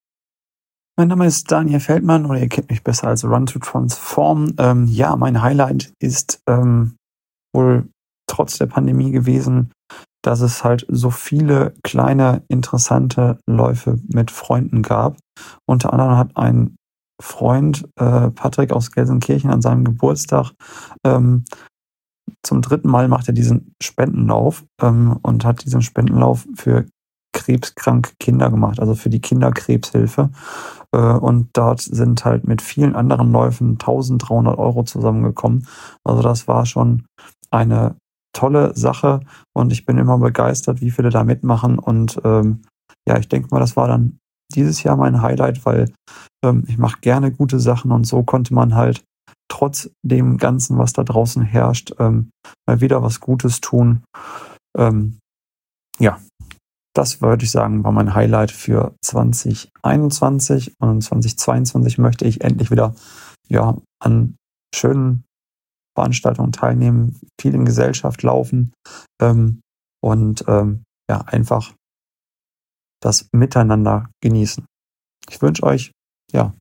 [0.99, 4.55] Mein Name ist Daniel Feldmann oder ihr kennt mich besser als Run to Transform.
[4.59, 6.97] Ähm, ja, mein Highlight ist ähm,
[7.55, 7.89] wohl
[8.27, 9.71] trotz der Pandemie gewesen,
[10.27, 15.16] dass es halt so viele kleine, interessante Läufe mit Freunden gab.
[15.66, 16.77] Unter anderem hat ein
[17.23, 20.53] Freund, äh, Patrick aus Gelsenkirchen, an seinem Geburtstag
[21.05, 21.44] ähm,
[22.43, 26.86] zum dritten Mal macht er diesen Spendenlauf ähm, und hat diesen Spendenlauf für
[27.32, 30.31] krebskranke Kinder gemacht, also für die Kinderkrebshilfe.
[30.93, 35.66] Äh, und dort sind halt mit vielen anderen Läufen 1300 Euro zusammengekommen.
[36.05, 37.07] Also das war schon
[37.51, 37.97] eine
[38.37, 39.21] tolle Sache
[39.55, 41.79] und ich bin immer begeistert, wie viele da mitmachen.
[41.79, 42.63] Und ähm,
[43.09, 44.19] ja, ich denke mal, das war dann
[44.55, 45.93] dieses Jahr mein Highlight, weil
[46.45, 49.05] ähm, ich mache gerne gute Sachen und so konnte man halt
[49.49, 52.31] trotz dem Ganzen, was da draußen herrscht, ähm,
[52.67, 54.05] mal wieder was Gutes tun.
[54.77, 55.19] Ähm,
[55.99, 56.21] ja,
[56.95, 62.95] das würde ich sagen, war mein Highlight für 2021 und 2022 möchte ich endlich wieder
[63.49, 64.37] ja, an
[64.75, 65.26] schönen
[65.97, 68.73] Veranstaltungen teilnehmen, viel in Gesellschaft laufen
[69.20, 69.60] ähm,
[70.05, 71.74] und ähm, ja, einfach
[73.02, 74.66] das Miteinander genießen.
[75.31, 75.93] Ich wünsche euch
[76.32, 76.55] ja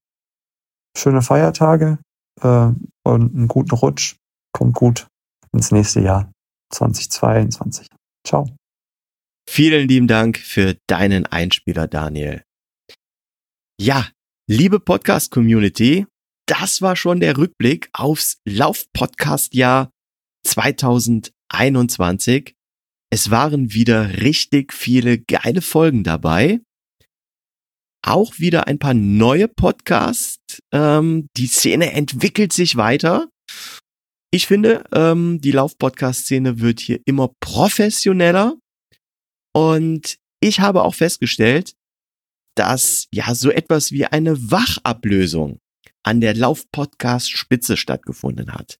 [0.97, 1.99] schöne Feiertage
[2.41, 2.71] äh,
[3.03, 4.15] und einen guten Rutsch.
[4.53, 5.07] Kommt gut
[5.51, 6.31] ins nächste Jahr
[6.73, 7.87] 2022.
[8.25, 8.49] Ciao.
[9.47, 12.43] Vielen lieben Dank für deinen Einspieler, Daniel.
[13.79, 14.07] Ja,
[14.49, 16.07] liebe Podcast-Community,
[16.45, 19.91] das war schon der Rückblick aufs Lauf-Podcast-Jahr
[20.45, 22.55] 2021.
[23.11, 26.61] Es waren wieder richtig viele geile Folgen dabei.
[28.05, 30.59] Auch wieder ein paar neue Podcasts.
[30.71, 33.29] Ähm, die Szene entwickelt sich weiter.
[34.31, 38.57] Ich finde, ähm, die Lauf-Podcast-Szene wird hier immer professioneller.
[39.55, 41.73] Und ich habe auch festgestellt,
[42.55, 45.59] dass ja so etwas wie eine Wachablösung
[46.05, 48.77] an der Lauf-Podcast-Spitze stattgefunden hat.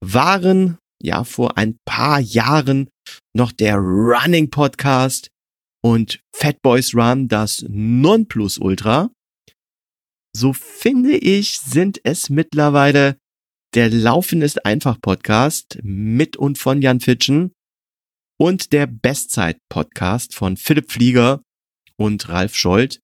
[0.00, 2.88] Waren ja vor ein paar Jahren
[3.34, 5.28] noch der Running Podcast
[5.82, 9.10] und Fat Boys Run das Nonplusultra.
[10.36, 13.18] So finde ich, sind es mittlerweile
[13.74, 17.52] der Laufen ist einfach Podcast mit und von Jan Fitschen
[18.38, 21.42] und der Bestzeit Podcast von Philipp Flieger
[21.98, 23.00] und Ralf Scholz.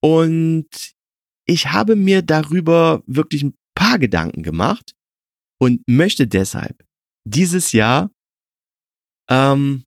[0.00, 0.95] Und
[1.46, 4.94] ich habe mir darüber wirklich ein paar Gedanken gemacht
[5.60, 6.84] und möchte deshalb
[7.24, 8.10] dieses Jahr
[9.30, 9.84] ähm,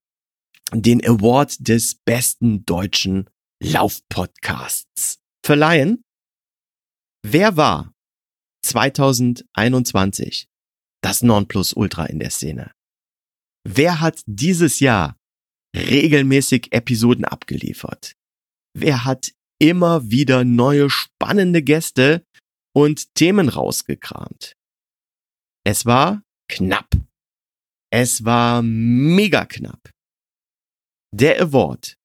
[0.71, 3.29] den Award des besten deutschen
[3.61, 6.03] Laufpodcasts verleihen.
[7.25, 7.93] Wer war
[8.65, 10.47] 2021
[11.01, 12.71] das Nonplusultra in der Szene?
[13.67, 15.17] Wer hat dieses Jahr
[15.75, 18.15] regelmäßig Episoden abgeliefert?
[18.73, 22.25] Wer hat immer wieder neue spannende Gäste
[22.73, 24.55] und Themen rausgekramt?
[25.65, 26.89] Es war knapp.
[27.91, 29.91] Es war mega knapp.
[31.13, 31.97] Der Award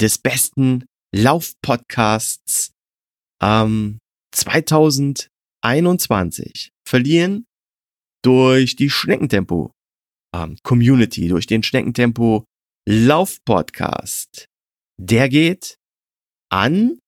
[0.00, 2.72] des besten Laufpodcasts
[3.42, 3.98] ähm,
[4.34, 7.46] 2021 verliehen
[8.22, 9.72] durch die Schneckentempo
[10.34, 12.44] ähm, Community, durch den Schneckentempo
[12.88, 14.46] Laufpodcast.
[15.00, 15.78] Der geht
[16.50, 16.98] an.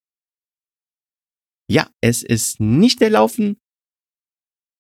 [1.71, 3.57] Ja, es ist nicht der Laufen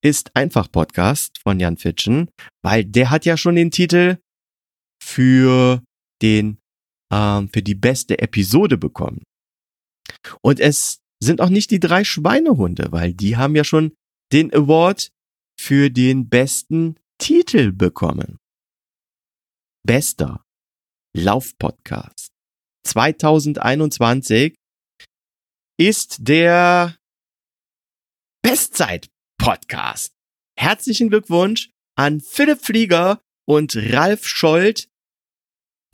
[0.03, 2.31] ist einfach Podcast von Jan Fitschen,
[2.63, 4.19] weil der hat ja schon den Titel
[5.03, 5.83] für
[6.23, 6.59] den
[7.13, 9.23] ähm, für die beste Episode bekommen.
[10.43, 13.95] Und es sind auch nicht die drei Schweinehunde, weil die haben ja schon
[14.33, 15.11] den Award
[15.61, 18.39] für den besten Titel bekommen.
[19.87, 20.45] Bester
[21.17, 22.30] Laufpodcast
[22.87, 24.55] 2021
[25.79, 26.97] ist der
[28.43, 30.13] Bestzeit-Podcast.
[30.59, 34.89] Herzlichen Glückwunsch an Philipp Flieger und Ralf Scholz.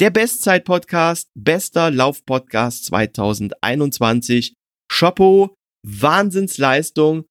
[0.00, 4.54] Der Bestzeit-Podcast, bester Laufpodcast 2021.
[4.90, 5.54] Chapeau,
[5.86, 7.26] Wahnsinnsleistung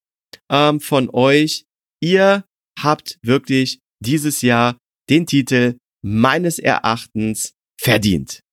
[0.49, 1.65] ähm, von euch.
[2.01, 2.45] Ihr
[2.79, 4.77] habt wirklich dieses Jahr
[5.09, 8.44] den Titel meines Erachtens verdient.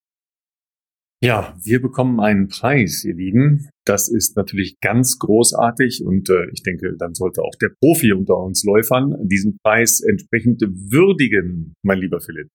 [1.24, 3.68] Ja, wir bekommen einen Preis, ihr Lieben.
[3.84, 8.36] Das ist natürlich ganz großartig und äh, ich denke, dann sollte auch der Profi unter
[8.38, 12.48] uns Läufern diesen Preis entsprechend würdigen, mein lieber Philipp.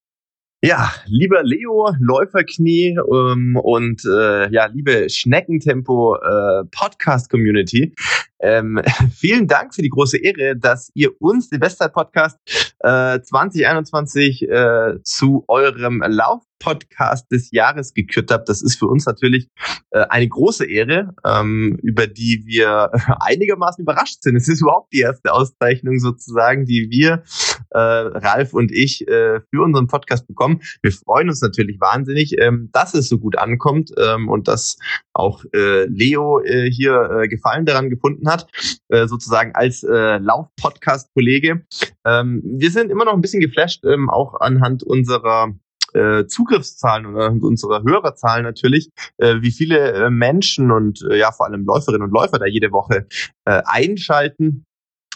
[0.63, 7.93] Ja, lieber Leo, Läuferknie ähm, und äh, ja, liebe Schneckentempo äh, Podcast Community,
[8.39, 8.81] ähm,
[9.15, 12.39] vielen Dank für die große Ehre, dass ihr uns den Bestzeit Podcast
[12.79, 18.49] äh, 2021 äh, zu eurem Lauf Podcast des Jahres gekürt habt.
[18.49, 19.49] Das ist für uns natürlich
[19.91, 24.35] äh, eine große Ehre, ähm, über die wir einigermaßen überrascht sind.
[24.35, 27.23] Es ist überhaupt die erste Auszeichnung sozusagen, die wir,
[27.71, 30.61] äh, Ralf und ich, äh, für unseren Podcast bekommen.
[30.81, 34.77] Wir freuen uns natürlich wahnsinnig, ähm, dass es so gut ankommt ähm, und dass
[35.13, 38.47] auch äh, Leo äh, hier äh, Gefallen daran gefunden hat,
[38.89, 41.65] äh, sozusagen als äh, Lauf-Podcast-Kollege.
[42.05, 45.53] Ähm, wir sind immer noch ein bisschen geflasht, ähm, auch anhand unserer
[45.93, 51.65] äh, Zugriffszahlen und unserer Hörerzahlen natürlich, äh, wie viele äh, Menschen und ja vor allem
[51.65, 53.07] Läuferinnen und Läufer da jede Woche
[53.45, 54.65] einschalten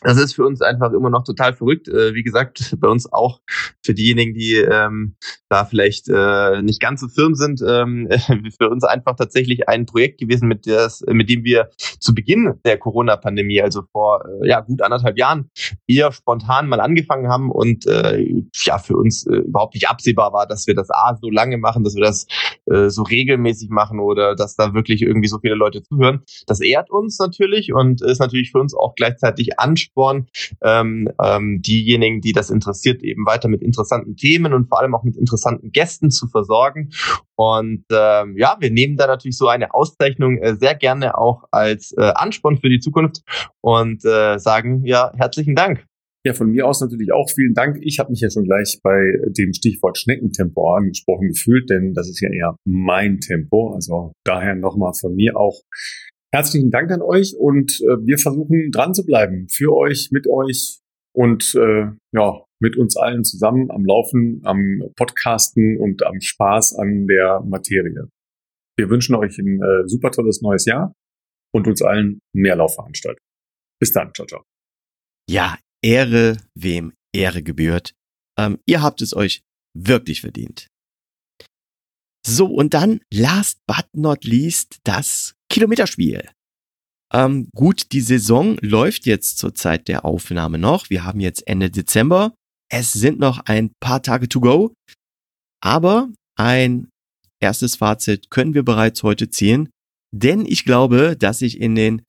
[0.02, 1.88] das ist für uns einfach immer noch total verrückt.
[1.88, 3.40] Äh, wie gesagt, bei uns auch
[3.86, 5.16] für diejenigen, die ähm,
[5.48, 8.10] da vielleicht äh, nicht ganz so firm sind, ähm,
[8.58, 11.70] für uns einfach tatsächlich ein Projekt gewesen, mit, des, mit dem wir
[12.00, 15.50] zu Beginn der Corona-Pandemie, also vor äh, ja gut anderthalb Jahren,
[15.88, 20.48] eher spontan mal angefangen haben und äh, ja für uns äh, überhaupt nicht absehbar war,
[20.48, 22.26] dass wir das A so lange machen, dass wir das
[22.66, 26.24] äh, so regelmäßig machen oder dass da wirklich irgendwie so viele Leute zuhören.
[26.48, 30.28] Das ehrt uns natürlich und ist natürlich für uns auch gleichzeitig Anspruch Ansporn,
[30.64, 35.04] ähm, ähm, diejenigen, die das interessiert, eben weiter mit interessanten Themen und vor allem auch
[35.04, 36.90] mit interessanten Gästen zu versorgen.
[37.36, 41.94] Und ähm, ja, wir nehmen da natürlich so eine Auszeichnung äh, sehr gerne auch als
[41.98, 43.22] äh, Ansporn für die Zukunft
[43.62, 45.86] und äh, sagen ja herzlichen Dank.
[46.24, 47.80] Ja, von mir aus natürlich auch vielen Dank.
[47.82, 52.22] Ich habe mich ja schon gleich bei dem Stichwort Schneckentempo angesprochen gefühlt, denn das ist
[52.22, 53.74] ja eher mein Tempo.
[53.74, 55.60] Also daher nochmal von mir auch
[56.34, 60.80] Herzlichen Dank an euch und äh, wir versuchen dran zu bleiben für euch, mit euch
[61.14, 67.06] und äh, ja, mit uns allen zusammen am Laufen, am Podcasten und am Spaß an
[67.08, 68.08] der Materie.
[68.78, 70.94] Wir wünschen euch ein äh, super tolles neues Jahr
[71.54, 73.28] und uns allen mehr Laufveranstaltungen.
[73.80, 74.44] Bis dann, ciao, ciao.
[75.30, 77.94] Ja, Ehre, wem Ehre gebührt.
[78.40, 79.42] Ähm, ihr habt es euch
[79.78, 80.68] wirklich verdient.
[82.26, 86.30] So, und dann, last but not least, das Kilometerspiel.
[87.14, 90.90] Ähm, gut, die Saison läuft jetzt zur Zeit der Aufnahme noch.
[90.90, 92.34] Wir haben jetzt Ende Dezember.
[92.72, 94.74] Es sind noch ein paar Tage to go.
[95.62, 96.88] Aber ein
[97.42, 99.70] erstes Fazit können wir bereits heute ziehen.
[100.14, 102.04] Denn ich glaube, dass sich in den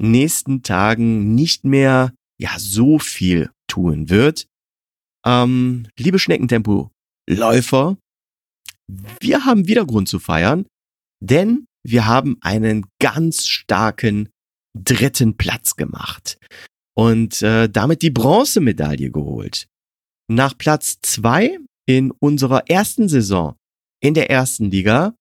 [0.00, 4.46] nächsten Tagen nicht mehr ja so viel tun wird.
[5.24, 6.90] Ähm, liebe Schneckentempo
[7.28, 7.96] Läufer,
[8.88, 10.66] wir haben wieder Grund zu feiern,
[11.22, 14.28] denn wir haben einen ganz starken
[14.76, 16.38] dritten Platz gemacht
[16.96, 19.68] und äh, damit die Bronzemedaille geholt.
[20.28, 23.56] Nach Platz zwei in unserer ersten Saison
[24.02, 25.14] in der ersten Liga,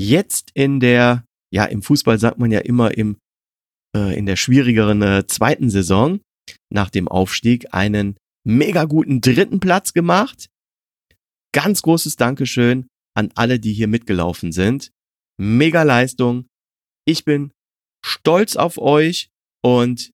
[0.00, 3.18] jetzt in der, ja, im Fußball sagt man ja immer im,
[3.96, 6.20] äh, in der schwierigeren äh, zweiten Saison
[6.72, 10.46] nach dem Aufstieg einen mega guten dritten Platz gemacht.
[11.52, 14.90] Ganz großes Dankeschön an alle, die hier mitgelaufen sind
[15.40, 16.46] mega Leistung.
[17.06, 17.52] Ich bin
[18.04, 19.30] stolz auf euch
[19.64, 20.12] und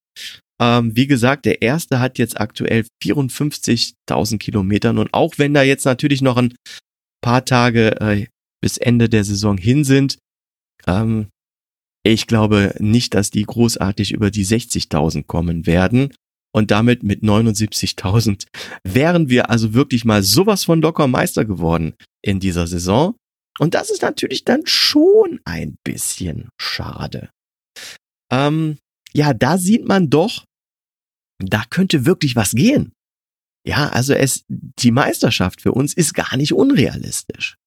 [0.59, 5.85] Ähm, wie gesagt, der erste hat jetzt aktuell 54.000 Kilometern und auch wenn da jetzt
[5.85, 6.55] natürlich noch ein
[7.21, 8.27] paar Tage äh,
[8.63, 10.19] bis Ende der Saison hin sind,
[10.87, 11.27] ähm,
[12.05, 16.13] ich glaube nicht, dass die großartig über die 60.000 kommen werden.
[16.55, 18.45] Und damit mit 79.000
[18.85, 23.15] wären wir also wirklich mal sowas von locker Meister geworden in dieser Saison.
[23.59, 27.31] Und das ist natürlich dann schon ein bisschen schade.
[28.31, 28.77] Ähm,
[29.13, 30.45] ja, da sieht man doch,
[31.39, 32.93] da könnte wirklich was gehen.
[33.67, 37.57] Ja, also es, die Meisterschaft für uns ist gar nicht unrealistisch.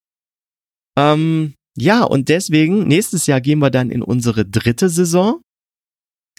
[0.98, 5.42] Ähm, ja, und deswegen, nächstes Jahr gehen wir dann in unsere dritte Saison.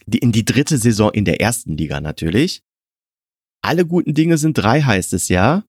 [0.06, 2.62] In die dritte Saison in der ersten Liga natürlich.
[3.64, 5.64] Alle guten Dinge sind drei, heißt es ja.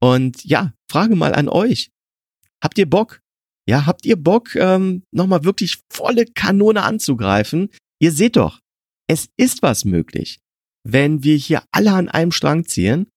[0.00, 1.90] Und ja, Frage mal an euch.
[2.62, 3.20] Habt ihr Bock?
[3.68, 7.70] Ja, habt ihr Bock, ähm, nochmal wirklich volle Kanone anzugreifen?
[8.00, 8.60] Ihr seht doch,
[9.08, 10.40] es ist was möglich.
[10.84, 13.08] Wenn wir hier alle an einem Strang ziehen,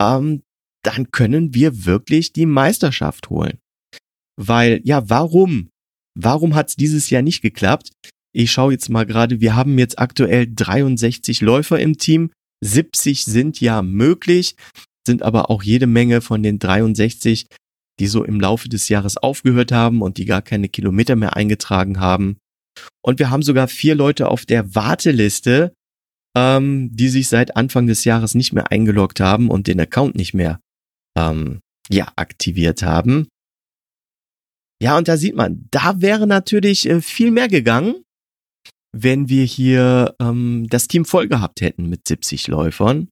[0.00, 0.42] ähm,
[0.82, 3.58] dann können wir wirklich die Meisterschaft holen.
[4.36, 5.70] Weil, ja, warum?
[6.18, 7.90] Warum hat es dieses Jahr nicht geklappt?
[8.32, 12.30] Ich schaue jetzt mal gerade, wir haben jetzt aktuell 63 Läufer im Team.
[12.64, 14.56] 70 sind ja möglich,
[15.06, 17.46] sind aber auch jede Menge von den 63,
[18.00, 22.00] die so im Laufe des Jahres aufgehört haben und die gar keine Kilometer mehr eingetragen
[22.00, 22.38] haben.
[23.04, 25.72] Und wir haben sogar vier Leute auf der Warteliste,
[26.36, 30.34] ähm, die sich seit Anfang des Jahres nicht mehr eingeloggt haben und den Account nicht
[30.34, 30.58] mehr
[31.16, 33.28] ähm, ja aktiviert haben.
[34.84, 38.04] Ja, und da sieht man, da wäre natürlich äh, viel mehr gegangen,
[38.92, 43.08] wenn wir hier ähm, das Team voll gehabt hätten mit 70 Läufern.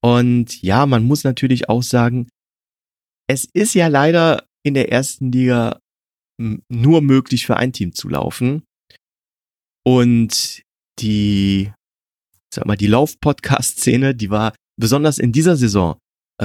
[0.00, 2.28] Und ja, man muss natürlich auch sagen,
[3.28, 5.80] es ist ja leider in der ersten Liga
[6.38, 8.62] nur möglich für ein Team zu laufen.
[9.84, 10.62] Und
[11.00, 11.72] die,
[12.54, 15.98] sag mal, die Lauf-Podcast-Szene, die war besonders in dieser Saison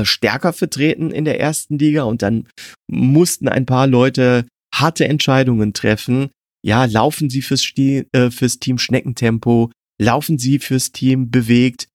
[0.04, 2.48] stärker vertreten in der ersten Liga und dann
[2.90, 6.30] mussten ein paar Leute harte Entscheidungen treffen.
[6.64, 11.88] Ja, laufen sie fürs, Stil, äh, fürs Team Schneckentempo, laufen sie fürs Team bewegt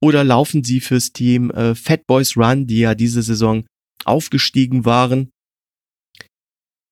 [0.00, 3.64] oder laufen sie fürs Team äh, Fat Boys Run, die ja diese Saison
[4.04, 5.30] aufgestiegen waren.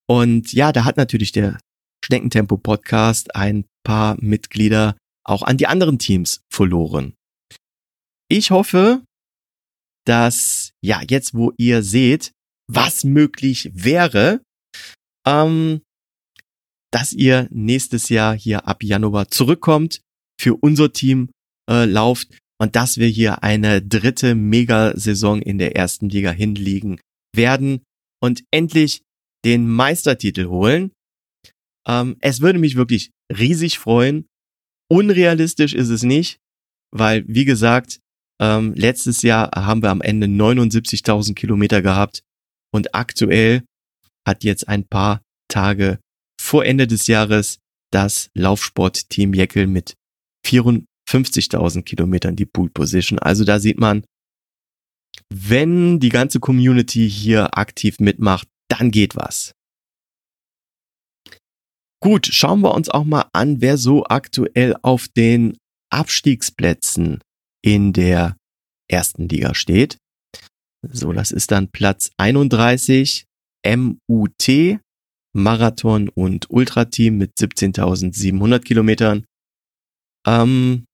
[0.08, 1.58] Und ja, da hat natürlich der
[2.04, 7.14] Schneckentempo Podcast ein paar Mitglieder auch an die anderen Teams verloren.
[8.28, 9.02] Ich hoffe,
[10.10, 12.32] dass, ja, jetzt wo ihr seht,
[12.68, 14.42] was möglich wäre,
[15.24, 15.82] ähm,
[16.92, 20.02] dass ihr nächstes Jahr hier ab Januar zurückkommt,
[20.40, 21.30] für unser Team
[21.70, 26.98] äh, lauft und dass wir hier eine dritte Megasaison in der ersten Liga hinlegen
[27.32, 27.82] werden
[28.20, 29.02] und endlich
[29.44, 30.90] den Meistertitel holen.
[31.86, 34.26] Ähm, es würde mich wirklich riesig freuen.
[34.90, 36.40] Unrealistisch ist es nicht,
[36.92, 38.00] weil, wie gesagt,
[38.40, 42.22] ähm, letztes Jahr haben wir am Ende 79.000 Kilometer gehabt
[42.72, 43.62] und aktuell
[44.26, 45.98] hat jetzt ein paar Tage
[46.40, 47.58] vor Ende des Jahres
[47.92, 49.94] das Laufsportteam Jeckel mit
[50.46, 53.18] 54.000 Kilometern die Pool Position.
[53.18, 54.04] Also da sieht man,
[55.28, 59.52] wenn die ganze Community hier aktiv mitmacht, dann geht was.
[62.02, 65.58] Gut, schauen wir uns auch mal an, wer so aktuell auf den
[65.92, 67.20] Abstiegsplätzen
[67.62, 68.36] in der
[68.90, 69.98] ersten Liga steht.
[70.82, 73.26] So, das ist dann Platz 31
[73.66, 74.80] MUT
[75.32, 79.24] Marathon und Ultrateam mit 17.700 Kilometern.
[80.26, 80.86] Ähm,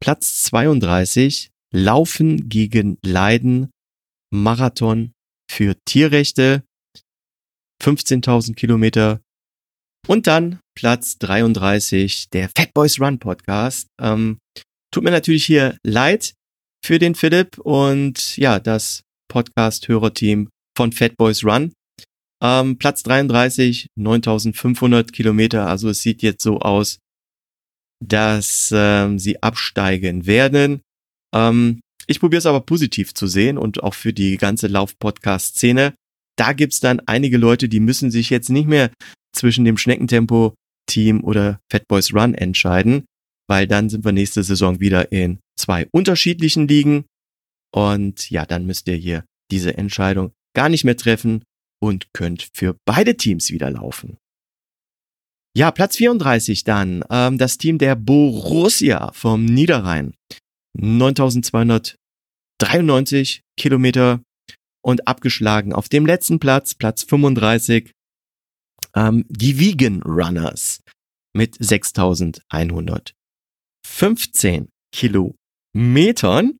[0.00, 3.70] Platz 32 Laufen gegen Leiden
[4.32, 5.12] Marathon
[5.50, 6.62] für Tierrechte
[7.82, 9.20] 15.000 Kilometer.
[10.06, 13.88] Und dann Platz 33 der Fat Boys Run Podcast.
[14.00, 14.38] Ähm,
[14.94, 16.34] Tut mir natürlich hier leid
[16.86, 21.72] für den Philipp und ja, das Podcast-Hörerteam von Fat Boys Run.
[22.40, 25.66] Ähm, Platz 33, 9500 Kilometer.
[25.66, 27.00] Also es sieht jetzt so aus,
[28.06, 30.80] dass ähm, sie absteigen werden.
[31.34, 35.94] Ähm, ich probiere es aber positiv zu sehen und auch für die ganze Lauf-Podcast-Szene.
[36.38, 38.92] Da gibt's dann einige Leute, die müssen sich jetzt nicht mehr
[39.34, 43.06] zwischen dem Schneckentempo-Team oder Fat Boys Run entscheiden,
[43.48, 47.06] weil dann sind wir nächste Saison wieder in zwei unterschiedlichen Ligen.
[47.72, 51.44] Und ja, dann müsst ihr hier diese Entscheidung gar nicht mehr treffen
[51.82, 54.18] und könnt für beide Teams wieder laufen.
[55.56, 60.14] Ja, Platz 34 dann, ähm, das Team der Borussia vom Niederrhein.
[60.76, 64.20] 9293 Kilometer
[64.82, 67.92] und abgeschlagen auf dem letzten Platz, Platz 35,
[68.96, 70.80] ähm, die Vegan Runners
[71.32, 73.14] mit 6100
[73.86, 76.58] 15 Kilometern.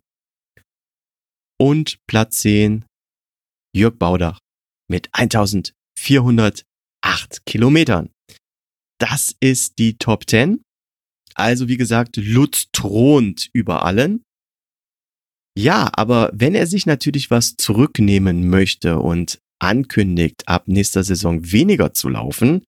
[1.59, 2.85] Und Platz 10
[3.75, 4.39] Jörg Baudach
[4.89, 8.09] mit 1408 Kilometern.
[8.99, 10.61] Das ist die Top 10.
[11.35, 14.23] Also wie gesagt, Lutz thront über allen.
[15.57, 21.93] Ja, aber wenn er sich natürlich was zurücknehmen möchte und ankündigt, ab nächster Saison weniger
[21.93, 22.63] zu laufen,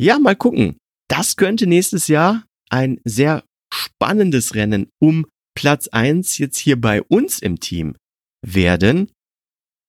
[0.00, 0.76] ja, mal gucken.
[1.08, 5.26] Das könnte nächstes Jahr ein sehr spannendes Rennen um
[5.60, 7.94] Platz eins jetzt hier bei uns im Team
[8.40, 9.12] werden.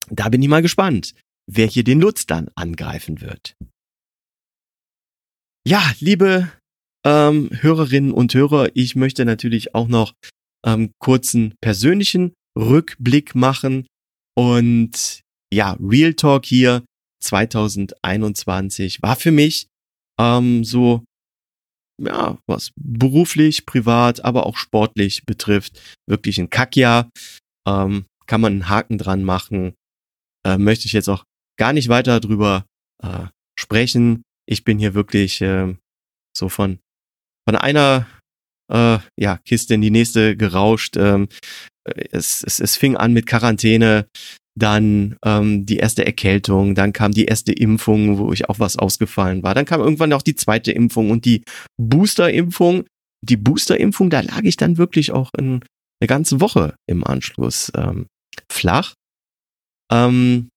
[0.10, 1.16] Da bin ich mal gespannt,
[1.50, 3.56] wer hier den Lutz dann angreifen wird.
[5.66, 6.52] Ja, liebe
[7.06, 10.12] ähm, Hörerinnen und Hörer, ich möchte natürlich auch noch
[10.66, 13.88] ähm, kurzen persönlichen Rückblick machen
[14.36, 15.22] und
[15.54, 16.84] ja, Real Talk hier
[17.24, 19.68] 2021 war für mich
[20.20, 21.06] ähm, so,
[22.06, 27.10] ja, was beruflich, privat, aber auch sportlich betrifft, wirklich ein Kackjahr.
[27.68, 29.74] Ähm, kann man einen Haken dran machen.
[30.46, 31.26] Äh, möchte ich jetzt auch
[31.58, 32.66] gar nicht weiter drüber
[33.04, 33.28] äh,
[33.60, 34.24] sprechen.
[34.48, 35.76] Ich bin hier wirklich äh,
[36.36, 36.80] so von,
[37.48, 38.08] von einer
[38.72, 40.96] äh, ja, Kiste in die nächste gerauscht.
[40.98, 41.28] Ähm,
[41.84, 44.08] es, es, es fing an mit Quarantäne,
[44.58, 49.44] dann ähm, die erste Erkältung, dann kam die erste Impfung, wo ich auch was ausgefallen
[49.44, 49.56] war.
[49.56, 51.44] Dann kam irgendwann auch die zweite Impfung und die
[51.78, 52.86] Boosterimpfung.
[53.24, 55.64] Die Boosterimpfung, da lag ich dann wirklich auch in,
[56.02, 58.08] eine ganze Woche im Anschluss ähm,
[58.52, 58.96] flach.
[59.92, 60.50] Ähm,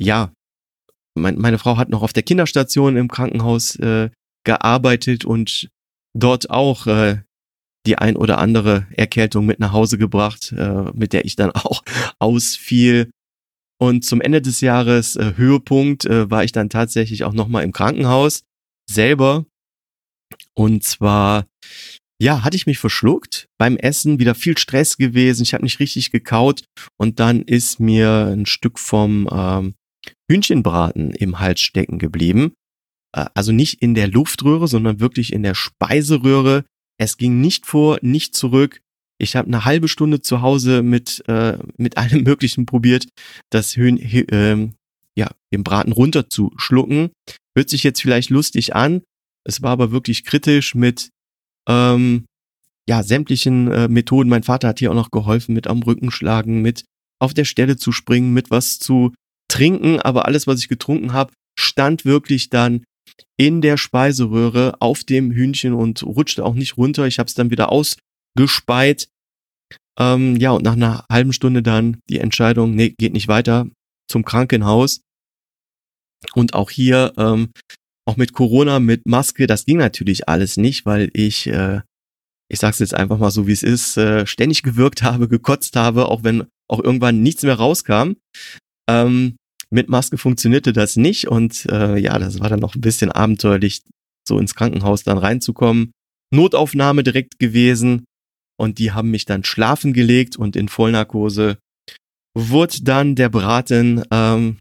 [0.00, 0.32] ja,
[1.14, 4.10] mein, meine Frau hat noch auf der Kinderstation im Krankenhaus äh,
[4.44, 5.68] gearbeitet und
[6.18, 7.20] dort auch äh,
[7.86, 11.82] die ein oder andere Erkältung mit nach Hause gebracht, äh, mit der ich dann auch
[12.18, 13.10] ausfiel.
[13.80, 17.72] Und zum Ende des Jahres äh, Höhepunkt äh, war ich dann tatsächlich auch nochmal im
[17.72, 18.42] Krankenhaus
[18.88, 19.44] selber.
[20.54, 21.46] Und zwar,
[22.20, 26.12] ja, hatte ich mich verschluckt beim Essen, wieder viel Stress gewesen, ich habe nicht richtig
[26.12, 26.64] gekaut
[26.96, 29.74] und dann ist mir ein Stück vom ähm,
[30.30, 32.54] Hühnchenbraten im Hals stecken geblieben.
[33.14, 36.64] Äh, also nicht in der Luftröhre, sondern wirklich in der Speiseröhre.
[37.02, 38.80] Es ging nicht vor, nicht zurück.
[39.18, 43.06] Ich habe eine halbe Stunde zu Hause mit, äh, mit allem Möglichen probiert,
[43.50, 44.70] das Hühn, äh,
[45.16, 47.10] ja, den Braten runterzuschlucken.
[47.56, 49.02] Hört sich jetzt vielleicht lustig an.
[49.44, 51.10] Es war aber wirklich kritisch mit
[51.68, 52.24] ähm,
[52.88, 54.30] ja, sämtlichen äh, Methoden.
[54.30, 56.84] Mein Vater hat hier auch noch geholfen mit am Rücken schlagen, mit
[57.20, 59.12] auf der Stelle zu springen, mit was zu
[59.48, 60.00] trinken.
[60.00, 62.84] Aber alles, was ich getrunken habe, stand wirklich dann
[63.36, 67.06] in der Speiseröhre auf dem Hühnchen und rutschte auch nicht runter.
[67.06, 69.08] Ich habe es dann wieder ausgespeit.
[69.98, 73.66] Ähm, ja, und nach einer halben Stunde dann die Entscheidung, nee, geht nicht weiter
[74.08, 75.00] zum Krankenhaus.
[76.34, 77.50] Und auch hier, ähm,
[78.06, 81.80] auch mit Corona, mit Maske, das ging natürlich alles nicht, weil ich, äh,
[82.50, 86.06] ich sag's jetzt einfach mal so, wie es ist, äh, ständig gewirkt habe, gekotzt habe,
[86.06, 88.14] auch wenn auch irgendwann nichts mehr rauskam.
[88.88, 89.36] Ähm,
[89.72, 93.82] mit Maske funktionierte das nicht und äh, ja, das war dann noch ein bisschen abenteuerlich,
[94.28, 95.92] so ins Krankenhaus dann reinzukommen.
[96.32, 98.04] Notaufnahme direkt gewesen
[98.58, 101.58] und die haben mich dann schlafen gelegt und in Vollnarkose
[102.34, 104.58] wurde dann der Braten ähm,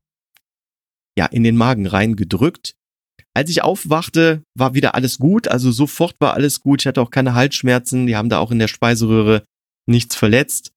[1.18, 2.74] ja in den Magen reingedrückt.
[3.34, 6.82] Als ich aufwachte, war wieder alles gut, also sofort war alles gut.
[6.82, 9.44] Ich hatte auch keine Halsschmerzen, die haben da auch in der Speiseröhre
[9.88, 10.72] nichts verletzt.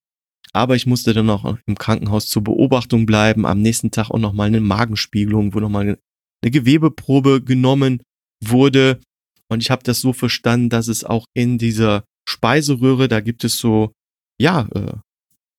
[0.55, 3.45] Aber ich musste dann noch im Krankenhaus zur Beobachtung bleiben.
[3.45, 5.99] Am nächsten Tag auch nochmal eine Magenspiegelung, wo nochmal
[6.43, 8.03] eine Gewebeprobe genommen
[8.43, 9.01] wurde.
[9.49, 13.59] Und ich habe das so verstanden, dass es auch in dieser Speiseröhre, da gibt es
[13.59, 13.93] so,
[14.41, 14.95] ja, äh,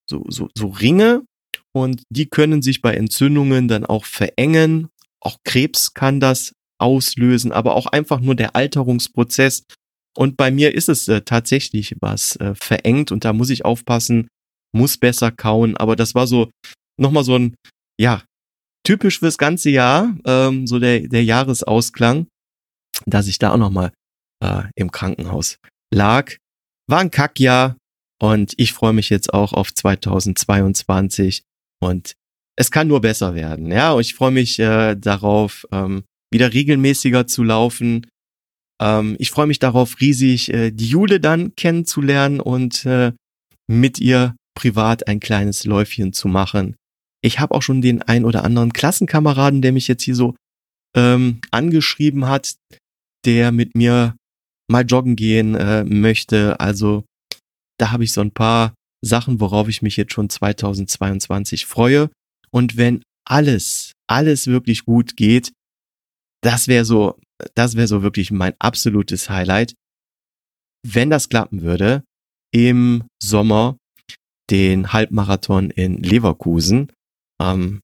[0.08, 1.22] so, so, so Ringe
[1.72, 4.88] und die können sich bei Entzündungen dann auch verengen
[5.26, 9.64] auch Krebs kann das auslösen, aber auch einfach nur der Alterungsprozess.
[10.16, 14.28] Und bei mir ist es äh, tatsächlich was äh, verengt und da muss ich aufpassen,
[14.72, 15.76] muss besser kauen.
[15.76, 16.50] Aber das war so
[16.98, 17.54] nochmal so ein,
[18.00, 18.22] ja,
[18.84, 22.28] typisch fürs ganze Jahr, ähm, so der, der Jahresausklang,
[23.04, 23.92] dass ich da auch nochmal
[24.42, 25.58] äh, im Krankenhaus
[25.92, 26.36] lag.
[26.88, 27.76] War ein Kackjahr
[28.22, 31.42] und ich freue mich jetzt auch auf 2022
[31.82, 32.14] und
[32.56, 33.70] es kann nur besser werden.
[33.70, 38.06] Ja, und ich freue mich äh, darauf, ähm, wieder regelmäßiger zu laufen.
[38.80, 43.12] Ähm, ich freue mich darauf, riesig äh, die Jule dann kennenzulernen und äh,
[43.68, 46.74] mit ihr privat ein kleines Läufchen zu machen.
[47.22, 50.34] Ich habe auch schon den ein oder anderen Klassenkameraden, der mich jetzt hier so
[50.96, 52.56] ähm, angeschrieben hat,
[53.24, 54.16] der mit mir
[54.68, 56.58] mal joggen gehen äh, möchte.
[56.58, 57.04] Also
[57.78, 58.74] da habe ich so ein paar
[59.04, 62.10] Sachen, worauf ich mich jetzt schon 2022 freue.
[62.50, 65.52] Und wenn alles, alles wirklich gut geht,
[66.42, 67.18] das wäre so,
[67.54, 69.74] das wäre so wirklich mein absolutes Highlight.
[70.86, 72.04] Wenn das klappen würde,
[72.52, 73.76] im Sommer
[74.50, 76.92] den Halbmarathon in Leverkusen.
[77.40, 77.80] Ähm,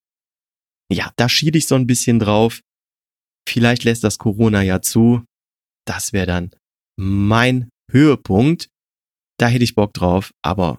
[0.90, 2.60] ja, da schiede ich so ein bisschen drauf.
[3.48, 5.24] Vielleicht lässt das Corona ja zu.
[5.86, 6.50] Das wäre dann
[6.96, 8.68] mein Höhepunkt.
[9.38, 10.78] Da hätte ich Bock drauf, aber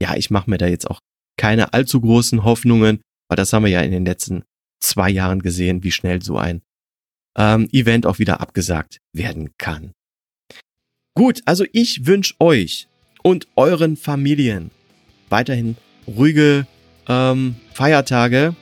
[0.00, 1.00] ja, ich mache mir da jetzt auch
[1.36, 4.44] keine allzu großen Hoffnungen, weil das haben wir ja in den letzten
[4.80, 6.62] zwei Jahren gesehen, wie schnell so ein
[7.36, 9.92] ähm, Event auch wieder abgesagt werden kann.
[11.16, 12.86] Gut, also ich wünsche euch
[13.22, 14.70] und euren Familien
[15.30, 15.76] weiterhin
[16.06, 16.66] ruhige
[17.08, 18.54] ähm, Feiertage.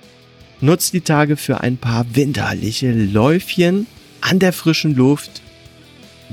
[0.61, 3.87] Nutzt die Tage für ein paar winterliche Läufchen
[4.21, 5.43] an der frischen Luft.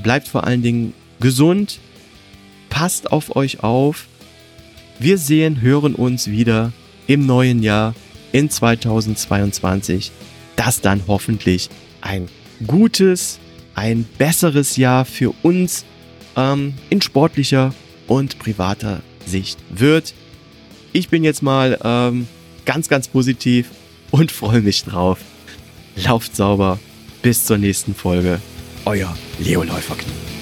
[0.02, 1.78] Bleibt vor allen Dingen gesund.
[2.70, 4.06] Passt auf euch auf.
[4.98, 6.72] Wir sehen, hören uns wieder
[7.06, 7.94] im neuen Jahr
[8.32, 10.10] in 2022.
[10.56, 11.68] Das dann hoffentlich
[12.00, 12.28] ein
[12.66, 13.38] gutes,
[13.74, 15.84] ein besseres Jahr für uns
[16.36, 17.74] ähm, in sportlicher
[18.06, 20.14] und privater Sicht wird.
[20.96, 22.28] Ich bin jetzt mal ähm,
[22.64, 23.70] ganz, ganz positiv
[24.12, 25.18] und freue mich drauf.
[25.96, 26.78] Lauft sauber.
[27.20, 28.40] Bis zur nächsten Folge.
[28.84, 30.33] Euer Leo Läuferknie.